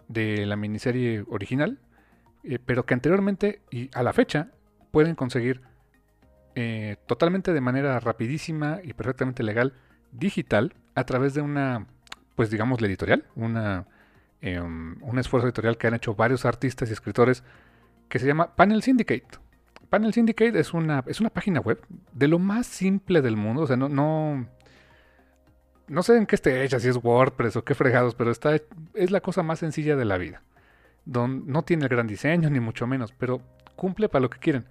[0.07, 1.79] de la miniserie original,
[2.43, 4.51] eh, pero que anteriormente y a la fecha
[4.91, 5.61] pueden conseguir
[7.05, 9.73] totalmente de manera rapidísima y perfectamente legal
[10.11, 11.87] digital a través de una,
[12.41, 13.85] pues digamos, la editorial, una,
[14.41, 17.43] em, un esfuerzo editorial que han hecho varios artistas y escritores
[18.09, 19.27] que se llama Panel Syndicate.
[19.91, 21.79] Panel Syndicate es una, es una página web
[22.13, 24.47] de lo más simple del mundo, o sea, no, no,
[25.87, 28.55] no sé en qué esté hecha, si es WordPress o qué fregados, pero está,
[28.95, 30.41] es la cosa más sencilla de la vida.
[31.05, 33.39] No tiene el gran diseño, ni mucho menos, pero
[33.75, 34.65] cumple para lo que quieren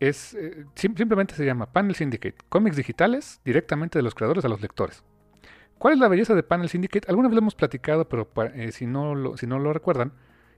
[0.00, 4.60] es eh, simplemente se llama Panel Syndicate, cómics digitales directamente de los creadores a los
[4.60, 5.04] lectores.
[5.84, 7.10] ¿Cuál es la belleza de Panel Syndicate?
[7.10, 10.14] Alguna vez lo hemos platicado, pero eh, si, no lo, si no lo recuerdan,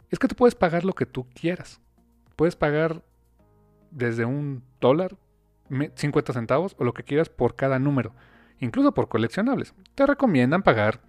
[0.08, 1.80] es que tú puedes pagar lo que tú quieras.
[2.36, 3.02] Puedes pagar
[3.90, 5.16] desde un dólar,
[5.96, 8.12] 50 centavos o lo que quieras por cada número,
[8.60, 9.74] incluso por coleccionables.
[9.96, 11.00] Te recomiendan pagar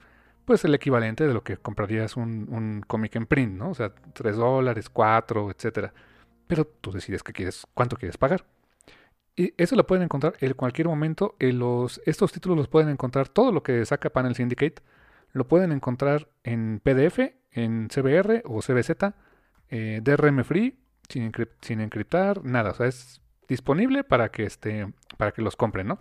[0.46, 3.70] pues el equivalente de lo que comprarías un, cómic en print, ¿no?
[3.70, 5.94] O sea, 3 dólares, 4, etcétera
[6.48, 8.46] pero tú decides qué quieres, cuánto quieres pagar.
[9.38, 11.36] Y eso lo pueden encontrar en cualquier momento.
[11.40, 14.82] En los, estos títulos los pueden encontrar, todo lo que saca Panel Syndicate,
[15.32, 17.20] lo pueden encontrar en PDF,
[17.52, 19.14] en CBR o CBZ,
[19.70, 21.32] eh, DRM free, sin,
[21.62, 22.72] sin, encriptar, nada.
[22.72, 26.00] O sea, es disponible para que, este, para que los compren, ¿no?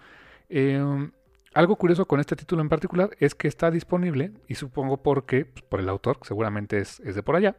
[0.48, 1.12] Em,
[1.52, 5.62] algo curioso con este título en particular es que está disponible, y supongo porque, pues,
[5.62, 7.56] por el autor, seguramente es de por allá,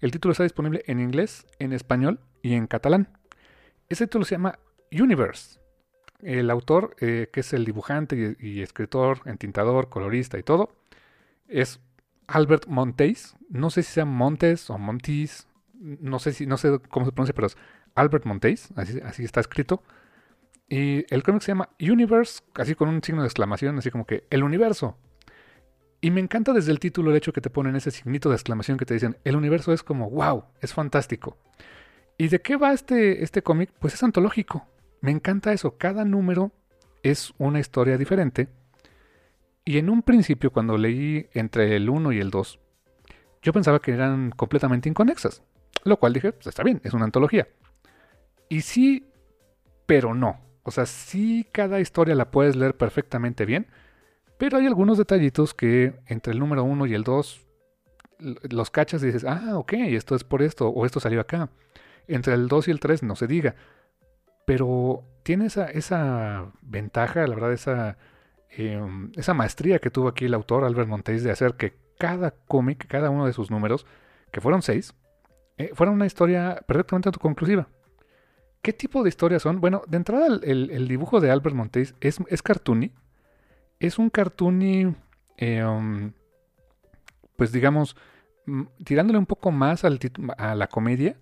[0.00, 3.08] el título está disponible en inglés, en español y en catalán.
[3.88, 4.58] Ese título se llama
[4.90, 5.60] Universe.
[6.20, 10.74] El autor, eh, que es el dibujante y, escritor, entintador, colorista y todo,
[11.48, 11.80] es
[12.26, 13.34] Albert Montes.
[13.48, 15.48] No sé si sea Montes o Montes.
[15.74, 17.56] No sé si, no sé cómo se pronuncia, pero es
[17.94, 18.68] Albert Montes.
[18.76, 19.82] Así, así está escrito.
[20.68, 24.24] Y el cómic se llama Universe, así con un signo de exclamación, así como que
[24.30, 24.96] el universo.
[26.00, 28.78] Y me encanta desde el título el hecho que te ponen ese signito de exclamación
[28.78, 31.36] que te dicen, el universo es como, wow, es fantástico.
[32.18, 33.70] ¿Y de qué va este, este cómic?
[33.78, 34.66] Pues es antológico.
[35.00, 35.76] Me encanta eso.
[35.76, 36.52] Cada número
[37.02, 38.48] es una historia diferente.
[39.64, 42.58] Y en un principio, cuando leí entre el 1 y el 2,
[43.42, 45.42] yo pensaba que eran completamente inconexas.
[45.84, 47.48] Lo cual dije, pues está bien, es una antología.
[48.48, 49.08] Y sí,
[49.86, 50.40] pero no.
[50.62, 53.66] O sea, sí cada historia la puedes leer perfectamente bien
[54.42, 57.46] pero hay algunos detallitos que entre el número 1 y el 2
[58.50, 61.48] los cachas y dices, ah, ok, esto es por esto, o esto salió acá.
[62.08, 63.54] Entre el 2 y el 3 no se diga.
[64.46, 67.96] Pero tiene esa, esa ventaja, la verdad, esa,
[68.50, 72.86] em, esa maestría que tuvo aquí el autor Albert Montes de hacer que cada cómic,
[72.88, 73.86] cada uno de sus números,
[74.32, 74.94] que fueron seis,
[75.58, 77.68] eh, fuera una historia perfectamente autoconclusiva.
[78.62, 79.60] ¿Qué tipo de historias son?
[79.60, 82.92] Bueno, de entrada el, dibujo de Albert Montes es, es cartoony,
[83.80, 84.94] es un cartoony,
[85.40, 86.12] um,
[87.36, 87.96] pues digamos,
[88.46, 89.98] mm, tirándole un poco más al
[90.38, 91.16] a la comedia,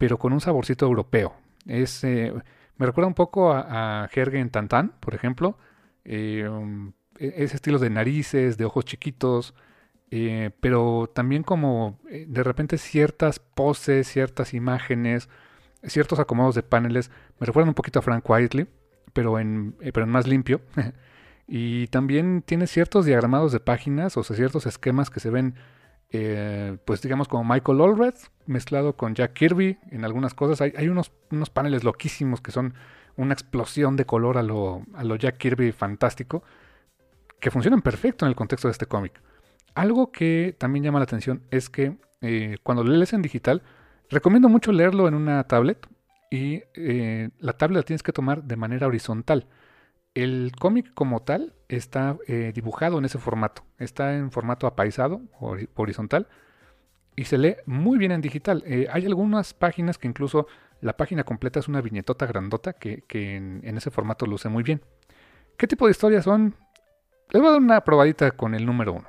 [0.00, 1.34] pero con un saborcito europeo.
[1.66, 2.32] Es, eh,
[2.78, 4.08] me recuerda un poco a, a
[4.50, 5.58] Tantan, por ejemplo.
[6.06, 9.54] eh, um, e-, ese estilo de narices, de ojos chiquitos,
[10.10, 15.28] eh, pero también como eh, de repente ciertas poses, ciertas imágenes,
[15.82, 18.68] ciertos acomodos de paneles me recuerdan un poquito a Frank Whiteley,
[19.12, 20.62] pero en, pero en más limpio.
[21.46, 25.56] y también tiene ciertos diagramados de páginas, o sea, ciertos esquemas que se ven,
[26.10, 28.14] pues digamos como Michael Allred
[28.46, 30.60] mezclado con Jack Kirby en algunas cosas.
[30.60, 32.74] Hay, hay unos, unos paneles loquísimos que son
[33.16, 36.42] una explosión de color a lo, a lo Jack Kirby fantástico,
[37.38, 39.20] que funcionan perfecto en el contexto de este cómic.
[39.74, 43.62] Algo que también llama la atención es que eh, cuando lees en digital,
[44.08, 45.86] recomiendo mucho leerlo en una tablet
[46.30, 49.46] y eh, la tablet la tienes que tomar de manera horizontal.
[50.14, 55.20] El cómic como tal está eh, dibujado en ese formato, está en formato apaisado,
[55.74, 56.28] horizontal,
[57.16, 58.64] y se lee muy bien en digital.
[58.66, 60.46] hay algunas páginas que incluso
[60.80, 64.82] la página completa es una viñetota grandota que, en, ese formato luce muy bien.
[65.56, 66.54] ¿Qué tipo de historias son?
[67.30, 69.08] Les voy a dar una probadita con el número uno.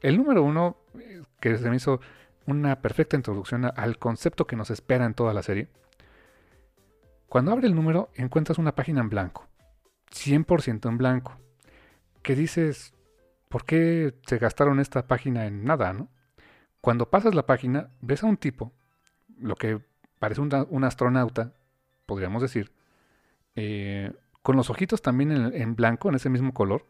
[0.00, 2.00] El número uno, eh, que se me hizo
[2.46, 5.68] una perfecta introducción al concepto que nos espera en toda la serie.
[7.28, 9.46] Cuando abre el número, encuentras una página en blanco.
[10.10, 11.38] 100% en blanco.
[12.22, 12.94] Que dices,
[13.48, 16.08] ¿por qué se gastaron esta página en nada, no?
[16.80, 18.72] Cuando pasas la página, ves a un tipo,
[19.38, 19.80] lo que
[20.18, 21.52] parece un, astronauta,
[22.06, 22.72] podríamos decir,
[23.54, 24.12] eh,
[24.42, 26.86] con los ojitos también en, blanco, en ese mismo color,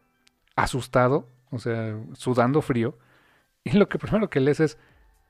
[0.55, 2.97] asustado, o sea, sudando frío,
[3.63, 4.77] y lo que primero que lees es,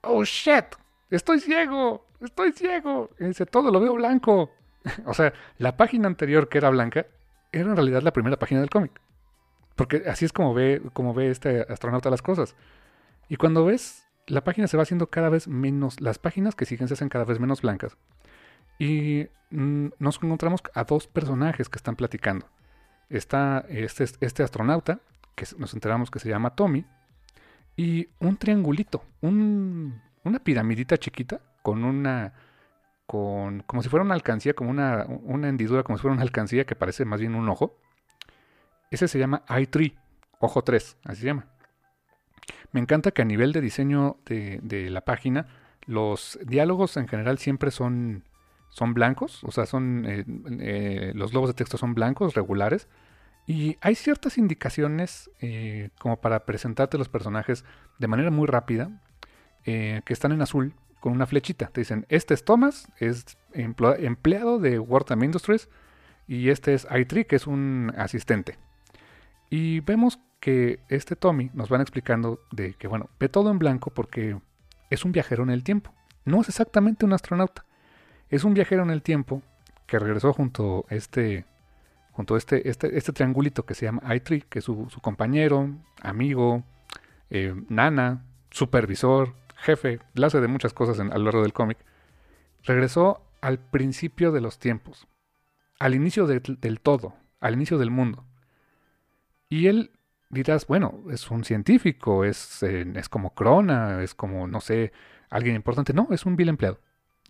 [0.02, 0.66] oh shit,
[1.10, 4.52] estoy ciego, estoy ciego, y dice, todo lo veo blanco.
[5.06, 7.06] o sea, la página anterior que era blanca,
[7.52, 9.00] era en realidad la primera página del cómic.
[9.76, 12.56] Porque así es como ve, como ve este astronauta las cosas.
[13.30, 16.88] Y cuando ves la página se va haciendo cada vez menos, las páginas que siguen
[16.88, 17.98] se hacen cada vez menos blancas.
[18.80, 22.48] Y mm, nos encontramos a dos personajes que están platicando.
[23.10, 25.00] Está este, este astronauta,
[25.36, 26.86] que nos enteramos que se llama Tommy,
[27.76, 32.34] y un triangulito, una piramidita chiquita con una,
[33.08, 36.66] con, como si fuera una alcancía, como una, una hendidura, como si fuera una alcancía
[36.66, 37.78] que parece más bien un ojo.
[38.94, 39.95] Ese se llama i3,
[40.38, 41.48] ojo 3, así se llama.
[42.74, 45.48] Me encanta que a nivel de diseño de, la página,
[45.88, 48.24] los diálogos en general siempre son,
[48.90, 50.26] blancos, o sea, son eh,
[50.60, 52.88] eh, los globos de texto son blancos, regulares,
[53.48, 57.65] y hay ciertas indicaciones eh, como para presentarte los personajes
[57.98, 59.02] de manera muy rápida,
[59.64, 61.68] que están en azul con una flechita.
[61.68, 65.68] Te dicen, este es Thomas, es empleado de Wartime Industries,
[66.28, 68.60] y este es i que es un asistente.
[69.56, 73.92] Y vemos que este Tommy nos van explicando de que, bueno, ve todo en blanco
[73.92, 74.36] porque
[74.90, 75.94] es un viajero en el tiempo.
[76.26, 77.64] No es exactamente un astronauta.
[78.30, 79.44] Es un viajero en el tiempo
[79.86, 81.46] que regresó junto a este,
[82.14, 85.70] junto este, este, este triangulito que se llama i que es su, compañero,
[86.02, 86.64] amigo,
[87.30, 91.78] eh, nana, supervisor, jefe, clase de muchas cosas a lo largo del cómic.
[92.64, 95.08] Regresó al principio de los tiempos,
[95.78, 98.26] al inicio del todo, al inicio del mundo.
[99.54, 99.92] Y él
[100.32, 104.92] dirás, bueno, es un científico, es, eh, es como Crona, es como, no sé,
[105.30, 105.94] alguien importante.
[105.94, 106.80] No, es un vil empleado.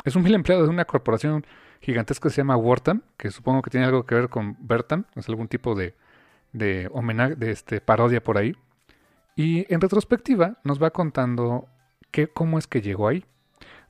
[0.05, 1.45] Es un vil empleado de una corporación
[1.81, 5.27] gigantesca que se llama Wartam, que supongo que tiene algo que ver con Bertam, es
[5.27, 5.95] algún tipo de,
[6.53, 8.55] de homenaje, de este, parodia por ahí.
[9.35, 11.67] Y en retrospectiva nos va contando
[12.09, 13.25] que, cómo es que llegó ahí.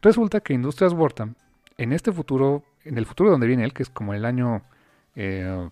[0.01, 1.35] Resulta que Industrias Wartam,
[1.77, 4.63] en este futuro, en el futuro donde viene él, que es como el año
[5.15, 5.69] eh,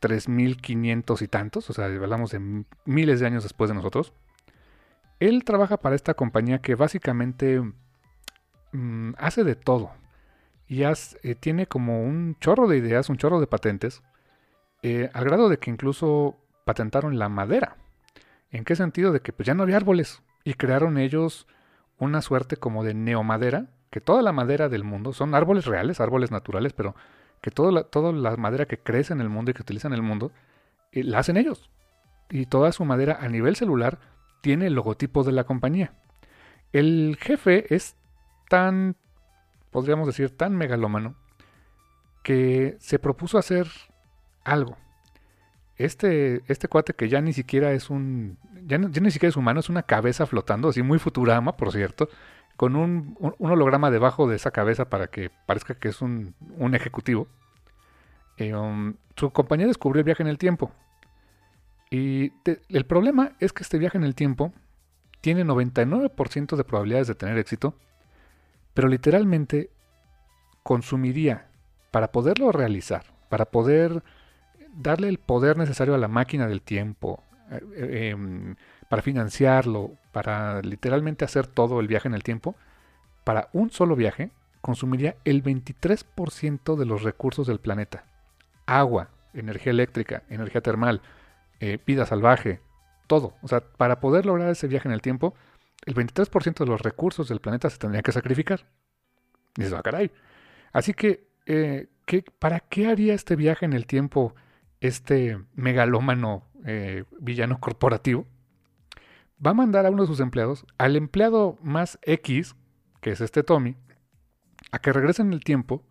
[0.00, 4.12] 3.500 y tantos, o sea, hablamos de miles de años después de nosotros.
[5.20, 7.60] Él trabaja para esta compañía que básicamente
[8.72, 9.90] mm, hace de todo.
[10.68, 14.02] Y eh, tiene como un chorro de ideas, un chorro de patentes,
[14.82, 17.76] eh, al grado de que incluso patentaron la madera.
[18.50, 19.12] ¿En qué sentido?
[19.12, 21.46] De que pues, ya no había árboles y crearon ellos
[21.98, 26.30] una suerte como de neomadera, que toda la madera del mundo son árboles reales, árboles
[26.30, 26.94] naturales, pero
[27.40, 29.94] que toda la, toda la madera que crece en el mundo y que utiliza en
[29.94, 30.32] el mundo,
[30.92, 31.70] eh, la hacen ellos.
[32.30, 33.98] Y toda su madera a nivel celular
[34.40, 35.92] tiene el logotipo de la compañía.
[36.72, 37.96] El jefe es
[38.48, 38.96] tan,
[39.70, 41.16] podríamos decir, tan megalómano,
[42.22, 43.68] que se propuso hacer
[44.44, 44.76] algo.
[45.76, 48.36] Este, este cuate que ya ni siquiera es un,
[48.66, 52.08] ya, ya ni siquiera es humano, es una cabeza flotando, así muy Futurama, por cierto,
[52.58, 56.34] con un, holograma debajo de esa cabeza para que parezca que es un,
[56.74, 57.28] ejecutivo.
[58.36, 60.72] Eh, um, su compañía descubrió el viaje en el tiempo.
[61.88, 62.32] Y
[62.68, 64.52] el problema es que este viaje en el tiempo
[65.20, 67.76] tiene 99% de probabilidades de tener éxito,
[68.74, 69.70] pero literalmente
[70.64, 71.46] consumiría
[71.92, 74.02] para poderlo realizar, para poder
[74.74, 77.22] darle el poder necesario a la máquina del tiempo,
[77.52, 78.56] eh, em,
[78.88, 82.56] para financiarlo, para literalmente hacer todo el viaje en el tiempo,
[83.24, 88.04] para un solo viaje consumiría el 23% de los recursos del planeta.
[88.66, 91.02] Agua, energía eléctrica, energía termal,
[91.60, 92.60] eh, vida salvaje,
[93.06, 93.34] todo.
[93.42, 95.34] O sea, para poder lograr ese viaje en el tiempo,
[95.86, 98.66] el 23% de los recursos del planeta se tendría que sacrificar.
[99.56, 100.10] Y eso, ah, caray.
[100.72, 101.88] Así que, eh,
[102.38, 104.34] ¿para qué haría este viaje en el tiempo
[104.80, 108.26] este megalómano eh, villano corporativo?
[109.44, 112.56] Va a mandar a uno de sus empleados, al empleado más X,
[113.00, 113.76] que es este Tommy,
[114.72, 115.84] a que regrese en el tiempo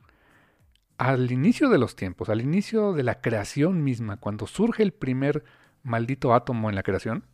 [0.98, 5.44] al inicio de los tiempos, al inicio de la creación misma, cuando surge el primer
[5.84, 7.26] maldito átomo en la creación,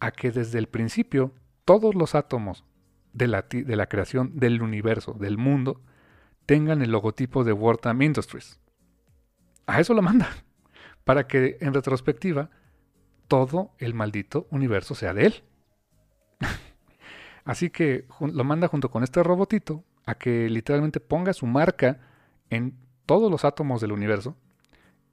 [0.00, 1.32] a que desde el principio
[1.64, 2.64] todos los átomos
[3.12, 5.80] de la, de la creación del universo, del mundo,
[6.44, 8.58] tengan el logotipo de Wartime Industries.
[9.66, 10.28] A eso lo manda,
[11.04, 12.50] para que en retrospectiva
[13.32, 15.42] todo el maldito universo sea de él.
[17.46, 21.98] Así que lo manda junto con este robotito a que literalmente ponga su marca
[22.50, 22.76] en
[23.06, 24.36] todos los átomos del universo.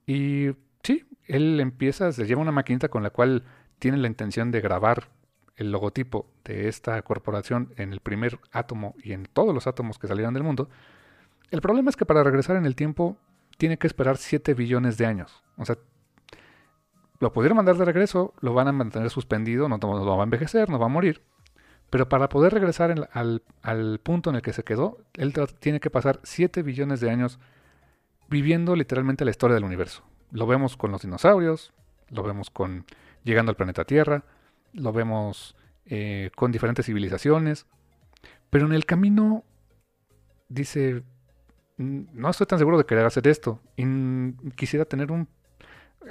[0.06, 0.50] Y
[0.82, 3.44] sí, él empieza, se lleva una maquinita con la cual
[3.78, 5.08] tiene la intención de grabar
[5.56, 10.08] el logotipo de esta corporación en el primer átomo y en todos los átomos que
[10.08, 10.68] salieran del mundo.
[11.50, 13.16] El problema es que para regresar en el tiempo
[13.56, 15.42] tiene que esperar 7 billones de años.
[15.56, 15.78] O sea,
[17.20, 20.70] lo pudieron mandar de regreso, lo van a mantener suspendido, no, no va a envejecer,
[20.70, 21.22] no va a morir.
[21.90, 26.20] Pero para poder regresar al, punto en el que se quedó, él tiene que pasar
[26.22, 27.38] 7 billones de años
[28.28, 30.02] viviendo literalmente la historia del universo.
[30.30, 31.72] Lo vemos con los dinosaurios,
[32.08, 32.86] lo vemos con
[33.24, 34.24] llegando al planeta Tierra,
[34.72, 37.66] lo vemos eh, con diferentes civilizaciones,
[38.48, 39.44] pero en el camino
[40.48, 41.02] dice,
[41.76, 45.28] no estoy tan seguro de querer hacer esto y quisiera tener un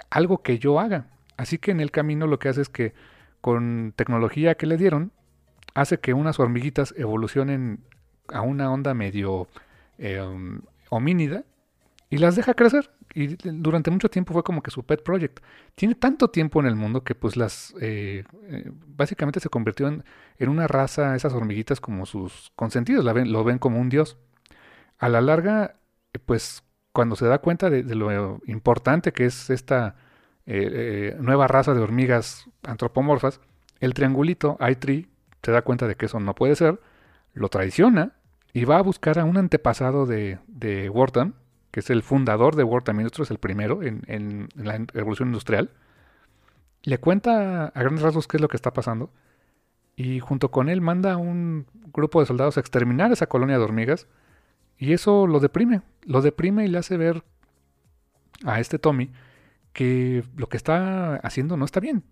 [0.10, 1.07] algo que yo haga.
[1.38, 2.94] Así que en el camino lo que hace es que
[3.41, 5.11] con tecnología que le dieron,
[5.74, 7.80] hace que unas hormiguitas evolucionen
[8.28, 9.48] a una onda medio
[9.98, 11.44] em, homínida
[12.10, 12.91] y las deja crecer.
[13.16, 15.40] Y durante mucho tiempo fue como que su pet project.
[15.76, 17.74] Tiene tanto tiempo en el mundo que pues las...
[17.82, 20.03] Eh, eh, básicamente se convirtió en,
[20.49, 24.18] una raza, esas hormiguitas como sus consentidos, la ven, lo ven como un dios.
[24.99, 25.80] A la larga,
[26.26, 26.64] pues
[26.99, 29.95] cuando se da cuenta de, lo importante que es esta
[30.45, 33.39] eh, nueva raza de hormigas antropomorfas,
[33.80, 35.07] el triangulito, i
[35.41, 36.81] se da cuenta de que eso no puede ser,
[37.34, 38.17] lo traiciona
[38.51, 41.35] y va a buscar a un antepasado de, de Wharton,
[41.71, 45.69] que es el fundador de Wartime Industries, el primero en, la revolución industrial.
[46.84, 49.09] Le cuenta a grandes rasgos qué es lo que está pasando
[49.95, 53.63] y junto con él manda a un grupo de soldados a exterminar esa colonia de
[53.63, 54.05] hormigas
[54.80, 57.23] y eso lo deprime, lo deprime y le hace ver
[58.45, 59.11] a este Tommy
[59.73, 62.03] que lo que está haciendo no está bien,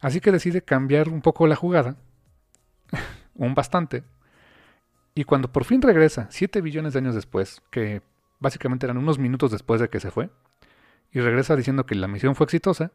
[0.00, 1.96] Así que decide cambiar un poco la jugada,
[3.34, 4.04] un bastante,
[5.14, 8.02] y cuando por fin regresa, 7 billones de años después, que
[8.38, 10.30] básicamente eran unos minutos después de que se fue,
[11.10, 12.92] y regresa diciendo que la misión fue exitosa,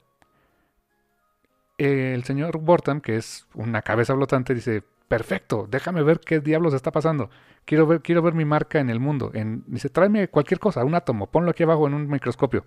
[1.77, 4.83] el señor Bortam, que es una cabeza flotante, dice,
[5.13, 7.29] perfecto, déjame ver qué diablos está pasando.
[7.65, 9.31] Quiero ver, quiero ver mi marca en el mundo.
[9.67, 12.65] Dice, tráeme cualquier cosa, un átomo, ponlo aquí abajo en un microscopio.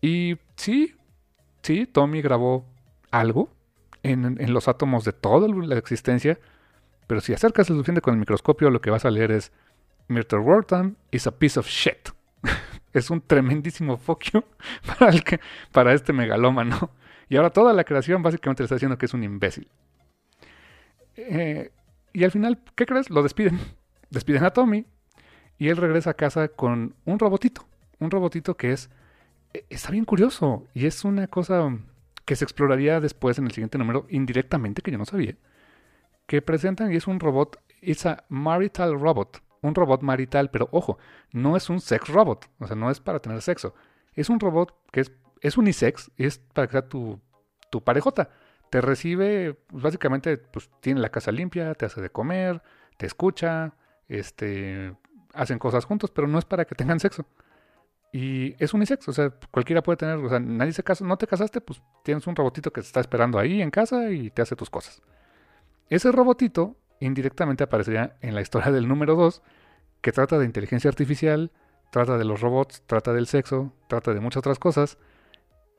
[0.00, 0.94] Y sí,
[1.60, 2.64] sí, Tommy grabó
[3.10, 3.50] algo
[4.02, 6.38] en, los átomos de toda la existencia,
[7.06, 9.52] pero si acercas el suficiente con el microscopio, lo que vas a leer es
[10.08, 10.38] Mr.
[10.38, 12.08] Wharton is a piece of shit.
[12.94, 14.42] es un tremendísimo foquio
[14.98, 15.12] para,
[15.70, 16.92] para este megalómano.
[17.28, 19.68] Y ahora toda la creación básicamente le está diciendo que es un imbécil.
[21.16, 21.70] Eh,
[22.12, 23.10] y al final, ¿qué crees?
[23.10, 23.58] Lo despiden.
[24.10, 24.86] Despiden a Tommy
[25.58, 27.66] y él regresa a casa con un robotito.
[27.98, 28.90] Un robotito que es...
[29.52, 31.70] E, está bien curioso y es una cosa
[32.26, 35.36] que se exploraría después en el siguiente número indirectamente, que yo no sabía,
[36.26, 40.98] que presentan y es un robot, es a marital robot, un robot marital, pero ojo,
[41.32, 43.74] no es un sex robot, o sea, no es para tener sexo,
[44.14, 47.20] es un robot que es, es unisex, es para que sea tu,
[47.70, 48.30] tu parejota.
[48.70, 52.62] Te recibe, pues, básicamente, pues tiene la casa limpia, te hace de comer,
[52.96, 53.74] te escucha,
[54.08, 54.94] este,
[55.34, 57.26] hacen cosas juntos, pero no es para que tengan sexo.
[58.12, 61.26] Y es unisex, o sea, cualquiera puede tener, o sea, nadie se casa, no te
[61.26, 64.56] casaste, pues tienes un robotito que te está esperando ahí en casa y te hace
[64.56, 65.02] tus cosas.
[65.90, 69.42] Ese robotito indirectamente aparecería en la historia del número 2,
[70.00, 71.52] que trata de inteligencia artificial,
[71.90, 74.98] trata de los robots, trata del sexo, trata de muchas otras cosas.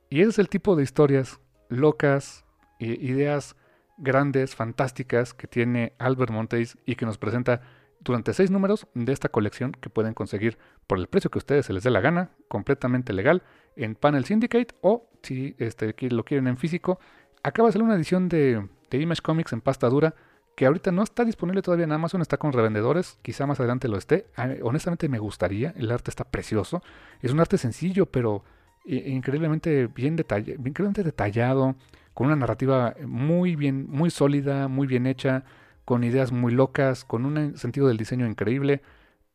[0.09, 1.39] Y ese es el tipo de historias
[1.69, 2.45] locas,
[2.79, 3.55] ideas
[3.97, 7.61] grandes, fantásticas que tiene Albert Montes y que nos presenta
[7.99, 11.65] durante seis números de esta colección que pueden conseguir por el precio que a ustedes
[11.65, 13.43] se les dé la gana, completamente legal,
[13.75, 16.99] en Panel Syndicate o si este, lo quieren en físico.
[17.43, 20.15] Acaba de salir una edición de, Image Comics en pasta dura
[20.55, 23.97] que ahorita no está disponible todavía en Amazon, está con revendedores, quizá más adelante lo
[23.97, 24.25] esté.
[24.63, 26.81] honestamente me gustaría, el arte está precioso,
[27.21, 28.43] es un arte sencillo, pero
[28.85, 31.75] increíblemente bien increíblemente detallado,
[32.17, 35.43] con una narrativa muy bien, muy sólida, muy bien hecha,
[35.85, 38.81] con ideas muy locas, con un sentido del diseño increíble.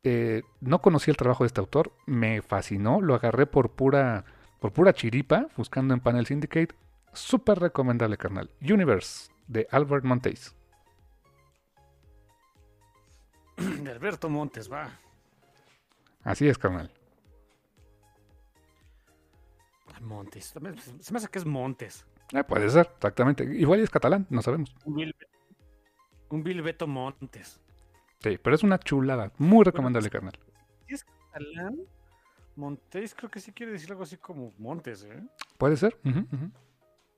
[0.03, 4.25] Eh, no conocí el trabajo de este autor, me fascinó, lo agarré por pura,
[4.59, 6.75] por pura chiripa, buscando en Panel Syndicate.
[7.13, 8.51] Súper recomendable, carnal.
[8.59, 10.53] Universe, de Albert Montes.
[13.55, 14.89] De Alberto Montes, va.
[16.21, 16.91] Así es, carnal.
[20.01, 20.53] Montes.
[20.99, 22.05] Se me hace que es Montes.
[22.33, 23.43] Eh, puede ser, exactamente.
[23.43, 24.75] Igual es catalán, no sabemos.
[24.85, 27.61] Un, Bilbeto Montes.
[28.19, 29.31] Sí, pero es una chulada.
[29.37, 30.33] Muy recomendable, carnal.
[30.87, 31.77] Si es catalán,
[32.55, 35.23] Montes creo que sí quiere decir algo así como Montes, ¿eh?
[35.59, 35.95] Puede ser.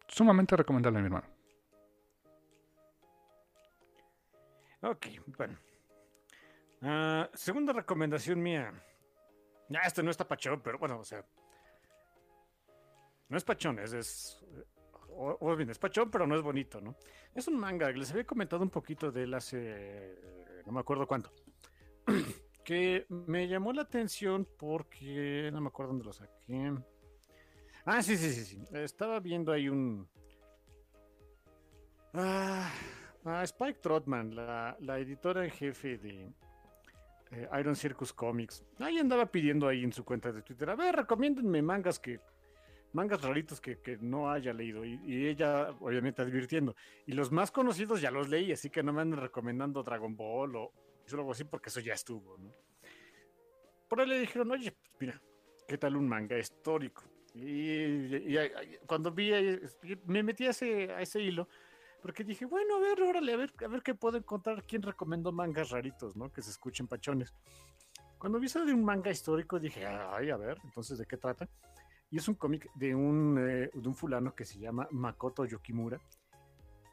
[0.10, 1.28] Sumamente recomendable, mi hermano.
[4.82, 5.58] Ok, bueno.
[6.82, 8.74] Ah, segunda recomendación mía.
[9.70, 11.24] Ya, este no está pachón, pero bueno, o sea.
[13.30, 13.94] No es pachón, es.
[13.94, 14.46] es
[15.18, 16.96] o, bien, es pachón, pero no es bonito, ¿no?
[17.34, 20.20] Es un manga, les había comentado un poquito de él hace.
[20.66, 21.32] No me acuerdo cuánto.
[22.64, 25.50] que me llamó la atención porque.
[25.54, 26.74] No me acuerdo dónde lo saqué.
[27.86, 28.64] Ah, sí, sí, sí, sí.
[28.74, 30.08] Estaba viendo ahí un.
[32.14, 32.72] Ah,
[33.26, 36.34] ah Spike Trotman, la, la editora en jefe de,
[37.32, 38.64] eh, Iron Circus Comics.
[38.80, 42.20] Ahí andaba pidiendo ahí en su cuenta de Twitter, a ver, recomiéndenme mangas que
[42.96, 46.76] mangas raritos que, no haya leído y, ella obviamente advirtiendo.
[47.06, 50.56] Y los más conocidos ya los leí, así que no me anden recomendando Dragon Ball
[50.56, 50.72] o
[51.12, 52.38] algo así porque eso ya estuvo,
[53.88, 55.22] Por ahí le dijeron, oye, pues mira,
[55.68, 57.04] ¿qué tal un manga histórico?
[57.36, 58.36] Y,
[58.88, 59.32] cuando vi,
[60.06, 61.48] me metí a ese, a ese hilo
[62.02, 64.64] porque dije, bueno, a ver, órale, a ver, a ver qué puedo encontrar.
[64.64, 66.32] ¿Quién recomendó mangas raritos, no?
[66.32, 67.34] Que se escuchen pachones.
[68.20, 71.50] Cuando vi eso de un manga histórico, dije, ay, a ver, entonces, ¿de qué trata?
[72.12, 76.00] Y es un cómic de un, eh, de un fulano que se llama Makoto Yokimura.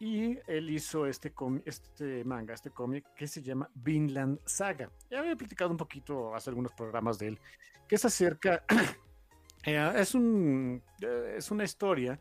[0.00, 1.32] Y él hizo este,
[1.64, 4.90] este manga, este cómic, que se llama Vinland Saga.
[5.10, 7.38] Ya había platicado un poquito hace algunos programas de él,
[7.86, 8.64] que es acerca,
[9.64, 12.18] eh, es, un, eh, es una historia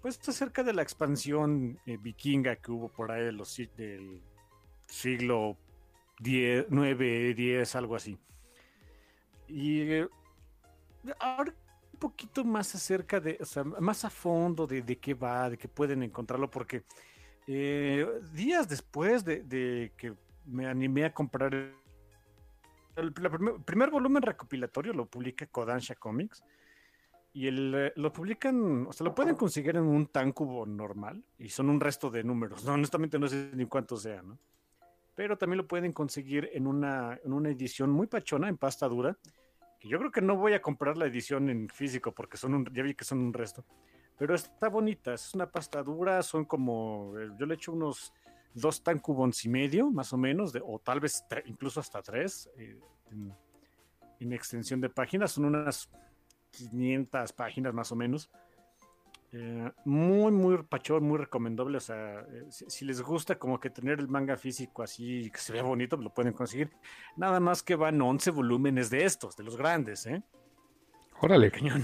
[0.00, 4.22] pues acerca de la expansión vikinga que hubo por ahí del
[4.86, 5.56] siglo
[6.20, 8.18] 9, 10, algo así.
[9.48, 10.00] Y
[11.18, 11.52] ahora
[11.96, 16.02] poquito más acerca de, o sea, más a fondo de, qué va, de qué pueden
[16.02, 16.84] encontrarlo, porque
[17.46, 20.14] eh, días después de, que
[20.46, 23.12] me animé a comprar el,
[23.64, 26.42] primer, volumen recopilatorio, lo publica Kodansha Comics
[27.32, 31.48] y el, eh, lo publican, o sea, lo pueden conseguir en un tancubo normal y
[31.50, 32.64] son un resto de números.
[32.64, 34.38] No, honestamente no sé ni cuántos sean, ¿no?
[35.14, 39.16] Pero también lo pueden conseguir en una, en una edición muy pachona, en pasta dura.
[39.88, 42.82] Yo creo que no voy a comprar la edición en físico porque son un, ya
[42.82, 43.64] vi que son un resto.
[44.18, 48.12] Pero está bonita, es una pasta dura, son como, eh, yo le echo unos
[48.54, 52.78] dos tancubons y medio, más o menos, o tal vez incluso hasta tres eh,
[54.20, 55.32] en extensión de páginas.
[55.32, 55.90] Son unas
[56.50, 58.30] 500 páginas más o menos.
[59.32, 61.78] Eh, muy, muy pachón, muy recomendable.
[61.78, 65.52] O sea, eh, si, les gusta como que tener el manga físico así, que se
[65.52, 66.70] vea bonito, lo pueden conseguir.
[67.16, 70.22] Nada más que van 11 volúmenes de estos, de los grandes, ¿eh?
[71.20, 71.50] Órale.
[71.50, 71.82] Cañón.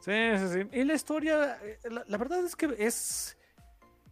[0.00, 0.68] Sí, sí, sí.
[0.72, 3.38] Y la historia, eh, la, verdad es que es...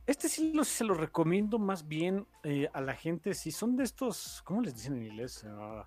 [0.06, 2.26] Este sí lo, se lo recomiendo más bien
[2.72, 5.44] a la gente, si son de estos, ¿cómo les dicen en inglés?
[5.46, 5.86] Ah,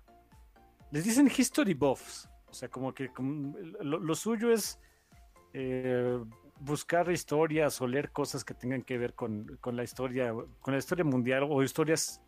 [0.92, 2.28] les dicen history buffs.
[2.54, 3.10] O sea, como que
[3.80, 4.78] lo, suyo es
[5.54, 6.18] eh,
[6.60, 11.04] buscar historias o leer cosas que tengan que ver con, la historia, con la historia
[11.04, 12.20] mundial o historias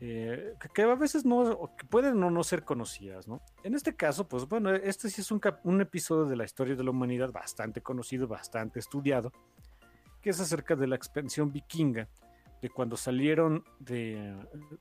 [0.00, 3.40] eh, que, a veces no, pueden o no ser conocidas, ¿no?
[3.62, 6.82] En este caso, pues bueno, este sí es un, un episodio de la historia de
[6.82, 9.32] la humanidad bastante conocido, bastante estudiado,
[10.20, 12.08] que es acerca de la expansión vikinga,
[12.60, 14.34] de cuando salieron de,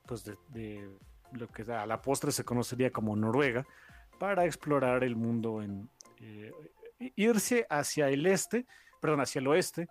[0.07, 0.89] pues de
[1.33, 3.65] lo que a la postre se conocería como Noruega,
[4.17, 5.89] para explorar el mundo en
[6.21, 6.51] eh,
[6.99, 8.65] irse hacia el este,
[9.01, 9.87] perdón, hacia el oeste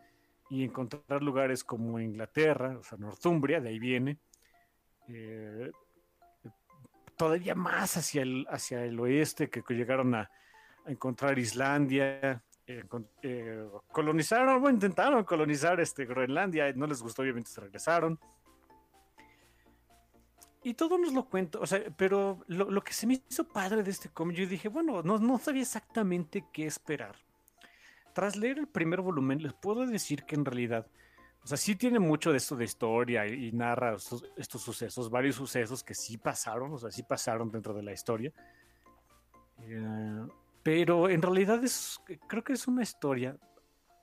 [0.50, 4.18] y encontrar lugares como Inglaterra, o sea, Northumbria, de ahí viene,
[5.08, 5.70] eh,
[7.16, 10.30] todavía más hacia el, hacia el oeste, que llegaron a,
[10.86, 12.84] encontrar Islandia, eh,
[13.92, 18.18] colonizaron, bueno, intentaron colonizar este, Groenlandia, no les gustó, obviamente se regresaron.
[20.64, 23.90] Y todo nos lo cuento, o sea, pero lo, que se me hizo padre de
[23.90, 27.16] este cómic, yo dije, bueno, no, no sabía exactamente qué esperar.
[28.12, 30.86] Tras leer el primer volumen, les puedo decir que en realidad,
[31.42, 33.96] o sea, sí tiene mucho de esto de historia y, narra
[34.36, 38.32] estos, sucesos, varios sucesos que sí pasaron, o sea, sí pasaron dentro de la historia.
[39.62, 40.26] Eh,
[40.62, 43.36] pero en realidad es, creo que es una historia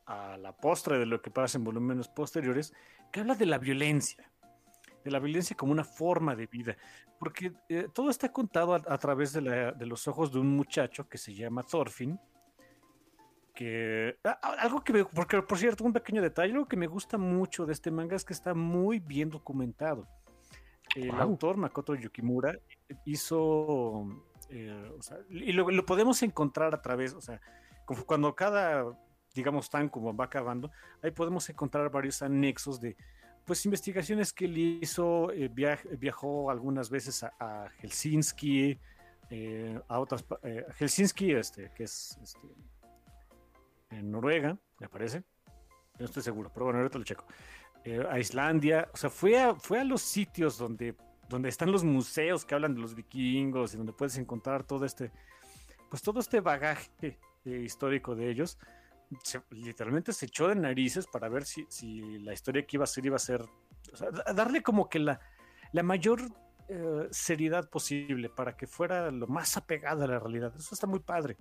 [0.06, 2.74] a la postre de lo que pasa en volúmenes posteriores,
[3.14, 4.29] que habla de la violencia
[5.04, 6.76] de la violencia como una forma de vida,
[7.20, 9.42] porque eh, todo está contado a, través de,
[9.80, 12.20] los ojos de un muchacho que se llama Thorfinn,
[13.54, 14.18] que
[14.60, 17.74] algo que me, porque por cierto un pequeño detalle, algo que me gusta mucho de
[17.74, 20.08] este manga es que está muy bien documentado.
[20.96, 22.58] El autor Makoto Yukimura
[23.06, 24.06] hizo,
[24.50, 24.92] eh,
[25.30, 27.40] y lo, lo, podemos encontrar a través, o sea,
[28.06, 28.86] cuando cada,
[29.34, 30.72] digamos, tan como va acabando,
[31.02, 32.96] ahí podemos encontrar varios anexos de
[33.50, 38.78] pues investigaciones que él hizo, eh, viajó algunas veces a, Helsinki,
[39.32, 42.48] eh, a otras, eh, Helsinki, este, que es este,
[43.90, 45.24] en Noruega, me parece,
[45.98, 47.26] no estoy seguro, pero bueno, ahorita lo checo,
[48.08, 50.94] a Islandia, o sea, fue a, fue a los sitios donde,
[51.28, 55.12] donde están los museos que hablan de los vikingos y donde puedes encontrar todo este,
[55.90, 58.60] pues todo este bagaje histórico de ellos
[59.52, 63.06] literalmente se echó de narices para ver si, si, la historia que iba a ser
[63.06, 63.44] iba a ser,
[64.36, 65.20] darle como que la,
[65.72, 66.22] la mayor
[66.68, 70.54] eh, seriedad posible para que fuera lo más apegada a la realidad.
[70.56, 71.36] Eso está muy padre.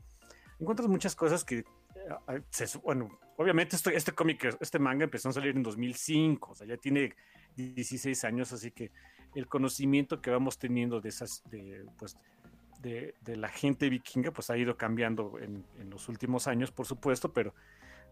[0.58, 5.54] Encuentras muchas cosas que, eh, bueno, obviamente este, este cómic, este manga empezó a salir
[5.54, 7.14] en 2005, o sea, ya tiene
[7.56, 8.90] 16 años, así que
[9.34, 12.16] el conocimiento que vamos teniendo de esas, de, pues,
[12.78, 17.54] de, la gente vikinga pues ha ido cambiando en, los últimos años, por supuesto, pero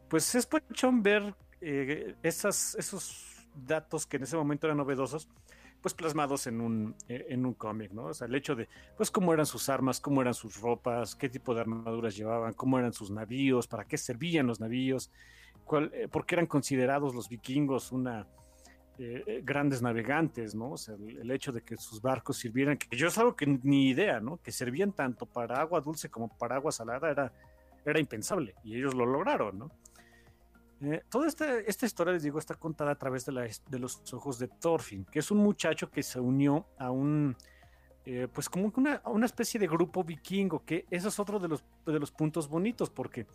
[0.09, 5.28] pues es pochón ver eh, esas, esos datos que en ese momento eran novedosos,
[5.80, 8.06] pues plasmados en un, eh, en un cómic, ¿no?
[8.06, 11.28] O sea, el hecho de, pues, cómo eran sus armas, cómo eran sus ropas, qué
[11.28, 15.10] tipo de armaduras llevaban, cómo eran sus navíos, para qué servían los navíos,
[15.64, 18.26] cuál, eh, por qué eran considerados los vikingos una,
[18.98, 20.73] eh, eh, grandes navegantes, ¿no?
[20.73, 23.90] O sea, el, hecho de que sus barcos sirvieran, que yo es algo que ni
[23.90, 24.39] idea, ¿no?
[24.39, 27.32] Que servían tanto para agua dulce como para agua salada
[27.85, 29.70] era, impensable y ellos lo lograron, ¿no?
[30.81, 33.32] Eh, toda esta, historia, les digo, está contada a través de,
[33.78, 37.36] los ojos de Thorfinn, que es un muchacho que se unió a un,
[38.32, 42.48] pues como una, una, especie de grupo vikingo, que eso es otro de los puntos
[42.48, 43.27] bonitos, porque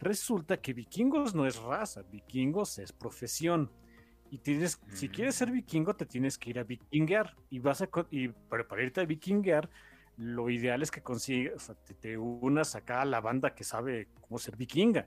[0.00, 3.70] resulta que vikingos no es raza, vikingos es profesión.
[4.32, 7.36] Y tienes, si quieres ser vikingo, te tienes que ir a vikingear.
[7.50, 9.68] Y vas a, y para, irte a vikingear,
[10.16, 14.08] lo ideal es que consigas, o sea, te, unas acá a la banda que sabe
[14.22, 15.06] cómo ser vikinga.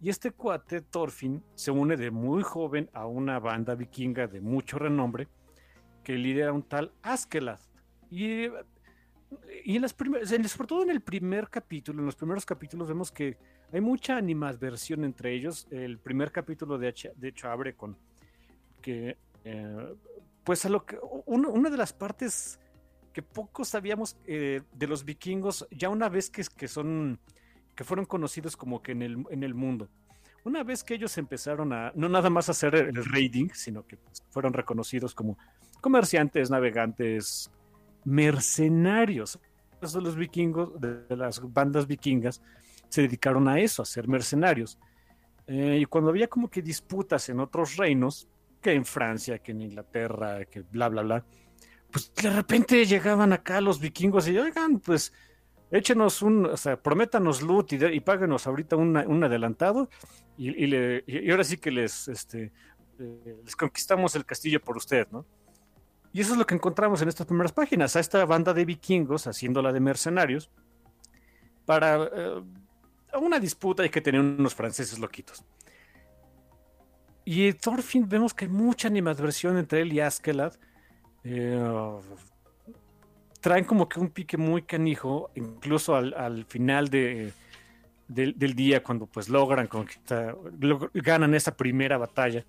[0.00, 4.78] Y este cuate, Thorfinn, se une de muy joven a una banda vikinga de mucho
[4.78, 5.28] renombre
[6.02, 7.60] que lidera un tal Askeladd.
[8.10, 8.46] Y,
[9.66, 13.12] y en las primeras, sobre todo en el primer capítulo, en los primeros capítulos vemos
[13.12, 13.36] que
[13.70, 15.68] hay mucha animadversión entre ellos.
[15.70, 17.98] El primer capítulo de de hecho abre con
[18.86, 19.94] eh,
[20.44, 22.58] pues a lo que, una de las partes
[23.12, 27.18] que poco sabíamos eh, de los vikingos, ya una vez que, que son,
[27.74, 29.88] que fueron conocidos como que en el, en el mundo,
[30.46, 34.22] una vez que ellos empezaron a, no nada más hacer el raiding, sino que pues,
[34.30, 35.36] fueron reconocidos como
[35.80, 37.50] comerciantes, navegantes,
[38.04, 39.40] mercenarios.
[39.80, 42.40] los vikingos, de, las bandas vikingas,
[42.88, 44.78] se dedicaron a eso, a ser mercenarios.
[45.48, 48.28] Eh, y cuando había como que disputas en otros reinos,
[48.66, 51.24] que en Francia, que en Inglaterra, que bla, bla, bla,
[51.92, 55.12] pues de repente llegaban acá los vikingos y oigan, pues
[55.70, 59.88] échenos un, o sea, prométanos loot y, y páguenos ahorita un adelantado
[60.36, 62.50] y, le, y, ahora sí que les, este,
[62.98, 65.24] eh, les conquistamos el castillo por usted, ¿no?
[66.12, 69.28] Y eso es lo que encontramos en estas primeras páginas, a esta banda de vikingos
[69.28, 70.50] haciéndola de mercenarios
[71.66, 72.42] para eh,
[73.20, 75.44] una disputa y que tenían unos franceses loquitos.
[77.28, 80.54] Y Thorfinn vemos que hay mucha animadversión entre él y Askeladd.
[81.24, 81.60] Eh,
[83.40, 87.32] traen como que un pique muy canijo, incluso al, final de,
[88.06, 90.36] del día, cuando pues logran conquistar,
[90.94, 92.44] ganan esa primera batalla.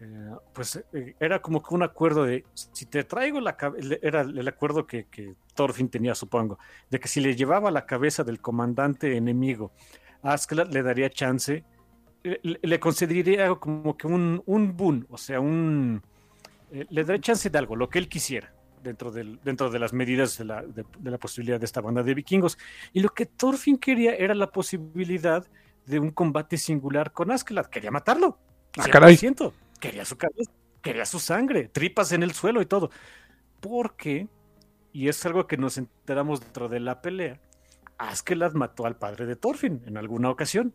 [0.00, 4.22] Eh, pues eh, era como que un acuerdo de si te traigo la cabeza, era
[4.22, 6.58] el acuerdo que, que, Thorfinn tenía, supongo,
[6.90, 9.70] de que si le llevaba la cabeza del comandante enemigo,
[10.22, 11.64] Askeladd le daría chance
[12.42, 16.02] le, concedería como que un, un boon, o sea, un
[16.70, 18.52] eh, le daría chance de algo, lo que él quisiera,
[18.82, 22.14] dentro, del, dentro de las medidas de la, de, la, posibilidad de esta banda de
[22.14, 22.58] vikingos.
[22.92, 25.46] Y lo que Thorfinn quería era la posibilidad
[25.86, 27.66] de un combate singular con Askeladd.
[27.66, 28.38] Quería matarlo.
[28.76, 29.18] Ah, caray.
[29.80, 30.50] Quería su cabeza,
[30.82, 32.90] quería su sangre, tripas en el suelo y todo.
[33.60, 34.28] porque,
[34.92, 37.40] y es algo que nos enteramos dentro de la pelea,
[37.96, 40.74] Askeladd mató al padre de Thorfinn en alguna ocasión.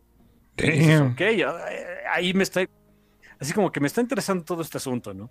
[0.56, 1.20] Ok,
[2.10, 2.66] ahí me está,
[3.38, 5.30] así como que me está interesando todo este asunto, ¿no?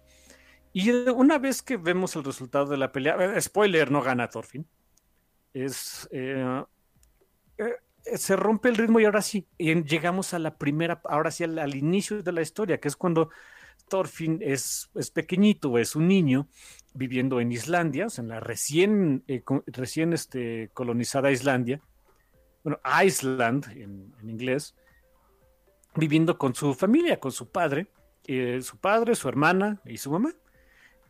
[0.73, 4.65] Y una vez que vemos el resultado de la pelea, spoiler, no gana Thorfinn.
[5.53, 6.63] Es, eh,
[7.59, 11.75] eh, se rompe el ritmo y ahora sí, llegamos a la primera, ahora sí al,
[11.75, 13.29] inicio de la historia, que es cuando
[13.87, 16.47] Thorfinn es, es pequeñito, es un niño
[16.93, 21.81] viviendo en Islandia, o sea, en la recién, eh, recién este, colonizada Islandia,
[22.63, 24.75] bueno, Iceland en, inglés,
[25.95, 27.87] viviendo con su familia, con su padre,
[28.61, 30.33] su padre, su hermana y su mamá.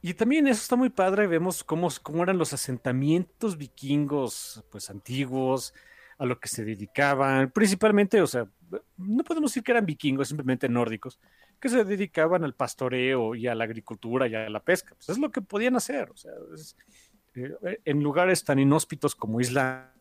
[0.02, 5.74] Y también eso está muy padre, vemos cómo, cómo eran los asentamientos vikingos, pues antiguos,
[6.18, 8.48] a lo que se dedicaban, principalmente, o sea,
[8.98, 11.20] no podemos decir que eran vikingos, simplemente nórdicos,
[11.60, 14.94] que se dedicaban al pastoreo y a la agricultura y a la pesca.
[14.96, 16.32] Pues es lo que podían hacer, o sea,
[17.36, 19.94] eh, en lugares tan inhóspitos como Isla,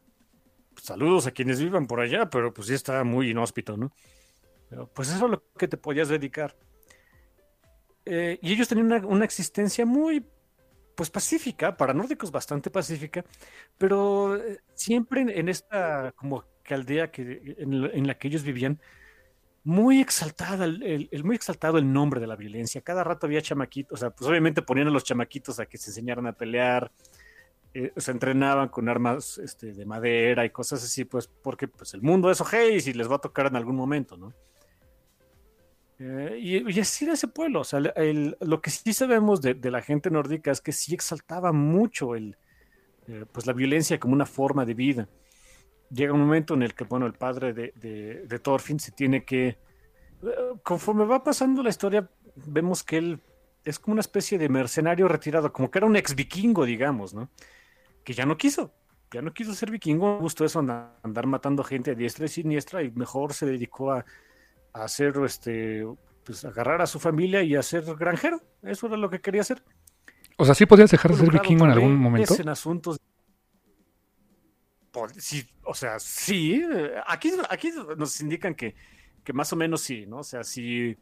[0.75, 3.93] pues, saludos a quienes vivan por allá, pero pues sí está muy inhóspito, ¿no?
[4.95, 6.57] Pues eso es lo que te podías dedicar.
[8.05, 10.27] Eh, y ellos tenían una, existencia muy
[10.95, 13.25] pues pacífica, para nórdicos bastante pacífica,
[13.79, 18.81] pero eh, siempre en, esta como que aldea que, en, la que ellos vivían,
[19.65, 22.81] muy exaltada, el, muy exaltado el nombre de la violencia.
[22.81, 25.91] Cada rato había chamaquitos, o sea, pues obviamente ponían a los chamaquitos a que se
[25.91, 26.91] enseñaran a pelear,
[27.75, 32.03] eh, se entrenaban con armas este, de madera y cosas así, pues porque pues el
[32.03, 34.35] mundo es ojé y les va a tocar en algún momento, ¿no?
[36.05, 37.61] Eh, y, así era ese pueblo.
[37.61, 42.17] O sea, lo que sí sabemos de, la gente nórdica es que sí exaltaba mucho
[42.17, 42.37] el,
[43.07, 45.09] eh, pues la violencia como una forma de vida.
[45.91, 47.73] Llega un momento en el que, bueno, el padre de,
[48.27, 49.49] de, Thorfinn se tiene que.
[49.49, 49.59] Eh,
[50.63, 53.21] conforme va pasando la historia, vemos que él
[53.65, 57.31] es como una especie de mercenario retirado, como que era un ex vikingo, digamos, ¿no?
[58.03, 58.75] Que ya no quiso,
[59.13, 62.91] ya no quiso ser vikingo, gustó eso andar matando gente a diestra y siniestra y
[62.91, 64.05] mejor se dedicó a,
[64.73, 65.87] hacer, este,
[66.25, 68.41] pues agarrar a su familia y hacer granjero.
[68.63, 69.63] Eso era lo que quería hacer.
[70.37, 72.35] O sea, ¿sí podías dejar de ser vikingo en algún momento?
[72.39, 72.99] En asuntos...
[75.17, 76.63] Sí, o sea, sí.
[77.07, 78.75] Aquí, aquí nos indican que,
[79.25, 80.19] que más o menos sí, ¿no?
[80.19, 80.97] O sea, sí...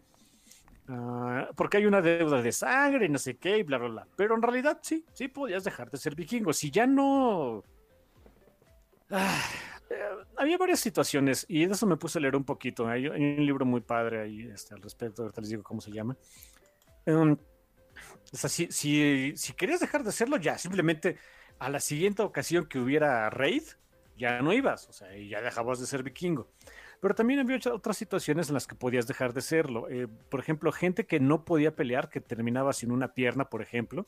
[0.89, 4.07] Ah, porque hay una deuda de sangre y no sé qué y bla, bla, bla.
[4.17, 6.53] Pero en realidad sí, sí podías dejar de ser vikingo.
[6.53, 7.65] Si ya no...
[9.11, 9.43] Ah,
[9.91, 12.87] eh, había varias situaciones y de eso me puse a leer un poquito.
[12.87, 16.17] Hay, un libro muy padre ahí este, al respecto, ahorita les digo cómo se llama.
[17.07, 17.37] Um,
[18.33, 21.19] o sea, si, si, si, querías dejar de hacerlo, ya, simplemente
[21.59, 23.65] a la siguiente ocasión que hubiera raid,
[24.17, 26.49] ya no ibas, o sea, y ya dejabas de ser vikingo.
[27.01, 29.89] Pero también había otras situaciones en las que podías dejar de serlo.
[29.89, 34.07] Eh, por ejemplo, gente que no podía pelear, que terminaba sin una pierna, por ejemplo,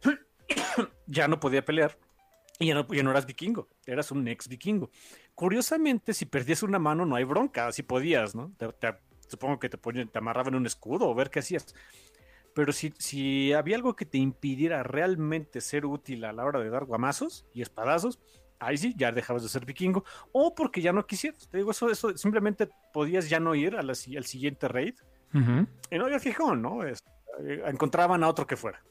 [1.06, 1.98] ya no podía pelear
[2.58, 4.90] y ya no, ya no, eras vikingo, eras un ex vikingo.
[5.34, 8.52] Curiosamente, si perdías una mano, no hay bronca, así podías, ¿no?
[9.28, 11.74] supongo que te, ponían, te amarraban un escudo o ver qué hacías.
[12.54, 16.70] Pero si, si había algo que te impidiera realmente ser útil a la hora de
[16.70, 18.18] dar guamazos y espadazos,
[18.58, 20.04] ahí sí, ya dejabas de ser vikingo.
[20.32, 21.48] O porque ya no quisieras.
[21.48, 24.94] Te digo, eso, eso simplemente podías ya no ir al siguiente raid.
[25.90, 26.82] Y no había fijón, ¿no?
[26.82, 26.94] Eh,
[27.66, 28.82] encontraban a otro que fuera.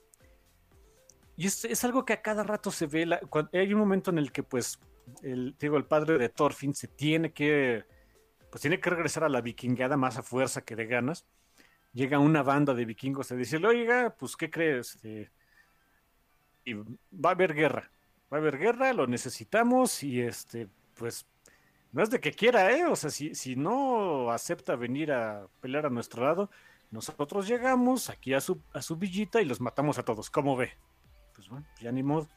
[1.38, 3.08] Y es, algo que a cada rato se ve.
[3.54, 4.80] hay un momento en el que, pues,
[5.22, 7.86] el, digo, el padre de Thorfinn se tiene que,
[8.50, 11.26] pues, tiene que regresar a la vikingada más a fuerza que de ganas.
[11.94, 14.98] Llega una banda de vikingos a decirle, oiga, pues, ¿qué crees?
[15.04, 15.30] Eh,
[16.64, 17.92] y va a haber guerra.
[18.32, 21.26] Va a haber guerra, lo necesitamos y, este, pues,
[21.92, 22.86] no es de que quiera, ¿eh?
[22.86, 26.50] O sea, si, si no acepta venir a pelear a nuestro lado,
[26.92, 30.30] nosotros llegamos aquí a su, a su villita y los matamos a todos.
[30.30, 30.74] ¿Cómo ve?
[31.36, 32.28] Pues bueno, ya ni modo.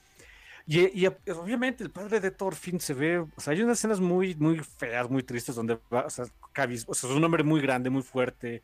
[0.71, 4.59] Y, obviamente el padre de Thorfinn se ve, o sea, hay unas escenas muy, muy
[4.59, 8.03] feas, muy tristes, donde va, o sea, o sea, es un hombre muy grande, muy
[8.03, 8.63] fuerte,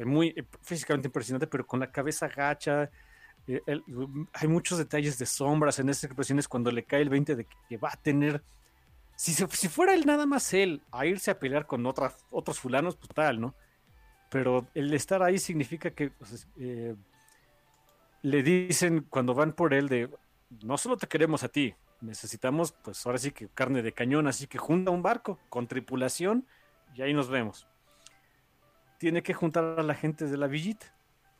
[0.00, 2.90] o muy eh, físicamente impresionante, pero con la cabeza gacha.
[3.46, 3.62] Eh,
[4.32, 7.76] hay muchos detalles de sombras en esas expresiones cuando le cae el 20 de que
[7.76, 8.42] va a tener.
[9.14, 12.96] Si, si fuera él nada más él a irse a pelear con otras, otros fulanos,
[12.96, 13.54] pues tal, ¿no?
[14.28, 16.12] Pero el estar ahí significa que
[16.58, 16.96] eh,
[18.22, 20.10] le dicen cuando van por él de,
[20.62, 24.46] no solo te queremos a ti, necesitamos pues ahora sí que carne de cañón, así
[24.46, 26.46] que junta un barco con tripulación
[26.94, 27.66] y ahí nos vemos.
[28.98, 30.86] Tiene que juntar a la gente de la villita.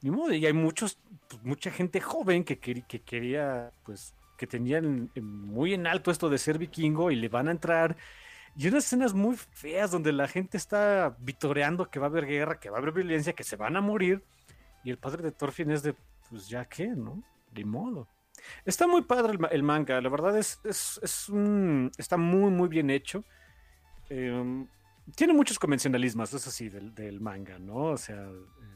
[0.01, 0.99] y hay muchos,
[1.29, 6.39] pues, mucha gente joven que, que quería, pues, que tenían muy en alto esto de
[6.39, 7.97] ser vikingo y le van a entrar.
[8.57, 12.61] Y unas escenas muy feas donde la gente está vitoreando que va a haber guerra,
[12.61, 14.23] que va a haber violencia, que se van a morir.
[14.85, 15.95] Y el padre de Thorfinn es de,
[16.31, 17.23] pues ya qué, ¿no?
[17.53, 18.09] De modo.
[18.65, 23.25] Está muy padre el, manga, la verdad es, es, un, está muy, muy bien hecho.
[24.09, 24.67] Em,
[25.15, 27.77] tiene muchos convencionalismos, eso sí, del, manga, ¿no?
[27.77, 28.69] O sea, eh,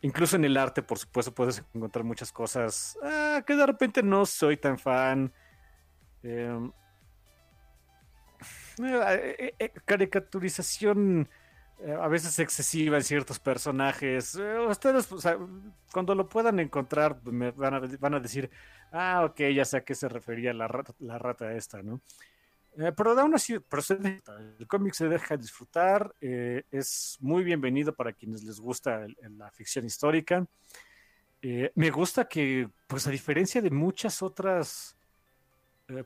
[0.00, 4.26] incluso en el arte, por supuesto, puedes encontrar muchas cosas ah, que de repente no
[4.26, 5.32] soy tan fan.
[6.22, 6.72] Em,
[8.78, 11.28] eh, eh, caricaturización
[12.00, 14.38] a veces excesiva en ciertos personajes.
[14.68, 15.08] ustedes,
[15.92, 18.50] cuando lo puedan encontrar, me van a, van a decir,
[18.92, 22.00] ah, ok, ya sé a qué se refería la rata, la rata esta, ¿no?
[22.78, 28.42] Eh, pero aún así, el cómic se deja disfrutar, eh, es muy bienvenido para quienes
[28.44, 29.06] les gusta
[29.36, 30.46] la ficción histórica.
[31.42, 34.96] Eh, me gusta que, pues a diferencia de muchas otras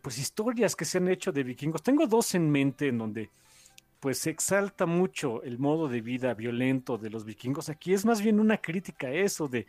[0.03, 3.31] pues historias que se han hecho de vikingos, tengo dos en mente en donde
[4.07, 7.69] pues se exalta mucho el modo de vida violento de los vikingos.
[7.71, 9.67] Aquí es más bien una crítica a eso de...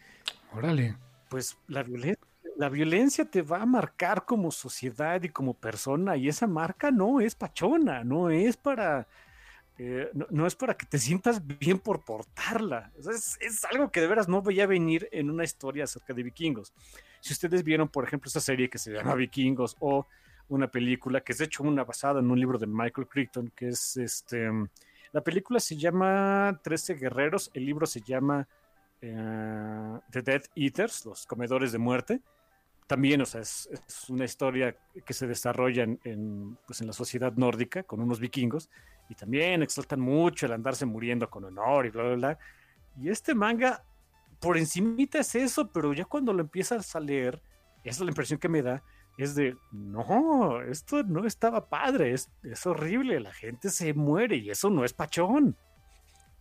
[0.53, 0.95] Órale.
[1.27, 2.23] Pues la violencia
[2.55, 7.19] la violencia te va a marcar como sociedad y como persona y esa marca no
[7.19, 9.07] es pachona, no es para...
[9.79, 12.91] Eh, no, es para que te sientas bien por portarla.
[13.09, 16.75] es, algo que de veras no veía venir en una historia acerca de vikingos.
[17.21, 20.05] Si ustedes vieron, por ejemplo, esa serie que se llama Vikingos o
[20.49, 23.69] una película que es de hecho una basada en un libro de Michael Crichton, que
[23.69, 24.49] es este...
[25.13, 28.47] La película se llama Trece Guerreros, el libro se llama
[29.01, 32.21] eh, The Dead Eaters, los comedores de muerte
[32.87, 33.69] también, o sea, es,
[34.07, 34.75] una historia
[35.05, 38.69] que se desarrolla en, pues en la sociedad nórdica con unos vikingos
[39.09, 42.39] y también exaltan mucho el andarse muriendo con honor y bla, bla, bla.
[42.99, 43.83] Y este manga,
[44.39, 47.41] por encimita es eso, pero ya cuando lo empiezas a leer,
[47.83, 48.81] esa es la impresión que me da,
[49.17, 54.49] es de, no, esto no estaba padre, es, es horrible, la gente se muere y
[54.49, 55.55] eso no es pachón.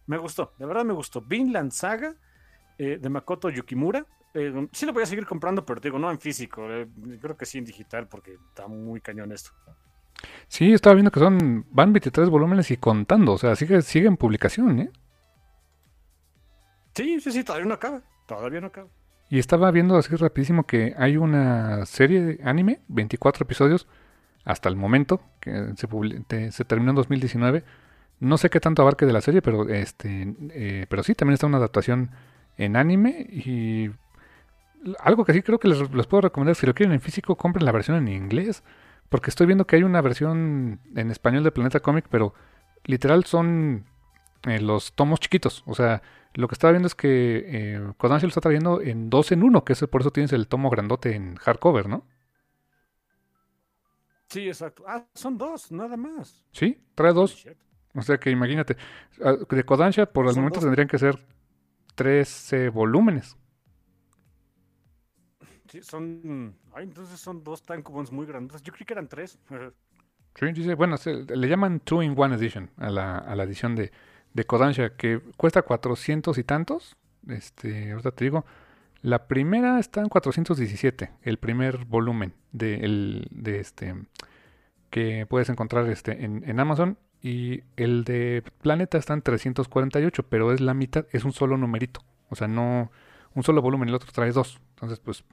[0.06, 1.20] Me gustó, de verdad me gustó.
[1.20, 2.14] Vinland Saga
[2.78, 4.06] eh, de Makoto Yukimura
[4.38, 6.70] eh, sí lo voy a seguir comprando, pero te digo, no en físico.
[6.70, 6.86] Eh,
[7.22, 9.50] creo que sí en digital porque está muy cañón esto.
[10.46, 13.32] Sí, estaba viendo que son van 23 volúmenes y contando.
[13.32, 14.90] O sea, sigue, sigue en publicación, ¿eh?
[16.94, 18.02] Sí, sí, sí, todavía no acaba.
[18.26, 18.88] Todavía no acaba.
[19.28, 23.88] Y estaba viendo así rapidísimo que hay una serie de anime, 24 episodios,
[24.44, 27.64] hasta el momento, que se, terminó en 2019.
[28.20, 31.46] No sé qué tanto abarque de la serie, pero este, eh, pero sí, también está
[31.46, 32.12] una adaptación
[32.56, 33.90] en anime y
[35.00, 37.72] algo que sí creo que les, puedo recomendar, si lo quieren en físico, compren la
[37.72, 38.62] versión en inglés.
[39.08, 42.34] Porque estoy viendo que hay una versión en español de Planeta Comic, pero
[42.84, 43.84] literal son
[44.44, 45.62] eh, los tomos chiquitos.
[45.66, 46.02] O sea,
[46.36, 49.64] lo que estaba viendo es que eh, Kodansha lo está trayendo en dos en uno,
[49.64, 52.06] que es por eso tienes el tomo grandote en hardcover, ¿no?
[54.28, 54.84] Sí, exacto.
[54.86, 56.44] Ah, son dos, nada más.
[56.52, 57.46] Sí, trae dos.
[57.94, 58.76] O sea que imagínate,
[59.24, 61.18] ah, de Kodansha por el momento tendrían que ser
[61.94, 63.36] 13 volúmenes
[65.82, 66.56] son.
[66.72, 68.62] Ay, entonces son dos tankobons muy grandes.
[68.62, 69.38] Yo creí que eran tres.
[70.38, 73.90] Sí, dice, bueno, le llaman Two in One Edition a la, a la edición de,
[74.36, 76.96] de Kodansha, que cuesta 400 y tantos.
[77.26, 78.44] Este, ahorita te digo,
[79.00, 83.94] la primera está en 417, el primer volumen de, el, de este
[84.90, 86.98] que puedes encontrar este en, Amazon.
[87.22, 92.02] Y el de Planeta está en 348, pero es la mitad, es un solo numerito.
[92.28, 92.92] O sea, no
[93.34, 94.60] un solo volumen, el otro trae dos.
[94.74, 95.24] Entonces, pues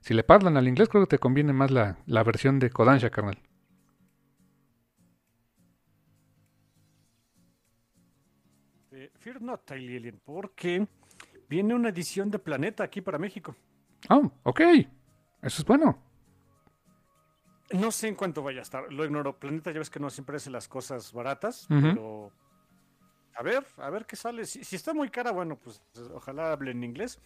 [0.00, 3.38] si le parlan al inglés, creo que te conviene más la, versión de Kodansha, carnal.
[9.24, 10.86] Fear Not, Alien, porque
[11.48, 13.56] viene una edición de Planeta aquí para México.
[14.10, 14.60] Ah, ok.
[15.40, 15.98] Eso es bueno.
[17.72, 18.92] No sé en cuánto vaya a estar.
[18.92, 19.38] Lo ignoro.
[19.38, 22.32] Planeta ya ves que no siempre hace las cosas baratas, pero
[23.34, 24.44] a ver, a ver qué sale.
[24.44, 25.82] Si, si, está muy cara, bueno, pues
[26.12, 27.18] ojalá hable en inglés.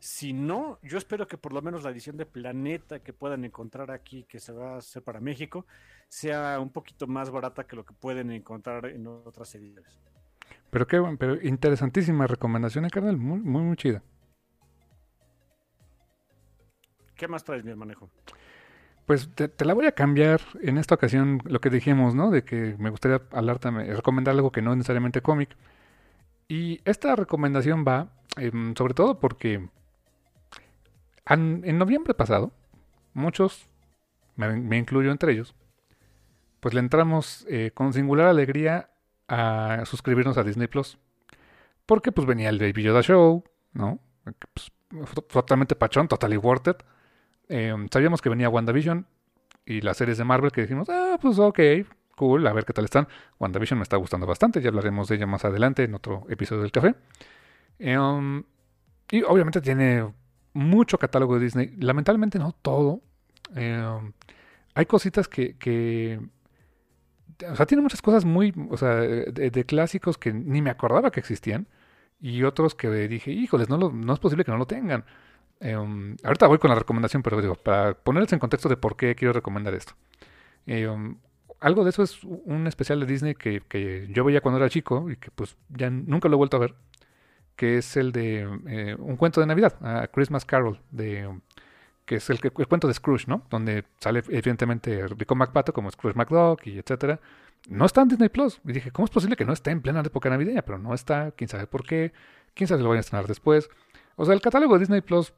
[0.00, 3.92] Si no, yo espero que por lo menos la edición de Planeta que puedan encontrar
[3.92, 5.64] aquí, que se va a hacer para México,
[6.08, 10.15] sea un poquito más barata que lo que pueden encontrar en otras ediciones.
[10.70, 14.02] Pero qué pero interesantísima recomendación, ¿eh, carnal, muy, muy, muy chida.
[17.16, 18.10] ¿Qué más traes, mi manejo?
[19.06, 22.30] Pues te, la voy a cambiar en esta ocasión lo que dijimos, ¿no?
[22.30, 25.56] De que me gustaría hablar también, recomendar algo que no es necesariamente cómic.
[26.48, 29.68] Y esta recomendación va em, sobre todo porque
[31.28, 32.52] en noviembre pasado,
[33.14, 33.68] muchos,
[34.36, 35.54] me, incluyo entre ellos,
[36.60, 38.90] pues le entramos eh, con singular alegría
[39.28, 40.98] a suscribirnos a Disney Plus.
[41.84, 44.00] Porque pues venía el Baby Yoda Show, ¿no?
[44.24, 44.72] Pues,
[45.28, 46.76] totalmente pachón, totally worth it.
[47.48, 49.06] Em, sabíamos que venía WandaVision
[49.64, 51.60] y las series de Marvel que dijimos, ah, pues ok,
[52.16, 53.08] cool, a ver qué tal están.
[53.38, 56.72] WandaVision me está gustando bastante, ya hablaremos de ella más adelante en otro episodio del
[56.72, 56.94] café.
[57.78, 58.42] Em,
[59.10, 60.12] y obviamente tiene
[60.52, 61.76] mucho catálogo de Disney.
[61.78, 63.02] Lamentablemente no todo.
[63.54, 64.12] Eh,
[64.74, 66.20] hay cositas que, que,
[67.50, 68.54] O sea, tiene muchas cosas muy...
[68.70, 71.66] O sea, de, clásicos que ni me acordaba que existían.
[72.20, 75.04] Y otros que dije, híjoles, no, no es posible que no lo tengan.
[75.60, 79.14] Em, ahorita voy con la recomendación, pero digo, para ponerles en contexto de por qué
[79.14, 79.94] quiero recomendar esto.
[80.66, 81.16] Em,
[81.60, 85.10] algo de eso es un especial de Disney que, que, yo veía cuando era chico
[85.10, 86.74] y que pues ya nunca lo he vuelto a ver,
[87.56, 91.28] que es el de eh, un cuento de Navidad, a Christmas Carol, de,
[92.06, 93.42] que es el, el, cuento de Scrooge, ¿no?
[93.50, 97.20] Donde sale evidentemente Rico McPato como Scrooge McDuck y etcétera.
[97.68, 98.60] No está en Disney Plus.
[98.64, 100.62] Y dije, ¿cómo es posible que no esté en plena época navideña?
[100.62, 102.12] Pero no está, quién sabe por qué,
[102.54, 103.68] quién sabe si lo van a estrenar después.
[104.14, 105.34] O sea, el catálogo de Disney Plus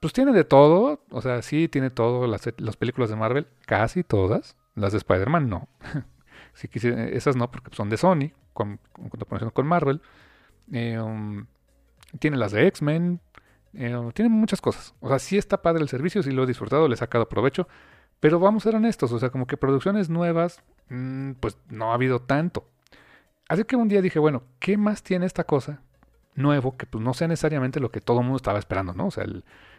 [0.00, 4.56] pues tiene de todo, o sea, sí tiene todo, las, películas de Marvel, casi todas,
[4.74, 5.68] las de Spider-Man no.
[6.54, 10.00] si esas no, porque son de Sony, con Marvel.
[10.72, 11.46] Eh, um,
[12.18, 13.20] tiene las de X-Men,
[13.76, 14.94] eh, tiene muchas cosas.
[15.00, 17.68] O sea, sí está padre el servicio, sí lo he disfrutado, le he sacado provecho.
[18.20, 21.94] Pero vamos a ser honestos, o sea, como que producciones nuevas, mm, pues no ha
[21.94, 22.68] habido tanto.
[23.48, 25.82] Así que un día dije, bueno, ¿qué más tiene esta cosa
[26.36, 29.06] nuevo que pues no sea necesariamente lo que todo el mundo estaba esperando, ¿no?
[29.06, 29.24] O sea,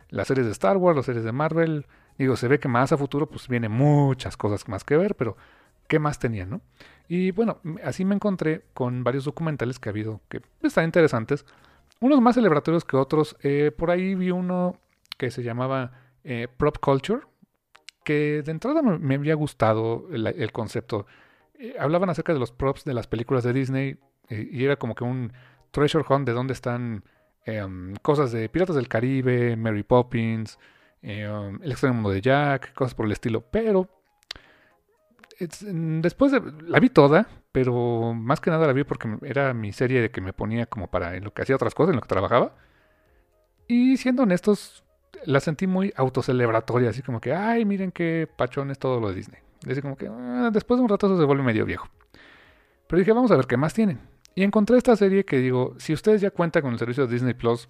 [0.10, 1.86] las series de Star Wars, las series de Marvel.
[2.18, 5.38] Digo, se ve que más a futuro pues viene muchas cosas más que ver, pero
[5.88, 6.62] ¿qué más tenían, no?
[7.08, 11.46] Y bueno, así me encontré con varios documentales que ha habido que están interesantes.
[12.00, 13.36] Unos más celebratorios que otros.
[13.42, 14.80] Eh, por ahí vi uno
[15.18, 15.92] que se llamaba
[16.24, 17.22] eh, Prop Culture,
[18.04, 21.06] que de entrada me, había gustado el, concepto.
[21.60, 23.98] Eh, hablaban acerca de los props de las películas de Disney
[24.30, 25.32] y era como que un
[25.72, 27.04] treasure hunt de dónde están
[27.48, 30.60] Em, cosas de Piratas del Caribe, Mary Poppins,
[31.02, 33.40] em, El extraño mundo de Jack, cosas por el estilo.
[33.50, 33.90] Pero
[35.40, 40.02] después de, la vi toda, pero más que nada la vi porque era mi serie
[40.02, 42.08] de que me ponía como para en lo que hacía otras cosas, en lo que
[42.08, 42.56] trabajaba.
[43.68, 44.84] Y siendo honestos,
[45.26, 49.16] la sentí muy autocelebratoria, así como que, ay, miren qué pachón es todo lo de
[49.16, 49.42] Disney.
[49.70, 51.88] Así como que ah, después de un rato eso se vuelve medio viejo.
[52.88, 54.00] Pero dije, vamos a ver qué más tienen.
[54.36, 57.34] Y encontré esta serie que digo, si ustedes ya cuentan con el servicio de Disney
[57.34, 57.70] Plus,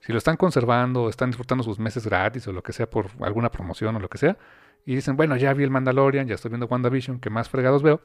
[0.00, 3.50] si lo están conservando, están disfrutando sus meses gratis o lo que sea por alguna
[3.50, 4.36] promoción o lo que sea,
[4.86, 8.00] y dicen, bueno, ya vi el Mandalorian, ya estoy viendo WandaVision, que más fregados veo,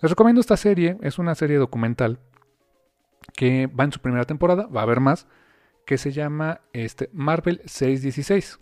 [0.00, 2.18] les recomiendo esta serie, es una serie documental
[3.34, 5.26] que va en su primera temporada, va a haber más,
[5.84, 8.58] que se llama este, Marvel 616.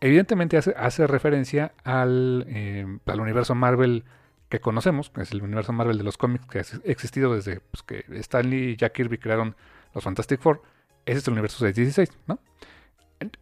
[0.00, 4.04] Evidentemente hace, hace referencia al, eh, al universo Marvel
[4.48, 7.82] que conocemos, que es el universo Marvel de los cómics que ha existido desde pues,
[7.82, 9.56] que Stan Lee y Jack Kirby crearon
[9.94, 10.62] los Fantastic Four,
[11.06, 12.38] ese es el universo 616, ¿no?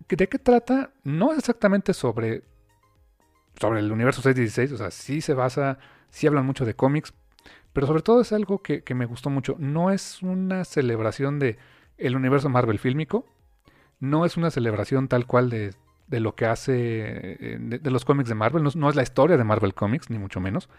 [0.08, 0.92] ¿De qué trata?
[1.02, 2.42] No exactamente sobre,
[3.60, 5.78] sobre el universo 616, o sea, sí se basa,
[6.08, 7.12] sí hablan mucho de cómics,
[7.72, 9.56] pero sobre todo es algo que, me gustó mucho.
[9.58, 11.58] No es una celebración de
[11.98, 13.26] el universo Marvel fílmico,
[14.00, 15.74] no es una celebración tal cual de,
[16.08, 19.44] de lo que hace eh, de, los cómics de Marvel, no, es la historia de
[19.44, 20.70] Marvel Comics, ni mucho menos,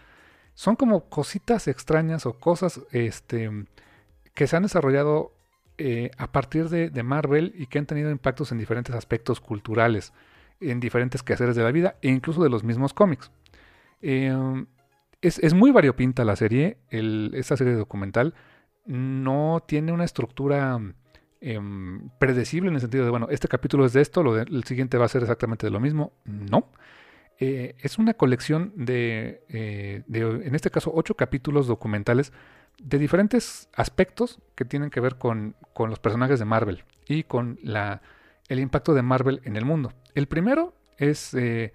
[0.54, 3.64] son como cositas extrañas o cosas este,
[4.34, 5.32] que se han desarrollado
[5.78, 10.12] eh, a partir de, Marvel y que han tenido impactos en diferentes aspectos culturales,
[10.62, 13.30] en diferentes quehaceres de la vida e incluso de los mismos cómics.
[14.00, 14.66] Em,
[15.20, 18.34] es, muy variopinta la serie, esta serie documental.
[18.84, 20.80] No tiene una estructura
[21.40, 25.04] em, predecible en el sentido de, bueno, este capítulo es de esto, el siguiente va
[25.04, 26.12] a ser exactamente de lo mismo.
[26.24, 26.68] No.
[27.38, 32.32] Eh, es una colección eh, de, en este caso, ocho capítulos documentales
[32.80, 38.02] de diferentes aspectos que tienen que ver con, los personajes de Marvel y con la,
[38.48, 39.92] el impacto de Marvel en el mundo.
[40.14, 41.72] El primero es eh,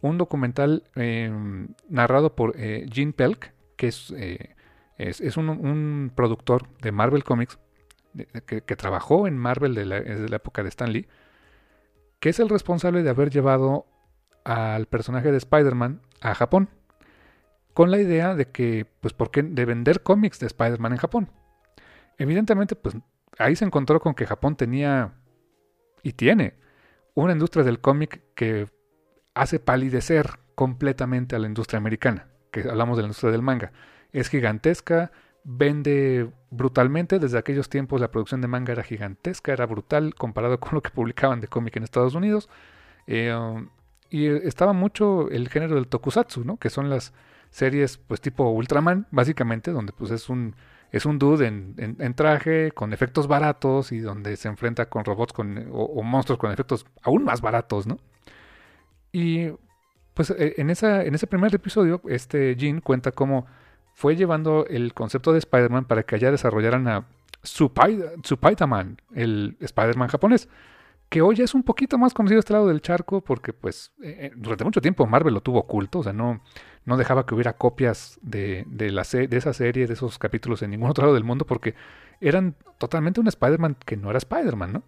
[0.00, 4.12] un documental em, narrado por Gene Pelk, que es,
[4.96, 7.58] es, un, productor de Marvel Comics,
[8.46, 11.06] que, trabajó en Marvel desde la época de Stan Lee,
[12.20, 13.86] que es el responsable de haber llevado
[14.44, 16.68] al personaje de Spider-Man a Japón.
[17.72, 19.42] Con la idea de que, pues, ¿por qué?
[19.42, 21.30] De vender cómics de Spider-Man en Japón.
[22.18, 22.96] Evidentemente, pues,
[23.38, 25.14] ahí se encontró con que Japón tenía
[26.02, 26.54] y tiene
[27.14, 28.68] una industria del cómic que
[29.34, 33.72] hace palidecer completamente a la industria americana, que hablamos de la industria del manga.
[34.12, 35.12] Es gigantesca,
[35.44, 37.18] vende brutalmente.
[37.18, 40.90] Desde aquellos tiempos la producción de manga era gigantesca, era brutal comparado con lo que
[40.90, 42.48] publicaban de cómic en Estados Unidos.
[43.06, 43.34] Eh,
[44.10, 46.56] y estaba mucho el género del tokusatsu, ¿no?
[46.56, 47.12] Que son las
[47.50, 50.56] series pues tipo Ultraman, básicamente, donde pues es un,
[50.92, 55.68] es un dude en, traje, con efectos baratos y donde se enfrenta con robots con,
[55.72, 57.98] o, monstruos con efectos aún más baratos, ¿no?
[59.12, 59.50] Y
[60.14, 63.46] pues e, en, esa, en ese primer episodio, este Jin cuenta cómo
[63.94, 67.04] fue llevando el concepto de Spider-Man para que allá desarrollaran a
[67.42, 70.48] Supaita-man, el Spider-Man japonés
[71.10, 74.64] que hoy es un poquito más conocido este lado del charco porque pues eh, durante
[74.64, 76.40] mucho tiempo Marvel lo tuvo oculto, o sea, no,
[76.84, 80.70] no dejaba que hubiera copias de, de, la de esa serie, de esos capítulos en
[80.70, 81.74] ningún otro lado del mundo porque
[82.20, 84.82] eran totalmente un Spider-Man que no era Spider-Man, ¿no?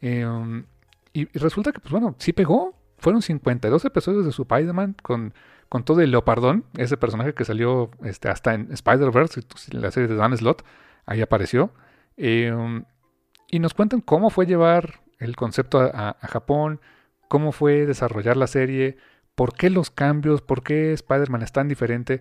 [0.00, 0.64] Em,
[1.12, 2.74] y, resulta que, pues bueno, sí pegó.
[2.98, 5.32] Fueron 52 episodios de Spider-Man con,
[5.68, 10.16] con todo el Leopardón, ese personaje que salió este, hasta en Spider-Verse, la serie de
[10.16, 10.64] Dan Slott,
[11.06, 11.72] ahí apareció.
[12.16, 12.84] Em,
[13.48, 16.80] y nos cuentan cómo fue llevar el concepto a, a, Japón,
[17.28, 18.96] cómo fue desarrollar la serie,
[19.34, 22.20] por qué los cambios, por qué Spider-Man es tan diferente.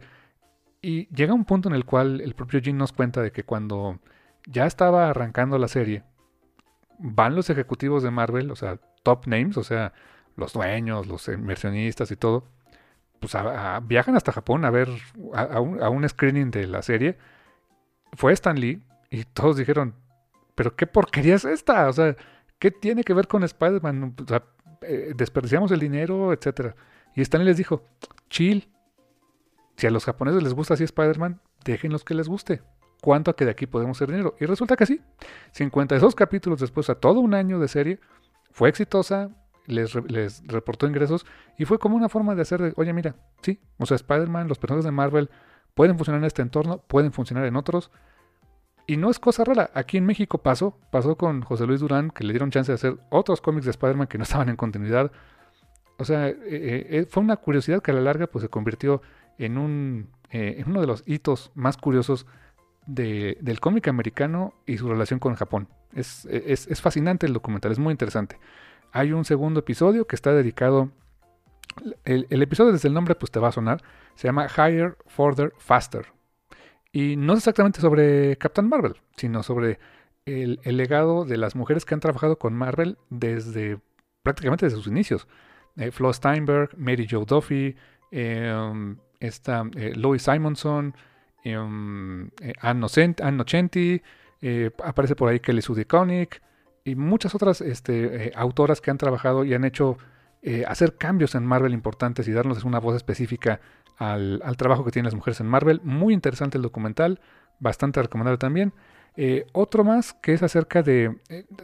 [0.82, 4.00] Y llega un punto en el cual el propio Jim nos cuenta de que cuando
[4.46, 6.04] ya estaba arrancando la serie,
[7.00, 9.94] van los ejecutivos de Marvel, o sea, top names, o sea,
[10.36, 12.46] los dueños, los inversionistas y todo,
[13.20, 13.34] pues
[13.84, 14.90] viajan hasta Japón a ver
[15.34, 17.18] a, un, screening de la serie.
[18.14, 19.96] Fue Stan Lee y todos dijeron,
[20.56, 22.16] pero qué porquería es esta, o sea,
[22.60, 24.16] ¿qué tiene que ver con Spider-Man?
[24.82, 26.76] Eh, desperdiciamos el dinero, etcétera.
[27.16, 27.84] Y Stan Lee les dijo,
[28.30, 28.70] chill,
[29.76, 32.62] si a los japoneses les gusta así Spider-Man, déjenlos que les guste
[33.02, 34.36] cuánto a que de aquí podemos hacer dinero.
[34.40, 35.02] Y resulta que sí.
[35.52, 38.00] 52 capítulos después, a todo un año de serie,
[38.52, 39.30] fue exitosa,
[39.66, 41.26] les, les reportó ingresos
[41.58, 44.58] y fue como una forma de hacer de, oye, mira, sí, o sea, Spider-Man, los
[44.58, 45.30] personajes de Marvel
[45.74, 47.92] pueden funcionar en este entorno, pueden funcionar en otros.
[48.90, 52.24] Y no es cosa rara, aquí en México pasó, pasó con José Luis Durán, que
[52.24, 55.12] le dieron chance de hacer otros cómics de Spider-Man que no estaban en continuidad.
[55.98, 59.02] O sea, eh, eh, eh, fue una curiosidad que a la larga pues, se convirtió
[59.38, 62.26] en, un, en uno de los hitos más curiosos
[62.86, 65.68] del cómic americano y su relación con Japón.
[65.94, 68.40] Es, es, fascinante el documental, es muy interesante.
[68.94, 70.92] Hay un segundo episodio que está dedicado...
[72.06, 73.84] El, episodio desde el nombre pues te va a sonar.
[74.16, 76.08] Se llama Higher, Further, Faster.
[76.98, 79.78] Y no es exactamente sobre Captain Marvel, sino sobre
[80.26, 83.78] el, legado de las mujeres que han trabajado con Marvel desde
[84.24, 85.28] prácticamente desde sus inicios.
[85.76, 87.76] Eh, Flo Steinberg, Mary Jo Duffy,
[88.10, 90.96] eh, esta, eh, Lois Simonson,
[91.46, 94.02] um, Anno Centi,
[94.42, 95.86] eh, aparece por ahí Kelly Sue
[96.84, 100.00] y muchas otras este, eh, autoras que han trabajado y han hecho
[100.68, 103.60] hacer cambios en Marvel importantes y darnos una voz específica
[103.98, 105.82] al, trabajo que tienen las mujeres en Marvel.
[105.84, 107.20] Muy interesante el documental,
[107.60, 108.74] bastante recomendable también.
[109.54, 111.16] otro más que es acerca de,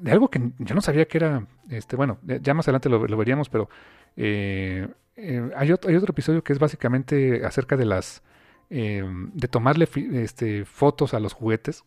[0.10, 3.70] algo que yo no sabía que era, este, bueno, ya más adelante lo, veríamos, pero
[4.18, 8.24] hay, otro, hay otro episodio que es básicamente acerca de las
[8.70, 11.84] de tomarle este, fotos a los juguetes.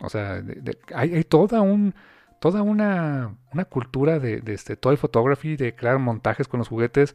[0.00, 0.42] O sea,
[0.94, 1.94] hay, toda, un,
[2.42, 7.14] toda una, una cultura de, este, toy photography, de crear montajes con los juguetes.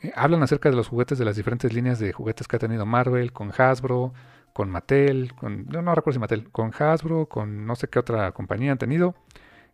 [0.00, 2.86] Eh, hablan acerca de los juguetes de las diferentes líneas de juguetes que ha tenido
[2.86, 4.14] Marvel, con Hasbro,
[4.52, 8.30] con Mattel, con, no, no recuerdo si Mattel, con Hasbro, con no sé qué otra
[8.30, 9.16] compañía han tenido.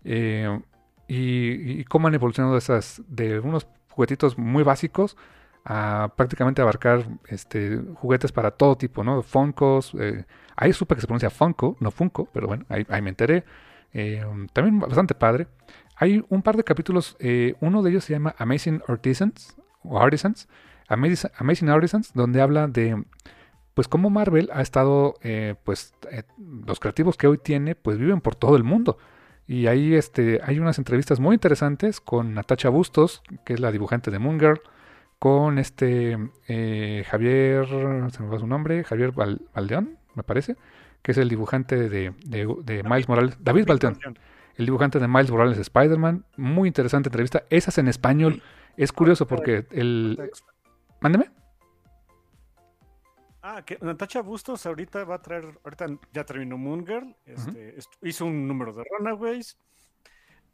[0.04, 0.58] Eh,
[1.06, 5.18] y, cómo han evolucionado esas, de unos juguetitos muy básicos
[5.66, 9.22] a prácticamente abarcar este, juguetes para todo tipo, ¿no?
[9.22, 10.24] Funkos, eh,
[10.56, 13.44] ahí supe que se pronuncia Funko, no Funko, pero bueno, ahí, me enteré.
[13.94, 15.46] Eh, también bastante padre.
[15.96, 20.48] Hay un par de capítulos, eh, uno de ellos se llama Amazing Artisans, o Artisans,
[20.88, 23.02] Amazing, Artisans, donde habla de,
[23.72, 25.14] pues, cómo Marvel ha estado,
[25.64, 25.94] pues,
[26.66, 28.98] los creativos que hoy tiene, pues, viven por todo el mundo.
[29.46, 34.10] Y ahí este, hay unas entrevistas muy interesantes con Natacha Bustos, que es la dibujante
[34.10, 34.60] de Moon Girl,
[35.18, 36.18] con este
[36.48, 37.66] eh, Javier,
[38.10, 40.56] se me va su nombre, Javier Valdeón, me parece,
[41.04, 42.14] que es el dibujante de,
[42.82, 43.98] Miles Morales, David Valdeón,
[44.56, 48.42] el dibujante de Miles Morales Spider-Man, muy interesante entrevista, esas en español,
[48.78, 50.30] es curioso porque el...
[51.02, 51.30] Mándeme.
[53.42, 58.24] Ah, que Natacha Bustos ahorita va a traer, ahorita ya terminó Moon Girl, este, hizo
[58.24, 59.58] un número de Runaways,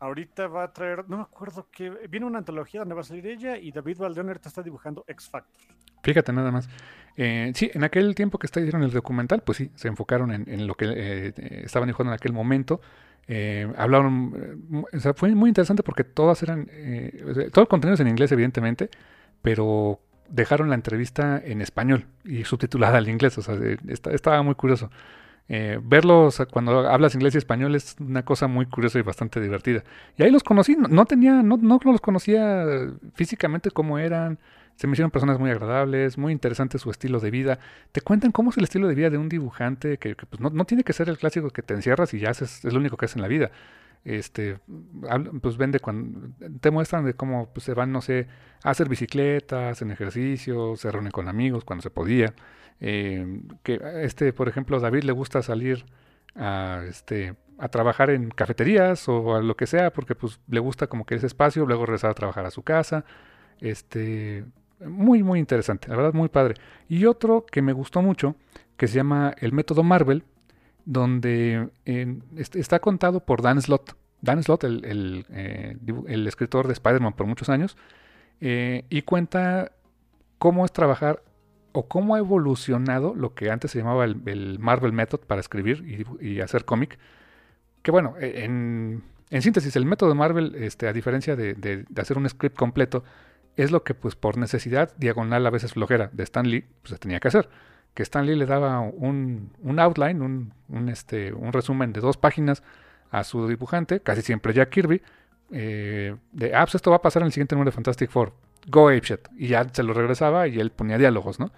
[0.01, 3.27] ahorita va a traer, no me acuerdo qué, viene una antología donde va a salir
[3.27, 5.62] ella y David Valdeón ahorita está dibujando X Factor.
[6.02, 6.68] Fíjate nada más.
[7.16, 10.74] Eh, sí, en aquel tiempo que hicieron el documental, pues sí, se enfocaron en, lo
[10.74, 11.32] que eh,
[11.64, 12.81] estaban dibujando en aquel momento.
[13.28, 16.66] Eh, hablaron, o sea, fue muy interesante porque todas eran,
[17.52, 18.89] todo el contenido es en inglés evidentemente,
[19.43, 23.56] pero dejaron la entrevista en español y subtitulada al inglés, o sea,
[24.10, 24.90] estaba muy curioso.
[25.52, 29.82] Eh, verlos cuando hablas inglés y español es una cosa muy curiosa y bastante divertida.
[30.16, 32.64] Y ahí los conocí, no, tenía, no, no los conocía
[33.14, 34.39] físicamente como eran,
[34.77, 37.59] se me hicieron personas muy agradables, muy interesante su estilo de vida.
[37.90, 40.64] Te cuentan cómo es el estilo de vida de un dibujante que, pues no, no,
[40.66, 43.06] tiene que ser el clásico que te encierras y ya haces, es lo único que
[43.06, 43.51] haces en la vida.
[44.05, 44.59] Este,
[45.43, 48.28] pues vende cuando te muestran de cómo pues, se van, no sé,
[48.62, 52.35] a hacer bicicletas, en ejercicio, se reúnen con amigos cuando se podía.
[52.81, 55.85] Eh, que este, por ejemplo, David le gusta salir
[56.35, 60.86] a, este, a trabajar en cafeterías o a lo que sea, porque pues le gusta
[60.86, 63.05] como que ese espacio, luego regresar a trabajar a su casa.
[63.60, 64.44] Este,
[64.81, 66.55] muy, muy interesante, la verdad, muy padre.
[66.89, 68.36] Y otro que me gustó mucho,
[68.78, 70.24] que se llama El Método Marvel,
[70.90, 73.92] donde está contado por Dan Slott.
[74.22, 75.76] Dan Slott, el, eh,
[76.26, 77.76] escritor de Spider-Man por muchos años,
[78.40, 79.70] eh, y cuenta
[80.38, 81.22] cómo es trabajar
[81.70, 86.40] o cómo ha evolucionado lo que antes se llamaba el, Marvel Method para escribir y,
[86.40, 86.98] hacer cómic.
[87.82, 89.02] Que bueno, e, en,
[89.40, 93.04] síntesis, el método de Marvel, este, a diferencia de, hacer un script completo,
[93.56, 96.98] es lo que pues por necesidad diagonal a veces flojera de Stan Lee, pues se
[96.98, 97.48] tenía que hacer.
[97.94, 102.62] Que Stan Lee le daba un, outline, un, este, un resumen de dos páginas
[103.10, 105.02] a su dibujante, casi siempre Jack Kirby,
[105.52, 108.32] eh, de, ah, pues esto va a pasar en el siguiente número de Fantastic Four
[108.68, 109.28] go apeshit.
[109.36, 111.52] Y ya se lo regresaba y él ponía diálogos, ¿no?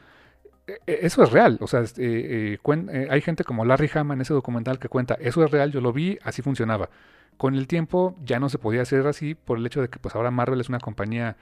[0.66, 4.20] E, e, eso es real, o sea, eh, eh, hay gente como Larry Hama en
[4.20, 6.88] ese documental que cuenta, eso es real, yo lo vi, así funcionaba.
[7.36, 10.14] Con el tiempo ya no se podía hacer así por el hecho de que pues
[10.14, 11.36] ahora Marvel es una compañía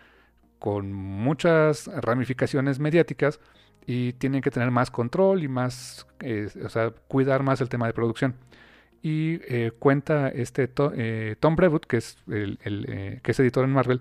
[0.58, 3.40] con muchas ramificaciones mediáticas
[3.90, 6.06] y tienen que tener más control y más,
[6.64, 8.36] o sea, cuidar más el tema de producción.
[9.02, 9.38] Y
[9.80, 12.56] cuenta este Tom Brevoort, que es, el,
[13.20, 14.00] que es editor en Marvel,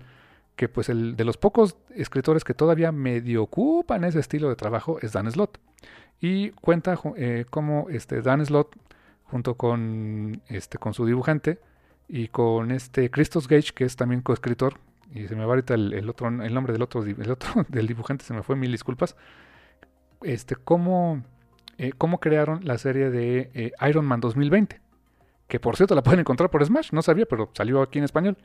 [0.54, 4.98] que pues el de los pocos escritores que todavía medio ocupan ese estilo de trabajo
[5.02, 5.58] es Dan Slott.
[6.20, 8.76] Y cuenta eh, cómo este Dan Slott,
[9.24, 11.58] junto con, este, con su dibujante
[12.06, 14.74] y con este Christos Gage, que es también coescritor,
[15.12, 18.24] y se me va ahorita el, otro, el nombre del otro, el otro del dibujante,
[18.24, 19.16] se me fue, mil disculpas,
[20.22, 21.22] este, cómo,
[21.78, 24.80] eh, cómo crearon la serie de eh, Iron Man 2020,
[25.48, 28.36] que por cierto la pueden encontrar por Smash, no sabía, pero salió aquí en español.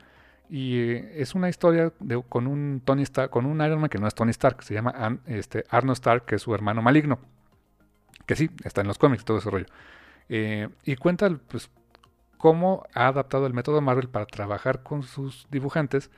[0.48, 4.06] Y eh, es una historia de, con un Tony con un Iron Man que no
[4.06, 7.18] es Tony Stark, se llama este, Arnold Stark, que es su hermano maligno.
[8.26, 9.66] Que sí, está en los cómics, todo ese rollo.
[10.28, 11.70] Y cuenta pues,
[12.38, 16.10] cómo ha adaptado el método Marvel para trabajar con sus dibujantes.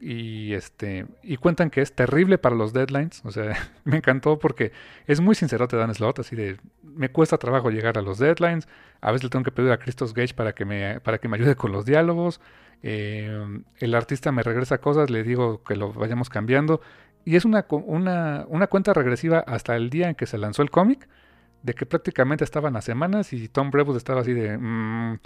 [0.00, 1.06] Y este.
[1.22, 3.20] Y cuentan que es terrible para los deadlines.
[3.24, 4.72] O sea, me encantó porque
[5.06, 8.68] es muy sincero te Dan Slot, así de me cuesta trabajo llegar a los deadlines.
[9.00, 11.36] A veces le tengo que pedir a Christos Gage para que me, para que me
[11.36, 12.40] ayude con los diálogos.
[12.82, 16.80] Eh, el artista me regresa cosas, le digo que lo vayamos cambiando.
[17.24, 20.70] Y es una, una, una cuenta regresiva hasta el día en que se lanzó el
[20.70, 21.08] cómic,
[21.62, 24.56] de que prácticamente estaban a semanas y Tom Brevoort estaba así de...
[24.58, 25.18] Mm,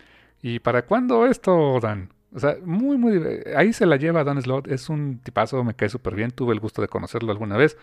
[0.45, 2.09] ¿Y para cuándo esto, Dan?
[2.35, 3.21] O sea, muy, muy...
[3.57, 6.61] Ahí se la lleva Dan Slott, es un tipazo, me cae súper bien, tuve el
[6.61, 7.77] gusto de conocerlo alguna vez.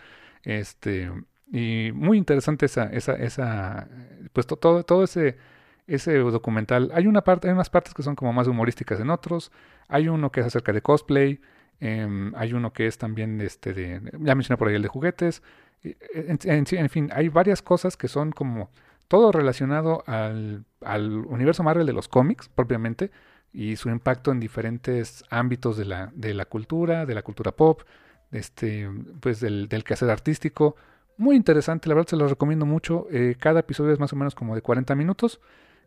[0.44, 1.12] Este,
[1.52, 3.88] y muy interesante esa, esa, esa,
[4.34, 5.38] pues todo, todo ese
[5.90, 6.92] ese documental.
[6.94, 9.52] Hay una parte, hay unas partes que son como más humorísticas en otros.
[9.88, 11.42] Hay uno que es acerca de cosplay.
[11.80, 15.42] Em, hay uno que es también este de, ya mencioné por ahí el de juguetes.
[15.84, 18.70] En, fin, hay varias cosas que son como
[19.08, 20.66] todo relacionado al,
[21.28, 23.12] universo Marvel de los cómics propiamente
[23.54, 27.82] y su impacto en diferentes ámbitos de la, de la cultura, de la cultura pop,
[28.32, 28.90] este,
[29.20, 30.76] pues del, del quehacer artístico.
[31.18, 33.08] Muy interesante, la verdad se lo recomiendo mucho.
[33.12, 35.42] Eh, cada episodio es más o menos como de 40 minutos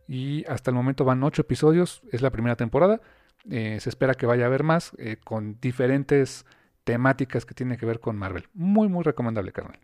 [0.07, 3.01] y hasta el momento van ocho episodios, es la primera temporada.
[3.49, 6.45] Eh, se espera que vaya a haber más eh, con diferentes
[6.83, 8.47] temáticas que tienen que ver con Marvel.
[8.53, 9.79] Muy, muy recomendable, carnal.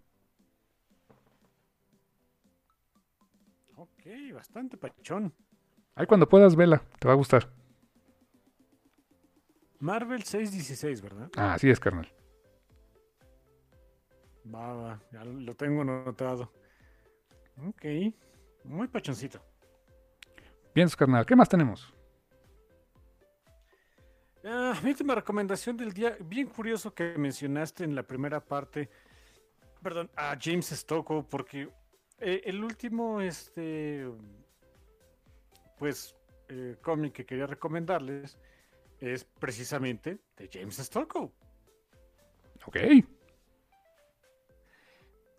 [3.76, 5.34] Ok, bastante pachón.
[5.96, 7.50] Ahí cuando puedas, vela, te va a gustar.
[9.80, 11.30] Marvel 616, ¿verdad?
[11.38, 12.12] Ah, así es, carnal.
[14.54, 16.52] Va, va, ya lo tengo notado.
[17.68, 17.86] Ok,
[18.64, 19.40] muy pachoncito.
[20.74, 21.94] Bien, carnal, ¿qué más tenemos?
[24.44, 28.90] Ah, mi última recomendación del día, bien curioso que mencionaste en la primera parte,
[29.82, 31.70] perdón, a James Stocco, porque
[32.20, 34.10] eh, el último, este,
[35.78, 36.16] pues,
[36.48, 38.38] eh, cómic que quería recomendarles
[39.00, 41.34] es precisamente de James Stocco.
[42.66, 42.78] Ok.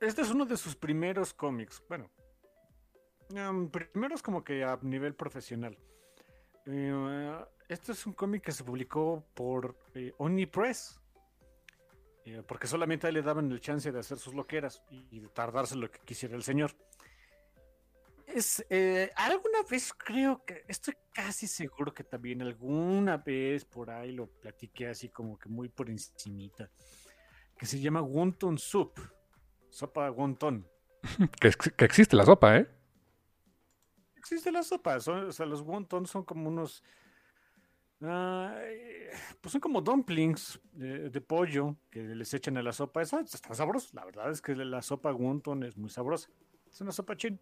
[0.00, 1.82] Este es uno de sus primeros cómics.
[1.88, 2.10] Bueno,
[3.70, 5.76] primero es como que a nivel profesional.
[6.66, 11.00] Eh, este es un cómic que se publicó por eh, Omnipress.
[12.24, 15.90] Eh, porque solamente le daban el chance de hacer sus loqueras y de tardarse lo
[15.90, 16.72] que quisiera el señor.
[18.34, 18.64] Es,
[19.16, 24.88] alguna vez creo que, estoy casi seguro que también alguna vez por ahí lo platiqué
[24.88, 26.70] así como que muy por encimita,
[27.56, 28.98] que se llama Wonton Soup,
[29.68, 30.66] sopa wonton.
[31.40, 32.80] que, que existe la sopa, ¿eh?
[34.20, 34.96] existe la sopa.
[34.96, 36.84] o sea, los wontons son como unos.
[37.98, 43.02] pues son como dumplings de, pollo que les echan a la sopa.
[43.02, 43.90] Eso está sabroso.
[43.94, 46.30] La verdad es que la sopa wonton es muy sabrosa.
[46.70, 47.40] Es una sopa chin.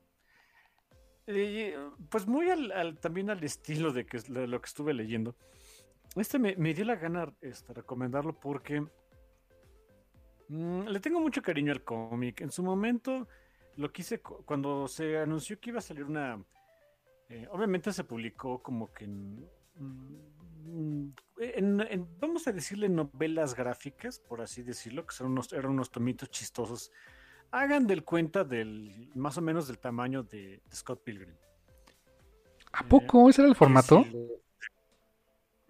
[2.08, 5.36] Pues muy al, también al estilo de, que, lo que estuve leyendo.
[6.16, 8.80] Este me, dio la gana este, recomendarlo porque
[10.48, 12.40] mm, le tengo mucho cariño al cómic.
[12.40, 13.28] En su momento
[13.76, 16.42] lo quise cuando se anunció que iba a salir una...
[17.28, 21.12] Eh, obviamente se publicó como que en, mm,
[22.18, 26.90] vamos a decirle novelas gráficas, por así decirlo, que son unos, eran unos tomitos chistosos
[27.50, 31.34] hagan del cuenta del más o menos del tamaño de, Scott Pilgrim.
[32.72, 33.28] ¿A poco?
[33.28, 34.04] ¿Ese era el formato?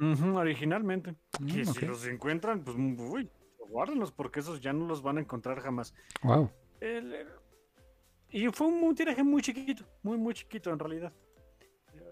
[0.01, 1.15] originalmente.
[1.41, 3.29] Mm, si los encuentran, pues uy,
[3.69, 5.95] guárdenlos porque esos ya no los van a encontrar jamás.
[6.23, 6.51] Wow.
[8.31, 11.13] y fue un, tiraje muy chiquito, muy, muy chiquito en realidad.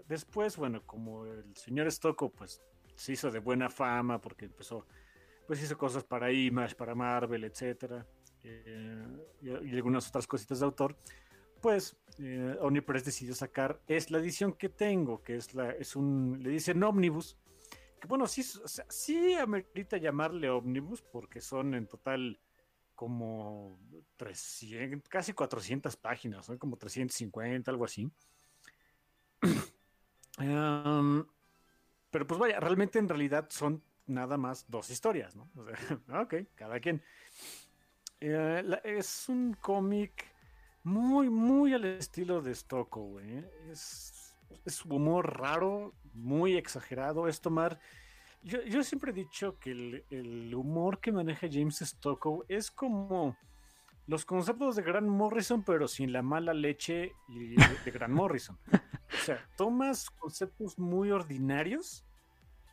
[0.07, 2.61] Después, bueno, como el señor Stocco, pues
[2.95, 4.85] se hizo de buena fama porque empezó,
[5.45, 8.05] pues hizo cosas para Image, para Marvel, etcétera.
[8.47, 9.05] Eh,
[9.41, 10.95] y, algunas otras cositas de autor,
[11.61, 16.39] pues eh, Omnipress decidió sacar, es la edición que tengo, que es la, es un,
[16.41, 17.37] le dicen Omnibus,
[17.99, 22.39] que bueno, sí, o sea, sí amerita llamarle Omnibus, porque son en total
[22.95, 23.77] como
[24.17, 28.09] 300, casi 400 páginas, son como 350, algo así.
[30.37, 35.49] pero pues vaya, realmente en realidad son nada más dos historias, ¿no?
[35.55, 35.75] O sea,
[36.21, 37.03] ok, cada quien.
[38.19, 40.25] Eh, es un cómic
[40.83, 43.43] muy, muy al estilo de Stocco, güey.
[43.69, 44.35] Es,
[44.65, 47.27] es humor raro, muy exagerado.
[47.27, 47.79] Es tomar.
[48.43, 49.71] Yo, siempre he dicho que
[50.09, 53.35] el, humor que maneja James Stocco es como
[54.05, 58.57] los conceptos de Grant Morrison, pero sin la mala leche y de, Grant Morrison.
[58.73, 62.05] O sea, tomas conceptos muy ordinarios,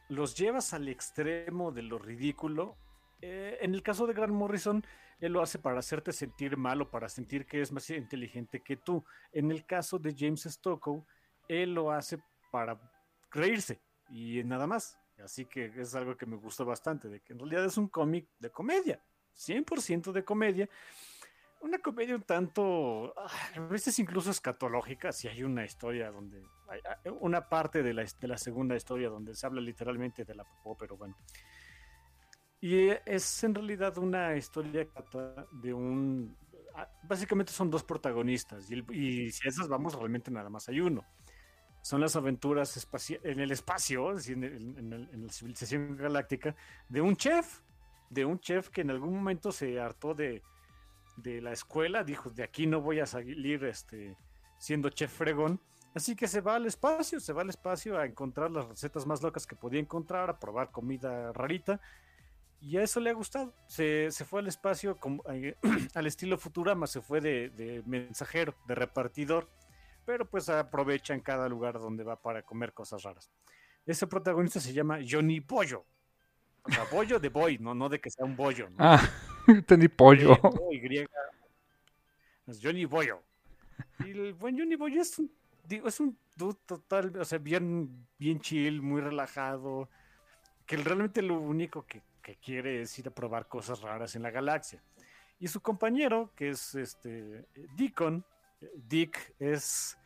[0.09, 2.77] los llevas al extremo de lo ridículo.
[3.21, 4.85] Eh, en el caso de Grant Morrison,
[5.25, 8.77] él lo hace para hacerte sentir mal o para sentir que es más inteligente que
[8.77, 9.03] tú.
[9.33, 11.07] En el caso de James Stockow,
[11.49, 12.19] él lo hace
[12.53, 12.79] para
[13.31, 13.81] reírse
[14.11, 14.99] y nada más.
[15.23, 18.29] Así que es algo que me gusta bastante, de que en realidad es un cómic
[18.39, 19.03] de comedia,
[19.35, 20.69] 100% de comedia.
[21.63, 26.43] Una comedia un tanto, ah, a veces incluso escatológica, si hay una historia donde,
[27.21, 30.77] una parte de la, de la segunda historia donde se habla literalmente de la popó,
[30.77, 31.17] pero bueno.
[32.65, 34.89] Y es en realidad una historia
[35.53, 36.35] de un...
[36.75, 41.05] Ah, básicamente son dos protagonistas y, si a esas vamos realmente nada más hay uno.
[41.83, 42.89] Son las aventuras
[43.23, 46.57] en el espacio, en, la civilización galáctica,
[46.89, 47.61] de un chef,
[48.09, 50.41] de un chef que en algún momento se hartó de,
[51.19, 54.17] de la escuela, dijo, de aquí no voy a salir este,
[54.57, 55.61] siendo chef fregón,
[55.95, 59.23] así que se va al espacio, se va al espacio a encontrar las recetas más
[59.23, 61.79] locas que podía encontrar, a probar comida rarita,
[62.65, 63.53] y a eso le ha gustado.
[63.67, 64.99] Se, fue al espacio
[65.31, 65.55] eh,
[65.95, 69.51] al estilo Futurama, se fue de, mensajero, de repartidor,
[70.07, 73.31] pero pues aprovecha en cada lugar donde va para comer cosas raras.
[73.85, 75.85] Ese protagonista se llama Johnny Pollo.
[76.63, 78.71] O sea, bollo de boy, no, no de que sea un bollo.
[78.79, 79.03] Ah,
[79.47, 80.39] entendí pollo.
[82.47, 83.23] Es Johnny Bollo.
[83.99, 85.31] Y el buen Johnny Bollo es un,
[85.69, 89.91] es un dude total, o sea, bien, bien chill, muy relajado.
[90.65, 94.31] Que realmente lo único que que quiere es ir a probar cosas raras en la
[94.31, 94.83] galaxia.
[95.39, 97.45] Y su compañero, que es este
[97.77, 98.25] Deacon,
[98.89, 99.97] Dick es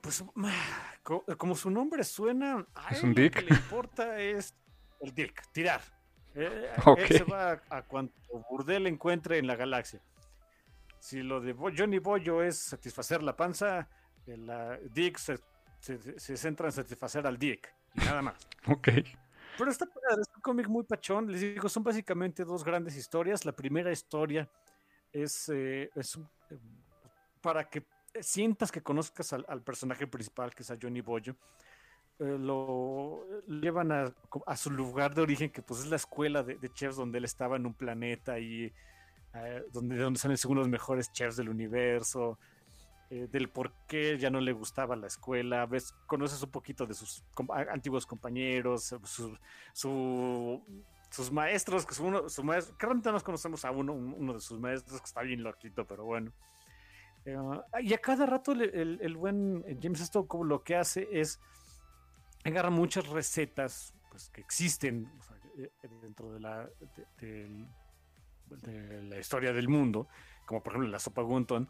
[0.00, 0.24] pues
[1.38, 4.54] como su nombre suena, a él lo que le importa es
[5.00, 5.80] el Dick, tirar.
[6.34, 8.14] Eh, él se va a, cuanto
[8.48, 10.00] burdel encuentre en la galaxia.
[11.00, 13.88] Si lo de Johnny Boyo es satisfacer la panza,
[14.26, 14.48] el,
[14.94, 15.38] Dick se,
[15.80, 18.48] se, centra en satisfacer al Dick y nada más.
[18.68, 18.88] Ok.
[19.58, 21.30] Pero está es un cómic muy pachón.
[21.30, 23.44] Les digo, son básicamente dos grandes historias.
[23.44, 24.48] La primera historia
[25.12, 26.16] es, eh, es
[26.50, 26.58] eh,
[27.40, 27.84] para que
[28.20, 31.36] sientas que conozcas al, personaje principal, que es a Johnny Boyo.
[32.18, 34.14] Eh, lo llevan a,
[34.46, 37.56] a, su lugar de origen, que pues es la escuela de, chefs donde él estaba
[37.56, 38.72] en un planeta y
[39.72, 42.38] donde, donde salen según los mejores chefs del universo.
[43.14, 46.94] Eh, del por qué ya no le gustaba la escuela, ves, conoces un poquito de
[46.94, 47.22] sus
[47.70, 48.98] antiguos compañeros, eh,
[49.74, 54.58] sus maestros, que, uno, su maestro, que realmente nos conocemos a uno, uno de sus
[54.58, 56.32] maestros que está bien loquito, pero bueno.
[57.26, 57.36] Eh,
[57.82, 61.38] y a cada rato el, buen James Stockwell lo que hace es
[62.44, 65.06] agarra muchas recetas pues, que existen
[66.00, 66.66] dentro de la,
[67.20, 67.66] de,
[69.02, 70.08] la historia del mundo,
[70.46, 71.68] como por ejemplo la sopa Wonton,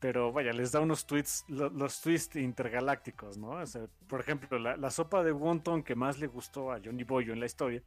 [0.00, 3.62] pero vaya, les da unos tweets, los, tweets intergalácticos, ¿no?
[4.06, 7.46] por ejemplo, la, sopa de wonton que más le gustó a Johnny Boyo en la
[7.46, 7.82] historia,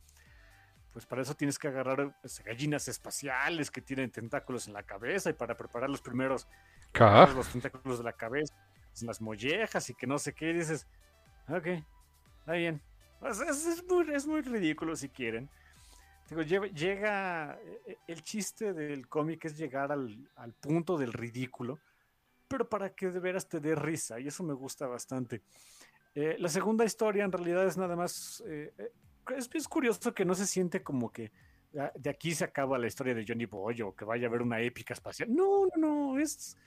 [0.91, 5.29] pues para eso tienes que agarrar pues, gallinas espaciales que tienen tentáculos en la cabeza
[5.29, 6.47] y para preparar los primeros
[6.93, 8.53] los tentáculos de la cabeza,
[9.01, 10.85] las mollejas y que no sé qué, y dices,
[11.47, 11.67] ok,
[12.39, 12.81] está bien.
[13.21, 15.49] Es, muy, es muy ridículo si quieren.
[16.29, 21.79] Digo, llega, e, el chiste del cómic es llegar al, al, punto del ridículo,
[22.52, 25.41] pero para que de veras te dé risa, y eso me gusta bastante.
[26.14, 28.91] Eh, la segunda historia en realidad es nada más, eh, eh,
[29.38, 31.32] es, curioso que no se siente como que
[31.80, 34.41] ah, de aquí se acaba la historia de Johnny Boy o que vaya a haber
[34.41, 35.34] una épica espacial.
[35.34, 36.57] No, no, no, es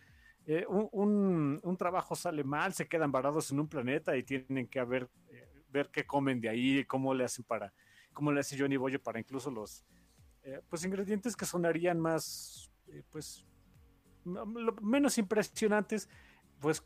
[0.69, 5.09] un, un, trabajo sale mal, se quedan varados en un planeta y tienen que ver,
[5.69, 7.73] ver qué comen de ahí, cómo le hacen para
[8.15, 9.85] como le hace Johnny Boyo para incluso los
[10.45, 13.45] eh, pues ingredientes que sonarían más eh, pues
[14.25, 16.09] menos impresionantes
[16.61, 16.83] pues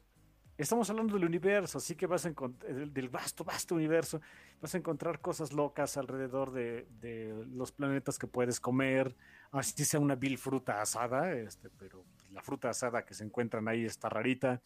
[0.57, 4.21] estamos hablando del universo así que vas a encontrar del vasto vasto universo
[4.61, 9.17] vas a encontrar cosas locas alrededor de, los planetas que puedes comer
[9.53, 13.85] así sea una vil fruta asada este pero la fruta asada que se encuentran ahí
[13.85, 14.63] está rarita.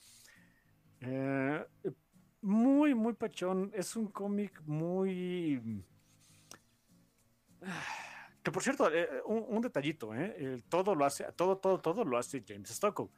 [1.00, 1.64] Eh,
[2.42, 5.84] muy muy pachón es un cómic muy
[8.42, 10.62] que por cierto, eh, un, detallito, ¿eh?
[10.68, 13.08] todo lo hace, todo, todo, todo lo hace James Stockwell.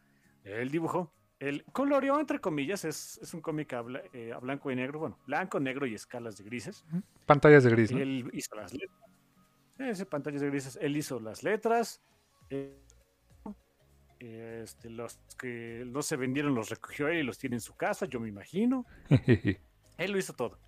[0.44, 4.76] El dibujo, el coloreó entre comillas, es, es un cómic a, eh, a, blanco y
[4.76, 6.84] negro, bueno, blanco, negro y escalas de grises.
[7.24, 7.90] Pantallas de gris.
[7.90, 10.04] Él hizo las letras.
[10.10, 10.78] pantallas de grises.
[10.80, 12.02] Él hizo las letras.
[14.18, 18.04] este, los que no se vendieron los recogió él y los tiene en su casa,
[18.04, 18.84] yo me imagino.
[19.98, 20.58] él lo hizo todo.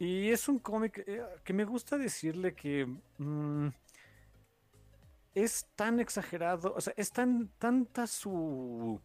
[0.00, 2.86] Y es un cómic eh, que me gusta decirle que
[3.18, 3.68] mm,
[5.34, 8.98] es tan exagerado, o sea, es tan tanta su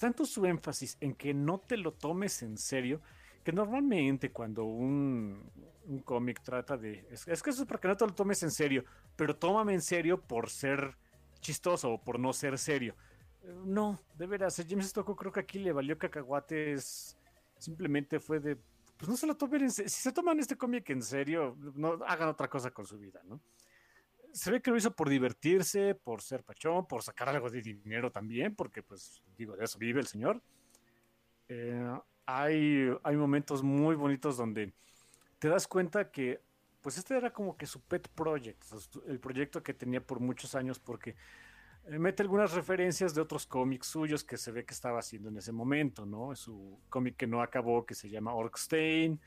[0.00, 3.02] tanto su énfasis en que no te lo tomes en serio,
[3.44, 5.52] que normalmente cuando un,
[5.84, 7.06] un cómic trata de...
[7.10, 8.82] Es, que eso es porque no te lo tomes en serio,
[9.14, 10.96] pero tómame en serio por ser
[11.40, 12.94] chistoso o por no ser serio.
[13.66, 17.18] No, de veras, a James Stocco creo que aquí le valió cacahuates,
[17.58, 18.56] simplemente fue de
[18.96, 19.70] pues no se lo tomen en.
[19.70, 23.40] Si se toman este cómic en serio, no hagan otra cosa con su vida, ¿no?
[24.32, 28.10] Se ve que lo hizo por divertirse, por ser pachón, por sacar algo de dinero
[28.10, 30.42] también, porque pues digo, de eso vive el señor.
[31.48, 34.74] Eh, hay, hay momentos muy bonitos donde
[35.38, 36.40] te das cuenta que
[36.80, 38.62] pues este era como que su pet project,
[39.06, 41.16] el proyecto que tenía por muchos años, porque
[41.88, 45.52] mete algunas referencias de otros cómics suyos que se ve que estaba haciendo en ese
[45.52, 46.34] momento, ¿no?
[46.34, 49.20] Su cómic que no acabó, que se llama Orkstein.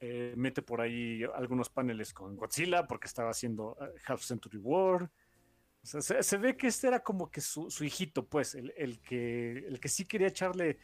[0.00, 5.10] Eh, mete por ahí algunos paneles con Godzilla, porque estaba haciendo eh, Half Century War.
[5.82, 10.04] Se, ve que este era como que su, hijito, pues, el, que, el que sí
[10.04, 10.78] quería echarle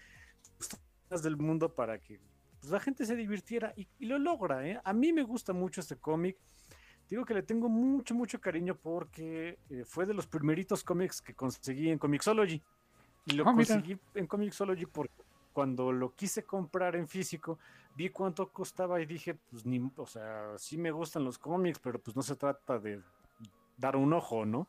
[0.56, 2.20] cosas del mundo para que
[2.60, 4.80] pues, la gente se divirtiera y, y lo logra, ¿eh?
[4.82, 6.38] A mí me gusta mucho este cómic.
[7.08, 11.34] Digo que le tengo mucho, mucho cariño porque eh, fue de los primeritos cómics que
[11.34, 12.62] conseguí en Comixology.
[13.24, 17.58] Y lo ah, conseguí en Comixology porque cuando lo quise comprar en físico,
[17.96, 21.98] vi cuánto costaba y dije, pues ni, o sea, sí me gustan los cómics, pero
[21.98, 23.02] pues no se trata de
[23.76, 24.68] dar un ojo, ¿no?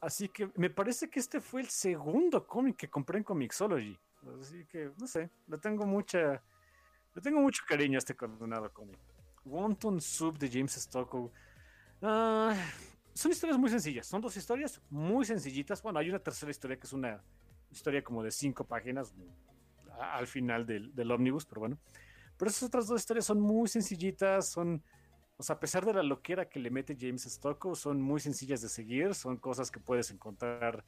[0.00, 3.98] Así que me parece que este fue el segundo cómic que compré en Comixology.
[4.40, 6.42] Así que, no sé, le tengo mucha,
[7.14, 8.98] le tengo mucho cariño a este condenado cómic.
[9.44, 11.30] Wonton Soup de James Stockwell
[12.02, 12.54] Ah,
[13.14, 14.06] son historias muy sencillas.
[14.06, 15.82] Son dos historias muy sencillitas.
[15.82, 17.22] Bueno, hay una tercera historia que es una
[17.70, 19.14] historia como de cinco páginas
[19.98, 21.78] al final del, del ómnibus, pero bueno.
[22.36, 24.82] Pero esas otras dos historias son muy sencillitas, son,
[25.38, 28.60] o sea, a pesar de la loquera que le mete James Stocko, son muy sencillas
[28.60, 30.84] de seguir, son cosas que puedes encontrar,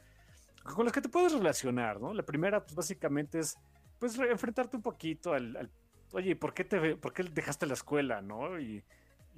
[0.63, 2.13] con las que te puedes relacionar, ¿no?
[2.13, 3.57] La primera, pues básicamente es,
[3.99, 5.71] pues, enfrentarte un poquito al, al
[6.13, 8.61] oye, ¿por qué, te, ¿por qué dejaste la escuela, no?
[8.61, 8.85] Y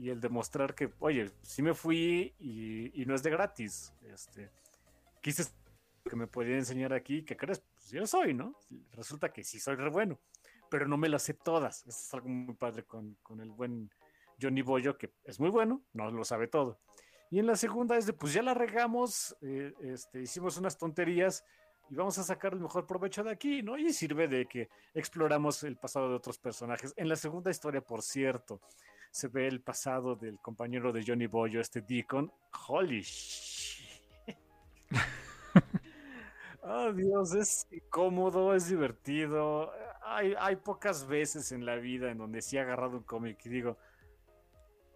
[0.01, 3.93] y el demostrar que, oye, sí me fui y, no es de gratis.
[4.07, 4.51] Este,
[5.21, 5.45] quise
[6.09, 7.61] que me podía enseñar aquí, ¿qué crees?
[7.75, 8.55] Pues yo soy, ¿no?
[8.93, 10.19] Resulta que sí soy re bueno,
[10.71, 11.87] pero no me las sé todas.
[11.87, 13.91] Eso es algo muy padre con, el buen
[14.41, 16.81] Johnny Boyo, que es muy bueno, no lo sabe todo.
[17.31, 21.45] Y en la segunda es de, pues ya la regamos, eh, este, hicimos unas tonterías
[21.91, 23.77] y vamos a sacar el mejor provecho de aquí, ¿no?
[23.77, 26.95] Y sirve de que exploramos el pasado de otros personajes.
[26.97, 28.63] En la segunda historia, por cierto,
[29.11, 32.33] se ve el pasado del compañero de Johnny Boyo, este Deacon.
[32.69, 34.37] Holy shit.
[36.63, 39.73] oh Dios, es cómodo, es divertido.
[40.03, 43.49] Hay, hay pocas veces en la vida en donde sí he agarrado un cómic y
[43.49, 43.77] digo,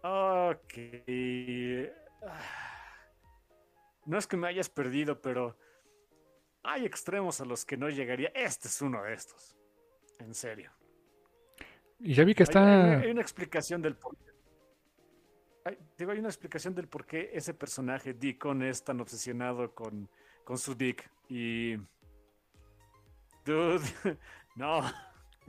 [0.01, 0.73] ok.
[4.07, 5.57] No es que me hayas perdido, pero
[6.61, 8.29] hay extremos a los que no llegaría.
[8.35, 9.57] Este es uno de estos.
[10.19, 10.71] En serio.
[11.99, 12.99] Y ya vi que está.
[12.99, 14.31] Hay, una explicación del por qué.
[15.65, 20.09] Hay, digo, hay una explicación del por qué ese personaje, Deacon, es tan obsesionado con,
[20.43, 21.09] con su Dick.
[21.29, 21.77] Y
[23.45, 23.85] Dude,
[24.55, 24.81] no.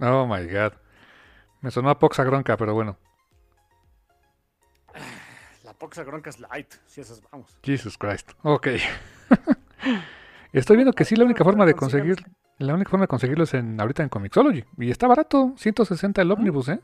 [0.01, 0.75] Oh my god.
[1.63, 2.99] Me sonó a Poxa Gronca, pero bueno.
[5.65, 7.59] La Poxa Gronca es light, si esas vamos.
[7.63, 8.33] Jesus Christ.
[8.43, 8.69] Ok.
[10.53, 12.17] Estoy viendo que sí, la única forma de conseguir.
[12.59, 14.65] La única forma de conseguirlo es en, ahorita en Comixology.
[14.79, 16.81] Y está barato, 160 el ómnibus, ¿eh?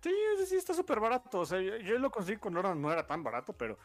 [0.00, 0.14] Sí,
[0.46, 1.40] sí, está súper barato.
[1.40, 3.76] O sea, yo, yo lo conseguí con no era tan barato, pero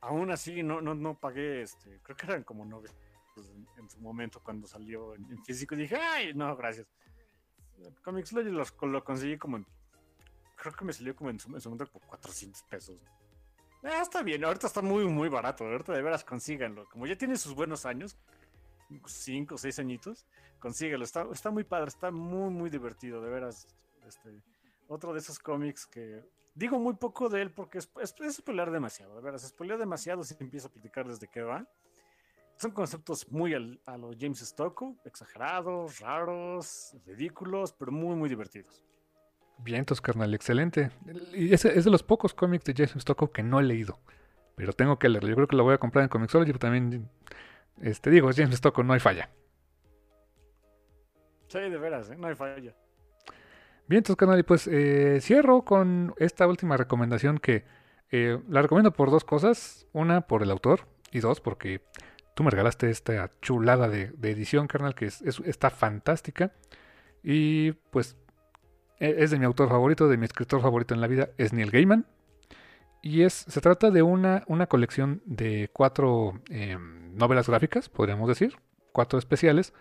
[0.00, 2.88] aún así no, no, no pagué, este, creo que eran como 9
[3.34, 5.76] pues, en, en su momento cuando salió en, en físico.
[5.76, 6.86] Dije, ay, no, gracias.
[8.02, 9.66] Comixology los, lo conseguí como en,
[10.56, 12.96] creo que me salió como en su, en su momento por 400 pesos.
[13.82, 15.64] Ah, está bien, ahorita está muy, muy barato.
[15.64, 16.86] Ahorita de veras consíganlo.
[16.90, 18.18] Como ya tiene sus buenos años,
[19.06, 20.26] 5 o 6 añitos,
[20.58, 21.04] consíguelo.
[21.04, 23.22] Está, está muy padre, está muy, muy divertido.
[23.22, 23.66] De veras,
[24.06, 24.42] este,
[24.88, 28.70] otro de esos cómics que digo muy poco de él porque es, es, es spoiler
[28.70, 29.14] demasiado.
[29.14, 31.66] De veras, spoiler demasiado si empiezo a platicar desde que va.
[32.56, 38.84] Son conceptos muy a los James Stocco, exagerados, raros, ridículos, pero muy, muy divertidos.
[39.56, 40.90] Vientos, carnal, excelente.
[41.32, 43.98] Y ese es de los pocos cómics de Jason Stocco que no he leído.
[44.56, 45.30] Pero tengo que leerlo.
[45.30, 47.08] Yo creo que lo voy a comprar en Comixology, pero también,
[47.80, 49.30] este, digo, James Stocco, no hay falla.
[51.48, 52.16] Sí, de veras, ¿eh?
[52.16, 52.74] no hay falla.
[53.88, 57.64] Vientos, carnal, y pues eh, cierro con esta última recomendación que
[58.10, 59.86] eh, la recomiendo por dos cosas.
[59.92, 61.82] Una, por el autor, y dos, porque
[62.34, 66.52] tú me regalaste esta chulada de, de edición, carnal, que es, es, está fantástica.
[67.22, 68.16] Y pues
[68.98, 72.06] es de mi autor favorito, de mi escritor favorito en la vida, es Neil Gaiman.
[73.02, 76.76] Y es, se trata de una, una colección de cuatro eh,
[77.12, 78.56] novelas gráficas, podríamos decir,
[78.92, 79.72] cuatro especiales,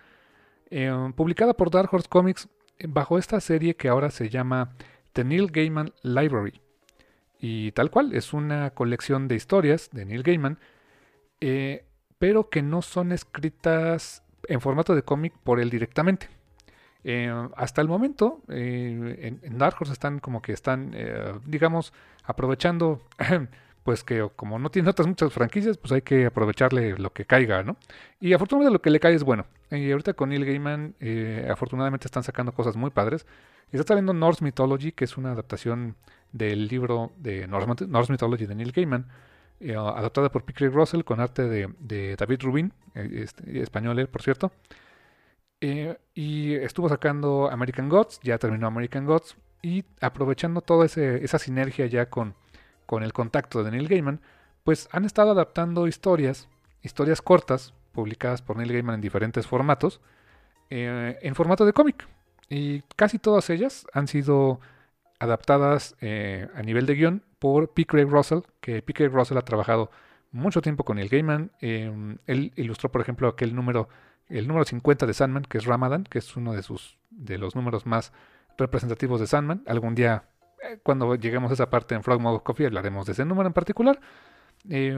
[0.69, 2.47] eh, publicada por Dark Horse Comics
[2.87, 4.71] bajo esta serie que ahora se llama
[5.13, 6.61] The Neil Gaiman Library.
[7.39, 10.59] Y tal cual, es una colección de historias de Neil Gaiman,
[11.41, 11.85] eh,
[12.17, 16.29] pero que no son escritas en formato de cómic por él directamente.
[17.03, 21.93] Eh, hasta el momento, eh, en, en, Dark Horse están como que están, eh, digamos,
[22.25, 23.01] aprovechando,
[23.83, 27.63] pues que como no tiene otras muchas franquicias, pues hay que aprovecharle lo que caiga,
[27.63, 27.77] ¿no?
[28.19, 29.45] Y afortunadamente lo que le cae es bueno.
[29.71, 30.95] Y ahorita con Neil Gaiman,
[31.49, 33.25] afortunadamente están sacando cosas muy padres.
[33.71, 35.95] Está saliendo Norse Mythology, que es una adaptación
[36.31, 39.07] del libro de Norse, Mythology de Neil Gaiman,
[39.75, 40.53] adaptada por P.
[40.53, 44.51] Craig Russell con arte de, de David Rubin, este, español él, por cierto.
[45.61, 51.85] Eh, y estuvo sacando American Gods, ya terminó American Gods, y aprovechando toda esa sinergia
[51.87, 52.35] ya con,
[52.85, 54.21] con el contacto de Neil Gaiman,
[54.63, 56.47] pues han estado adaptando historias,
[56.81, 59.99] historias cortas, publicadas por Neil Gaiman en diferentes formatos,
[60.69, 62.07] eh, en formato de cómic.
[62.47, 64.61] Y casi todas ellas han sido
[65.19, 67.85] adaptadas eh, a nivel de guion por P.
[67.85, 68.93] Craig Russell, que P.
[68.93, 69.91] Craig Russell ha trabajado
[70.31, 71.51] mucho tiempo con Neil Gaiman.
[71.59, 73.89] él ilustró, por ejemplo, aquel número
[74.29, 77.55] el número 50 de Sandman, que es Ramadan, que es uno de sus de los
[77.55, 78.13] números más
[78.57, 79.63] representativos de Sandman.
[79.67, 80.25] Algún día,
[80.63, 83.53] eh, cuando lleguemos a esa parte en Frog Mode Coffee, hablaremos de ese número en
[83.53, 83.99] particular.
[84.69, 84.95] Eh,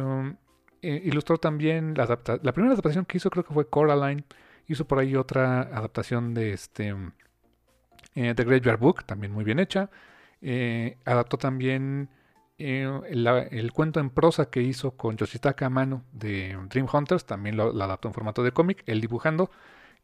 [0.82, 4.26] eh, ilustró también la, la primera adaptación que hizo, creo que fue Coraline.
[4.68, 6.96] Hizo por ahí otra adaptación de este
[8.14, 9.90] The Graveyard Book, también muy bien hecha.
[11.06, 12.10] adaptó también
[12.62, 17.70] el, el, cuento en prosa que hizo con Yoshitaka Amano de Dream Hunters, también lo,
[17.82, 19.52] adaptó en formato de cómic, él dibujando.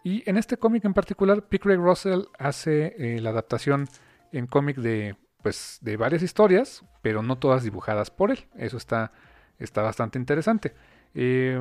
[0.03, 1.57] Y en este cómic en particular, P.
[1.57, 3.87] Russell hace eh, la adaptación
[4.31, 8.45] en cómic de, pues, de varias historias, pero no todas dibujadas por él.
[8.57, 9.11] Eso está,
[9.59, 10.73] está bastante interesante.
[11.13, 11.59] Eh,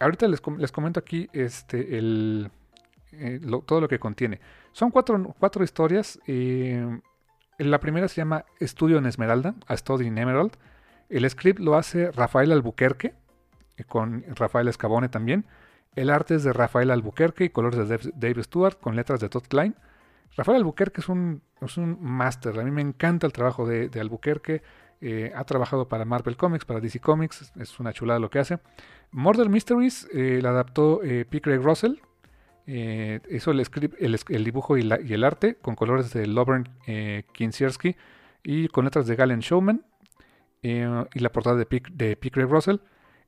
[0.00, 2.50] ahorita les, les, comento aquí este, el,
[3.12, 4.40] eh, todo lo que contiene.
[4.72, 6.20] Son cuatro, cuatro historias.
[6.26, 7.00] Eh,
[7.58, 10.52] la primera se llama Estudio en Esmeralda, A Study in Emerald.
[11.08, 13.14] El script lo hace Rafael Albuquerque,
[13.76, 15.44] eh, con Rafael Escabone también.
[15.96, 19.44] El arte es de Rafael Albuquerque y colores de Dave Stewart con letras de Todd
[19.48, 19.74] Klein.
[20.36, 22.58] Rafael Albuquerque es un, es un máster.
[22.60, 24.62] A mí me encanta el trabajo de, Albuquerque.
[25.00, 27.52] Eh, ha trabajado para Marvel Comics, para DC Comics.
[27.58, 28.58] Es una chulada lo que hace.
[29.10, 31.40] Murder Mysteries eh, la adaptó P.
[31.40, 31.96] Craig Russell.
[32.70, 37.24] Eh, hizo el, script, el, dibujo y, el arte con colores de Lovren eh,
[38.42, 39.86] y con letras de Galen Showman
[40.62, 41.82] eh, y la portada de P.
[41.90, 42.30] de P.
[42.30, 42.76] Craig Russell.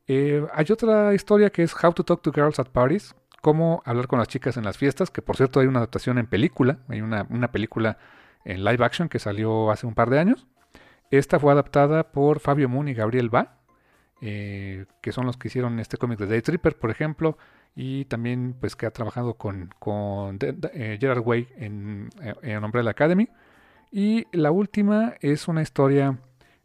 [0.07, 4.09] Eh, hay otra historia que es How to Talk to Girls at Parties, cómo hablar
[4.09, 7.01] con las chicas en las fiestas, que por cierto hay una adaptación en película, hay
[7.01, 7.97] una, una película
[8.45, 10.47] en live action que salió hace un par de años.
[11.11, 13.60] Esta fue adaptada por Fabio Moon y Gabriel Ba,
[14.20, 17.38] que son los que hicieron este cómic de Day Tripper, por ejemplo
[17.74, 22.10] y también pues que ha trabajado con, con eh, Gerard Way en,
[22.42, 23.28] en Umbrella Academy.
[23.92, 26.18] Y la última es una historia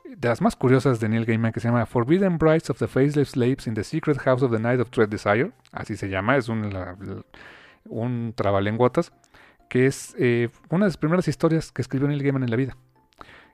[0.04, 3.30] de las más curiosas de Neil Gaiman que se llama Forbidden Brides of the Faceless
[3.30, 5.52] Slaves in the Secret House of the Night of Dread Desire.
[5.72, 6.96] Así se llama, es un, la,
[7.86, 9.12] un trabalenguotas,
[9.70, 12.78] que es eh, una de las primeras historias que escribió Neil Gaiman en la vida.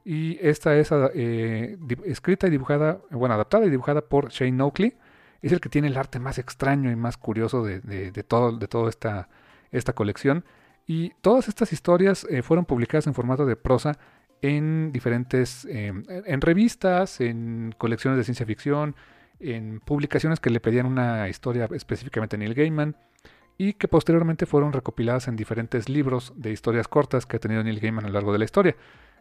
[0.03, 4.97] Y esta es eh, escrita y dibujada, bueno, adaptada y dibujada por Shane Oakley.
[5.41, 9.29] Es el que tiene el arte más extraño y más curioso de, de, toda esta,
[9.71, 10.43] esta colección.
[10.87, 13.97] Y todas estas historias eh, fueron publicadas en formato de prosa
[14.41, 18.95] en diferentes, em, en revistas, en colecciones de ciencia ficción,
[19.39, 22.95] en publicaciones que le pedían una historia específicamente a Neil Gaiman
[23.57, 27.79] y que posteriormente fueron recopiladas en diferentes libros de historias cortas que ha tenido Neil
[27.79, 28.75] Gaiman a lo largo de la historia.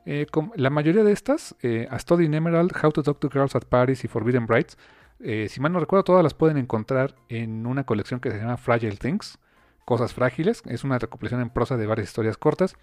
[0.07, 3.55] Eh, la mayoría de estas, eh, A Study in Emerald, How to Talk to Girls
[3.55, 4.79] at Paris y Forbidden Brides,
[5.21, 8.57] eh, si mal no recuerdo, todas las pueden encontrar en una colección que se llama
[8.57, 9.39] Fragile Things,
[9.85, 12.77] Cosas Frágiles, es una recopilación en prosa de varias historias cortas.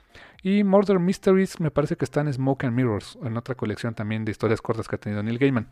[0.44, 4.26] Y Murder Mysteries me parece que está en Smoke and Mirrors, en otra colección también
[4.26, 5.70] de historias cortas que ha tenido Neil Gaiman.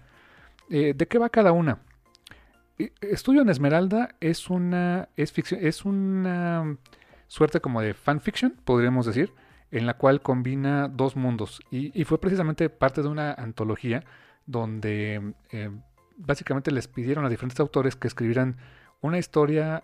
[0.69, 1.79] ¿De qué va cada una?
[3.01, 6.77] Estudio en Esmeralda es una, es, ficción, es una
[7.27, 9.31] suerte como de fanfiction, podríamos decir,
[9.75, 11.59] en la cual combina dos mundos.
[11.69, 14.05] Y, fue precisamente parte de una antología
[14.45, 15.69] donde eh,
[16.15, 18.55] básicamente les pidieron a diferentes autores que escribieran
[19.01, 19.83] una historia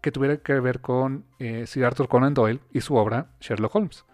[0.00, 4.04] que tuviera que ver con eh, Sir Arthur Conan Doyle y su obra Sherlock Holmes.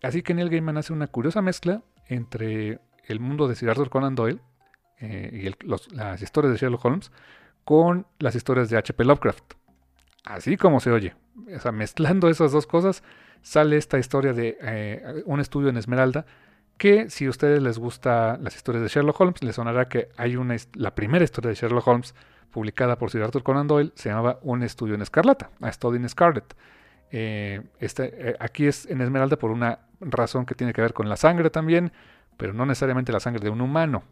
[0.00, 4.14] Así que Neil Gaiman hace una curiosa mezcla entre el mundo de Sir Arthur Conan
[4.14, 4.38] Doyle
[5.00, 7.10] eh, y las historias de Sherlock Holmes
[7.64, 9.04] con las historias de H.P.
[9.04, 9.54] Lovecraft.
[10.24, 11.16] Así como se oye.
[11.54, 13.02] O sea, mezclando esas dos cosas,
[13.42, 16.26] sale esta historia de eh, un estudio en Esmeralda
[16.78, 20.36] que si a ustedes les gusta las historias de Sherlock Holmes, les sonará que hay
[20.36, 22.14] una la primera historia de Sherlock Holmes
[22.50, 26.08] publicada por Sir Arthur Conan Doyle se llamaba Un estudio en escarlata, A Study in
[26.08, 26.54] Scarlet.
[27.10, 31.16] Eh, este, aquí es en Esmeralda por una razón que tiene que ver con la
[31.16, 31.92] sangre también,
[32.36, 34.04] pero no necesariamente la sangre de un humano.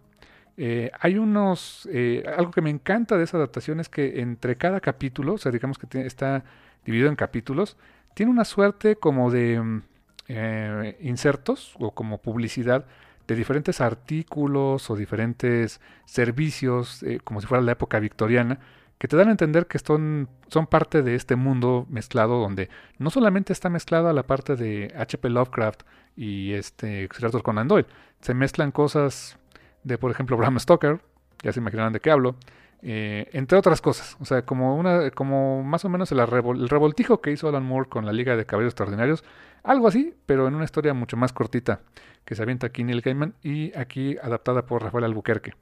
[0.57, 4.81] Eh, hay unos, eh, algo que me encanta de esa adaptación es que entre cada
[4.81, 6.45] capítulo, o sea, digamos que está
[6.85, 7.77] dividido en capítulos,
[8.15, 9.83] tiene una suerte como de mm,
[10.29, 12.87] eh, insertos o como publicidad
[13.27, 18.61] de diferentes artículos o diferentes servicios, como si fuera la época victoriana,
[18.99, 23.11] que te dan a entender que son, son parte de este mundo mezclado donde no
[23.11, 25.31] solamente está mezclada la parte de H.P.
[25.31, 25.83] Lovecraft
[26.17, 27.87] y este Arthur Conan Doyle,
[28.21, 29.37] se mezclan cosas
[29.83, 31.01] de, por ejemplo, Bram Stoker,
[31.43, 32.37] ya se imaginarán de qué hablo,
[32.83, 34.17] eh, entre otras cosas.
[34.21, 38.07] O sea, como, una, como más o menos el, revoltijo que hizo Alan Moore con
[38.07, 39.25] la Liga de Caballeros Extraordinarios,
[39.63, 41.81] algo así, pero en una historia mucho más cortita
[42.25, 45.55] que se avienta aquí Neil Gaiman y aquí adaptada por Rafael Albuquerque.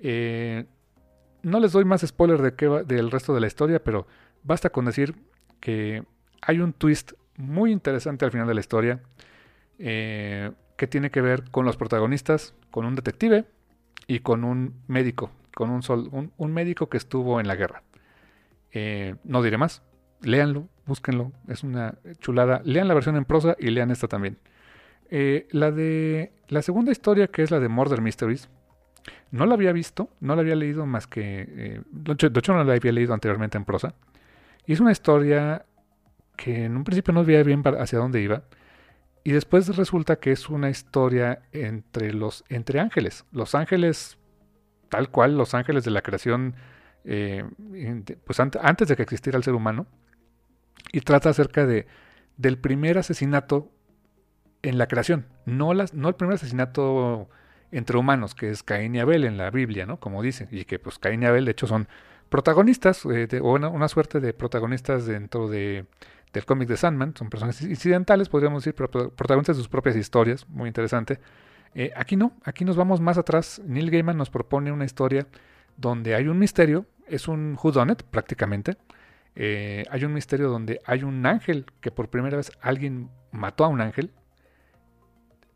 [0.00, 0.64] Eh,
[1.42, 4.06] no les doy más spoiler de qué del resto de la historia, pero
[4.42, 5.14] basta con decir
[5.60, 6.04] que
[6.40, 9.00] hay un twist muy interesante al final de la historia.
[9.78, 13.44] Eh, que tiene que ver con los protagonistas, con un detective
[14.06, 17.82] y con un médico, con un, sol, un, médico que estuvo en la guerra.
[18.72, 19.82] Eh, no diré más,
[20.20, 22.60] léanlo, búsquenlo, es una chulada.
[22.64, 24.38] Lean la versión en prosa y lean esta también.
[25.10, 28.48] Eh, la de la segunda historia, que es la de Murder Mysteries,
[29.30, 31.46] no la había visto, no la había leído más que.
[31.48, 33.94] Eh, de hecho, no la había leído anteriormente en prosa.
[34.66, 35.66] Y es una historia
[36.36, 38.44] que en un principio no veía bien hacia dónde iba.
[39.22, 43.24] Y después resulta que es una historia entre los entre ángeles.
[43.32, 44.18] Los ángeles,
[44.88, 46.54] tal cual, los ángeles de la creación,
[47.04, 47.44] eh,
[48.24, 49.86] pues antes de que existiera el ser humano.
[50.92, 51.86] Y trata acerca de,
[52.36, 53.70] del primer asesinato
[54.62, 55.26] en la creación.
[55.46, 57.28] No, las, no el primer asesinato
[57.70, 59.98] entre humanos, que es Caín y Abel en la Biblia, ¿no?
[59.98, 60.48] Como dice.
[60.50, 61.88] Y que pues Caín y Abel de hecho son
[62.28, 65.86] protagonistas, eh, o una, suerte de protagonistas dentro de
[66.32, 70.48] del cómic de Sandman, son personajes incidentales, podríamos decir, pero protagonistas de sus propias historias,
[70.48, 71.20] muy interesante.
[71.74, 73.60] Eh, aquí no, aquí nos vamos más atrás.
[73.64, 75.26] Neil Gaiman nos propone una historia
[75.76, 78.76] donde hay un misterio, es un whodunit prácticamente.
[79.36, 83.68] Eh, hay un misterio donde hay un ángel que por primera vez alguien mató a
[83.68, 84.12] un ángel.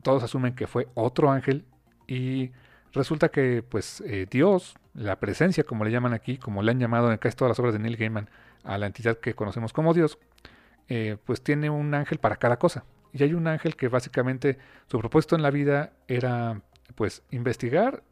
[0.02, 1.64] Todos asumen que fue otro ángel
[2.06, 2.50] y
[2.92, 7.12] resulta que pues eh, Dios, la presencia como le llaman aquí, como le han llamado
[7.12, 8.28] en casi todas las obras de Neil Gaiman
[8.64, 10.18] a la entidad que conocemos como Dios,
[11.24, 12.84] pues tiene un ángel para cada cosa.
[13.12, 16.60] Y hay un ángel que básicamente su propósito en la vida era
[16.94, 18.02] pues investigar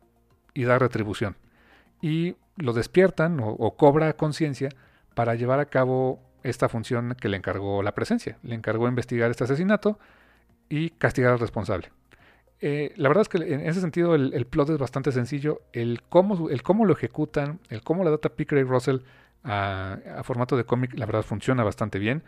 [0.55, 1.37] y dar retribución.
[2.01, 4.71] Y lo despiertan o, cobra conciencia
[5.15, 8.39] para llevar a cabo esta función que le encargó la presencia.
[8.43, 9.99] Le encargó investigar este asesinato
[10.69, 11.91] y castigar al responsable.
[12.61, 15.63] Eh, la verdad es que en ese sentido el, plot es bastante sencillo.
[15.73, 18.99] El cómo, el cómo lo ejecutan, el cómo la data Picker y Russell
[19.45, 22.23] a, a formato de cómic, la verdad funciona bastante bien.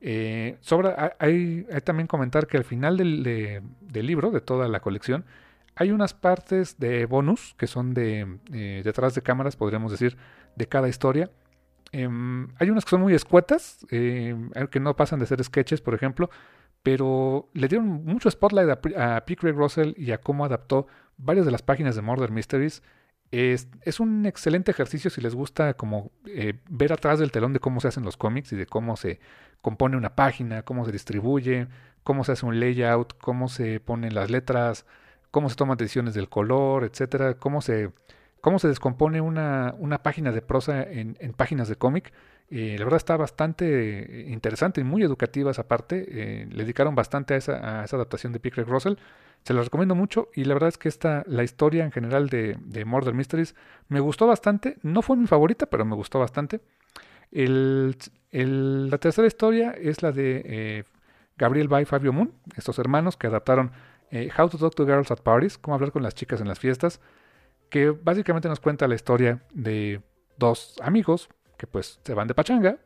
[0.00, 3.62] Eh, sobra, hay, también comentar que al final del,
[3.92, 5.24] libro, de toda la colección,
[5.76, 10.16] Hay unas partes de bonus que son de eh, detrás de cámaras, podríamos decir,
[10.56, 11.30] de cada historia.
[11.92, 14.36] Em, hay unas que son muy escuetas, eh,
[14.70, 16.30] que no pasan de ser sketches, por ejemplo,
[16.82, 19.36] pero le dieron mucho spotlight a, a P.
[19.36, 20.86] Craig Russell y a cómo adaptó
[21.18, 22.82] varias de las páginas de Murder Mysteries.
[23.30, 27.60] Es, es un excelente ejercicio si les gusta como eh, ver atrás del telón de
[27.60, 29.20] cómo se hacen los cómics y de cómo se
[29.62, 31.68] compone una página, cómo se distribuye,
[32.02, 34.84] cómo se hace un layout, cómo se ponen las letras,
[35.30, 37.92] cómo se toman decisiones del color, etcétera, cómo se,
[38.40, 42.12] cómo se descompone una, una página de prosa en, en páginas de cómic.
[42.50, 46.04] Eh, la verdad está bastante interesante y muy educativa esa parte.
[46.08, 48.94] Eh, le dedicaron bastante a esa, adaptación de Pickle Russell.
[49.44, 52.58] Se la recomiendo mucho y la verdad es que esta, la historia en general de,
[52.60, 53.54] de Murder Mysteries
[53.88, 54.76] me gustó bastante.
[54.82, 56.60] No fue mi favorita, pero me gustó bastante.
[57.32, 57.96] El,
[58.32, 60.84] la tercera historia es la de eh,
[61.36, 63.72] Gabriel Bay y Fabio Moon, estos hermanos que adaptaron
[64.10, 66.58] eh, How to Talk to Girls at Parties, cómo hablar con las chicas en las
[66.58, 67.00] fiestas,
[67.68, 70.02] que básicamente nos cuenta la historia de
[70.36, 71.28] dos amigos
[71.60, 72.78] que pues se van de pachanga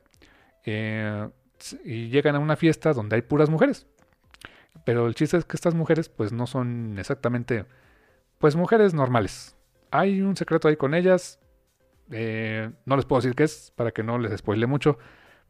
[0.64, 1.28] eh,
[1.84, 3.86] y llegan a una fiesta donde hay puras mujeres.
[4.84, 7.66] Pero el chiste es que estas mujeres pues no son exactamente
[8.38, 9.56] pues mujeres normales.
[9.92, 11.38] Hay un secreto ahí con ellas.
[12.10, 14.98] Eh, no les puedo decir qué es para que no les spoile mucho,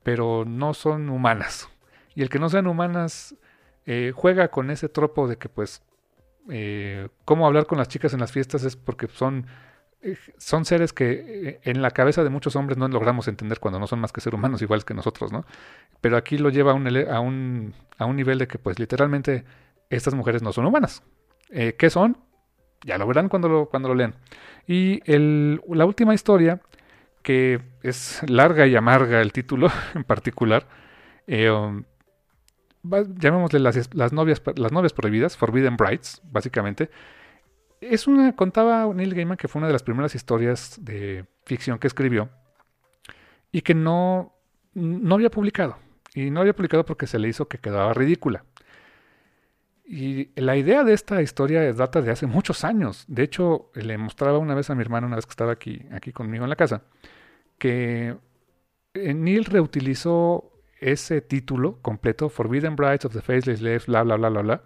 [0.03, 1.71] pero no son humanas.
[2.15, 3.37] Y el que no sean humanas
[3.87, 5.83] eh, juega con ese tropo de que pues
[6.51, 9.47] eh, cómo hablar con las chicas en las fiestas es porque son
[10.39, 13.87] son seres que eh, en la cabeza de muchos hombres no logramos entender cuando no
[13.87, 15.45] son más que seres humanos iguales que nosotros, ¿no?
[16.01, 19.45] Pero aquí lo lleva a un, a un, a un nivel de que pues literalmente
[19.91, 21.03] estas mujeres no son humanas.
[21.51, 22.19] Eh, ¿Qué son?
[22.85, 24.15] Ya lo verán cuando lo, cuando lo lean.
[24.67, 26.61] Y el, la última historia,
[27.23, 30.67] que es larga y amarga el título en particular,
[31.27, 31.85] eh, um,
[32.83, 36.91] llamémosle las, las, novias, las novias prohibidas, Forbidden Brides, básicamente,
[37.91, 41.87] es una, contaba Neil Gaiman que fue una de las primeras historias de ficción que
[41.87, 42.31] escribió
[43.53, 44.35] y que no,
[44.75, 45.77] no había publicado.
[46.15, 48.45] Y no había publicado porque se le hizo que quedaba ridícula.
[49.85, 53.05] Y la idea de esta historia data de hace muchos años.
[53.07, 56.13] De hecho, le mostraba una vez a mi hermano, una vez que estaba aquí, aquí
[56.13, 56.83] conmigo en la casa,
[57.59, 58.17] que
[58.95, 64.29] eh, Neil reutilizó ese título completo, Forbidden Brides of the Faceless Slaves, bla, bla, bla,
[64.29, 64.63] bla, bla,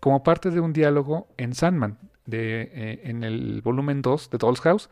[0.00, 1.98] como parte de un diálogo en Sandman,
[2.30, 4.90] eh, en el volumen 2 de Doll's House,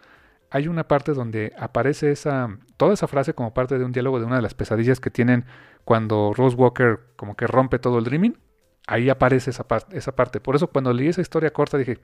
[0.51, 4.27] hay una parte donde aparece esa, toda esa frase como parte de un diálogo de
[4.27, 5.47] una de las pesadillas que tienen
[5.85, 8.39] cuando Rose Walker como que rompe todo el dreaming.
[8.86, 10.41] Ahí aparece esa, esa parte.
[10.41, 11.99] Por eso cuando leí esa historia corta dije,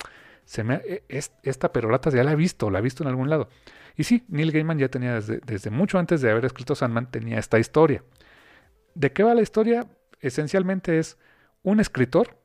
[0.45, 3.29] se me, e, es, esta perorata ya la he visto, la he visto en algún
[3.29, 3.51] lado.
[3.97, 7.39] Y sí, Neil Gaiman ya tenía desde, desde mucho antes de haber escrito Sandman, tenía
[7.39, 8.03] esta historia.
[8.95, 9.87] ¿De qué va la historia?
[10.21, 11.19] Esencialmente es
[11.63, 12.39] un escritor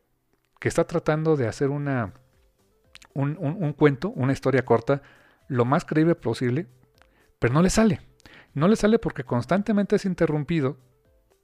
[0.59, 2.13] que está tratando de hacer una,
[3.13, 5.01] un, un, cuento, una historia corta,
[5.47, 6.67] lo más creíble posible,
[7.39, 8.01] pero no le sale.
[8.53, 10.77] No le sale porque constantemente es interrumpido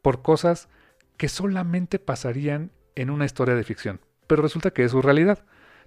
[0.02, 0.70] por cosas
[1.18, 4.00] que solamente pasarían en una historia de ficción.
[4.28, 5.44] Pero resulta que es su realidad.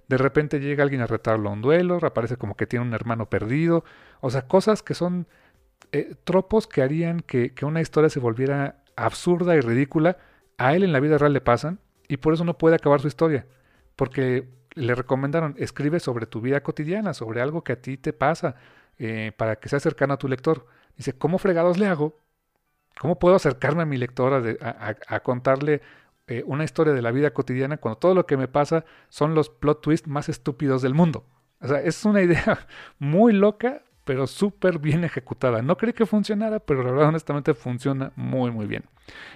[0.07, 3.29] De repente llega alguien a retarlo a un duelo, aparece como que tiene un hermano
[3.29, 3.83] perdido.
[4.19, 5.27] O sea, cosas que son
[5.91, 10.17] eh, tropos que harían que, que una historia se volviera absurda y ridícula.
[10.57, 13.07] A él en la vida real le pasan y por eso no puede acabar su
[13.07, 13.47] historia.
[13.95, 18.55] Porque le recomendaron, escribe sobre tu vida cotidiana, sobre algo que a ti te pasa,
[18.97, 20.65] eh, para que sea cercano a tu lector.
[20.97, 22.19] Dice, ¿cómo fregados le hago?
[22.99, 25.81] ¿Cómo puedo acercarme a mi lector a, a, contarle
[26.27, 29.49] eh, una historia de la vida cotidiana cuando todo lo que me pasa son los
[29.49, 31.25] plot twists más estúpidos del mundo?
[31.59, 32.67] O sea, es una idea
[32.99, 35.61] muy loca, pero súper bien ejecutada.
[35.61, 38.85] No creí que funcionara, pero la verdad honestamente funciona muy, muy bien.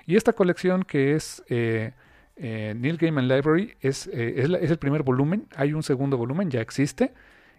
[0.05, 1.43] Y esta colección que es...
[1.49, 1.93] Eh,
[2.39, 6.61] eh, Neil Gaiman Library es, eh, es, el primer volumen, hay un segundo volumen, ya
[6.61, 7.13] existe.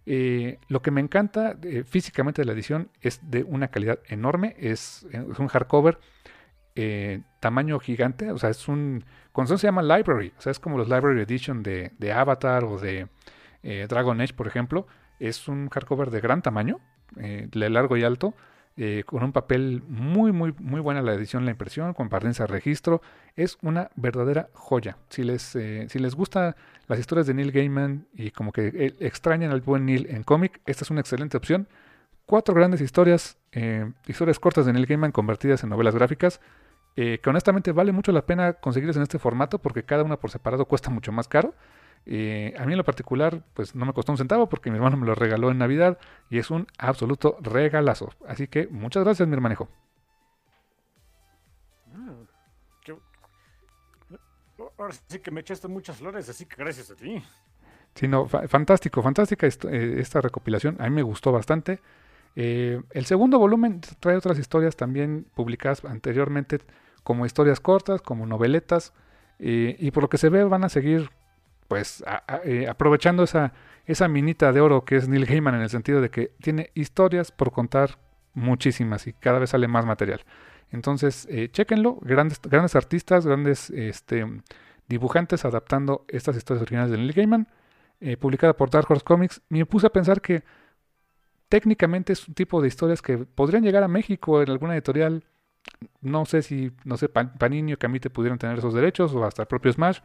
[0.07, 5.07] Eh, lo que me encanta físicamente de la edición es de una calidad enorme, es,
[5.13, 5.99] es un hardcover
[7.41, 10.89] tamaño gigante, o sea, es un, con se llama Library, o sea, es como los
[10.89, 13.09] Library Edition de, de Avatar o de
[13.89, 14.87] Dragon Age, por ejemplo,
[15.19, 16.79] es un hardcover de gran tamaño,
[17.17, 18.33] de largo y alto,
[18.81, 23.03] eh, con un papel muy, muy, muy buena la edición, la impresión, con prensa registro.
[23.35, 24.99] Es una verdadera joya.
[25.09, 26.55] Si les, eh, si les gusta
[26.87, 30.61] las historias de Neil Gaiman y como que eh, extrañan al buen Neil en cómic,
[30.65, 31.67] esta es una excelente opción.
[32.25, 33.39] Cuatro grandes historias,
[34.07, 36.41] historias cortas de Neil Gaiman convertidas en novelas gráficas,
[36.95, 40.67] que honestamente vale mucho la pena conseguirlas en este formato porque cada una por separado
[40.67, 41.55] cuesta mucho más caro.
[42.11, 44.97] Eh, a mí en lo particular, pues no me costó un centavo porque mi hermano
[44.97, 45.99] me lo regaló en Navidad
[46.31, 48.09] y es un absoluto regalazo.
[48.27, 49.69] Así que muchas gracias, mi hermanejo.
[51.93, 52.15] Ah.
[54.78, 57.23] Ahora sí que me echaste muchas flores, así que gracias a ti.
[57.95, 60.77] Sí, no, fantástico, fantástica eh, esta recopilación.
[60.81, 61.78] A mí me gustó bastante.
[62.37, 66.61] Eh, el segundo volumen trae otras historias también publicadas anteriormente
[67.03, 68.95] como historias cortas, como noveletas.
[69.39, 71.11] y por lo que se ve van a seguir
[71.69, 72.03] pues
[72.69, 73.53] aprovechando esa,
[73.87, 77.31] esa minita de oro que es Neil Gaiman en el sentido de que tiene historias
[77.31, 77.99] por contar
[78.35, 80.23] muchísimas y cada vez sale más material.
[80.71, 84.27] Entonces, eh, chequenlo, grandes, grandes artistas, grandes este,
[84.89, 87.49] dibujantes adaptando estas historias originales de Neil Gaiman,
[88.01, 89.43] eh, publicada por Dark Horse Comics.
[89.49, 90.43] Me puse a pensar que
[91.49, 95.25] técnicamente es un tipo de historias que podrían llegar a México en alguna editorial.
[96.01, 99.49] No sé si, no sé, Panini o Camite pudieran tener esos derechos o hasta el
[99.49, 100.01] propio Smash,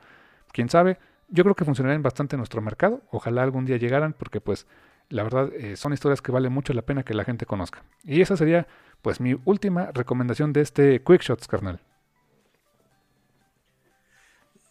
[0.52, 0.98] quién sabe.
[1.34, 3.02] Yo creo que funcionarían bastante en nuestro mercado.
[3.10, 4.68] Ojalá algún día llegaran porque pues
[5.10, 7.82] la verdad eh, son historias que vale mucho la pena que la gente conozca.
[8.04, 8.68] Y esa sería
[9.02, 11.80] pues mi última recomendación de este Quick Shots, carnal.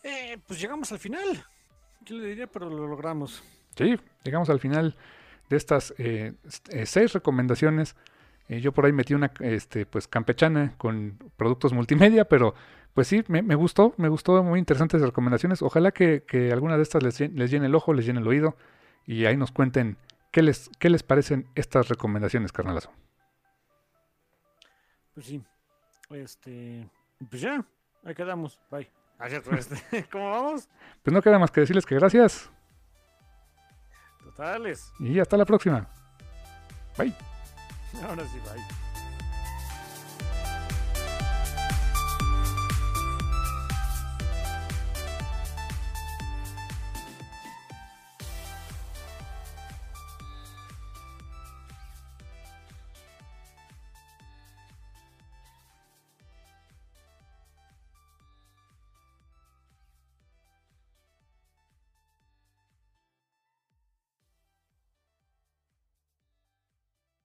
[0.05, 1.45] Eh, pues llegamos al final.
[2.05, 3.43] Yo le diría, pero lo logramos.
[3.77, 4.97] Sí, llegamos al final
[5.49, 6.35] de estas eh,
[6.69, 7.97] eh, seis recomendaciones.
[8.49, 12.55] yo por ahí metí una este, pues campechana con productos multimedia, pero
[12.95, 15.63] pues sí, me, gustó, me gustó, muy interesantes recomendaciones.
[15.63, 18.57] Ojalá que, alguna de estas les, les, llene el ojo, les llene el oído
[19.07, 19.97] y ahí nos cuenten
[20.31, 22.91] qué les, qué les parecen estas recomendaciones, carnalazo.
[25.15, 25.43] Pues sí.
[26.11, 26.89] Este.
[27.31, 27.65] Pues ya,
[28.05, 28.59] ahí quedamos.
[28.71, 28.91] Bye.
[29.57, 30.69] Este, ¿Cómo vamos?
[31.03, 32.51] Pues no queda más que decirles que gracias.
[34.25, 34.93] Totales.
[34.99, 35.89] Y hasta la próxima.
[36.99, 37.15] Bye.
[38.07, 38.82] Ahora sí, bye.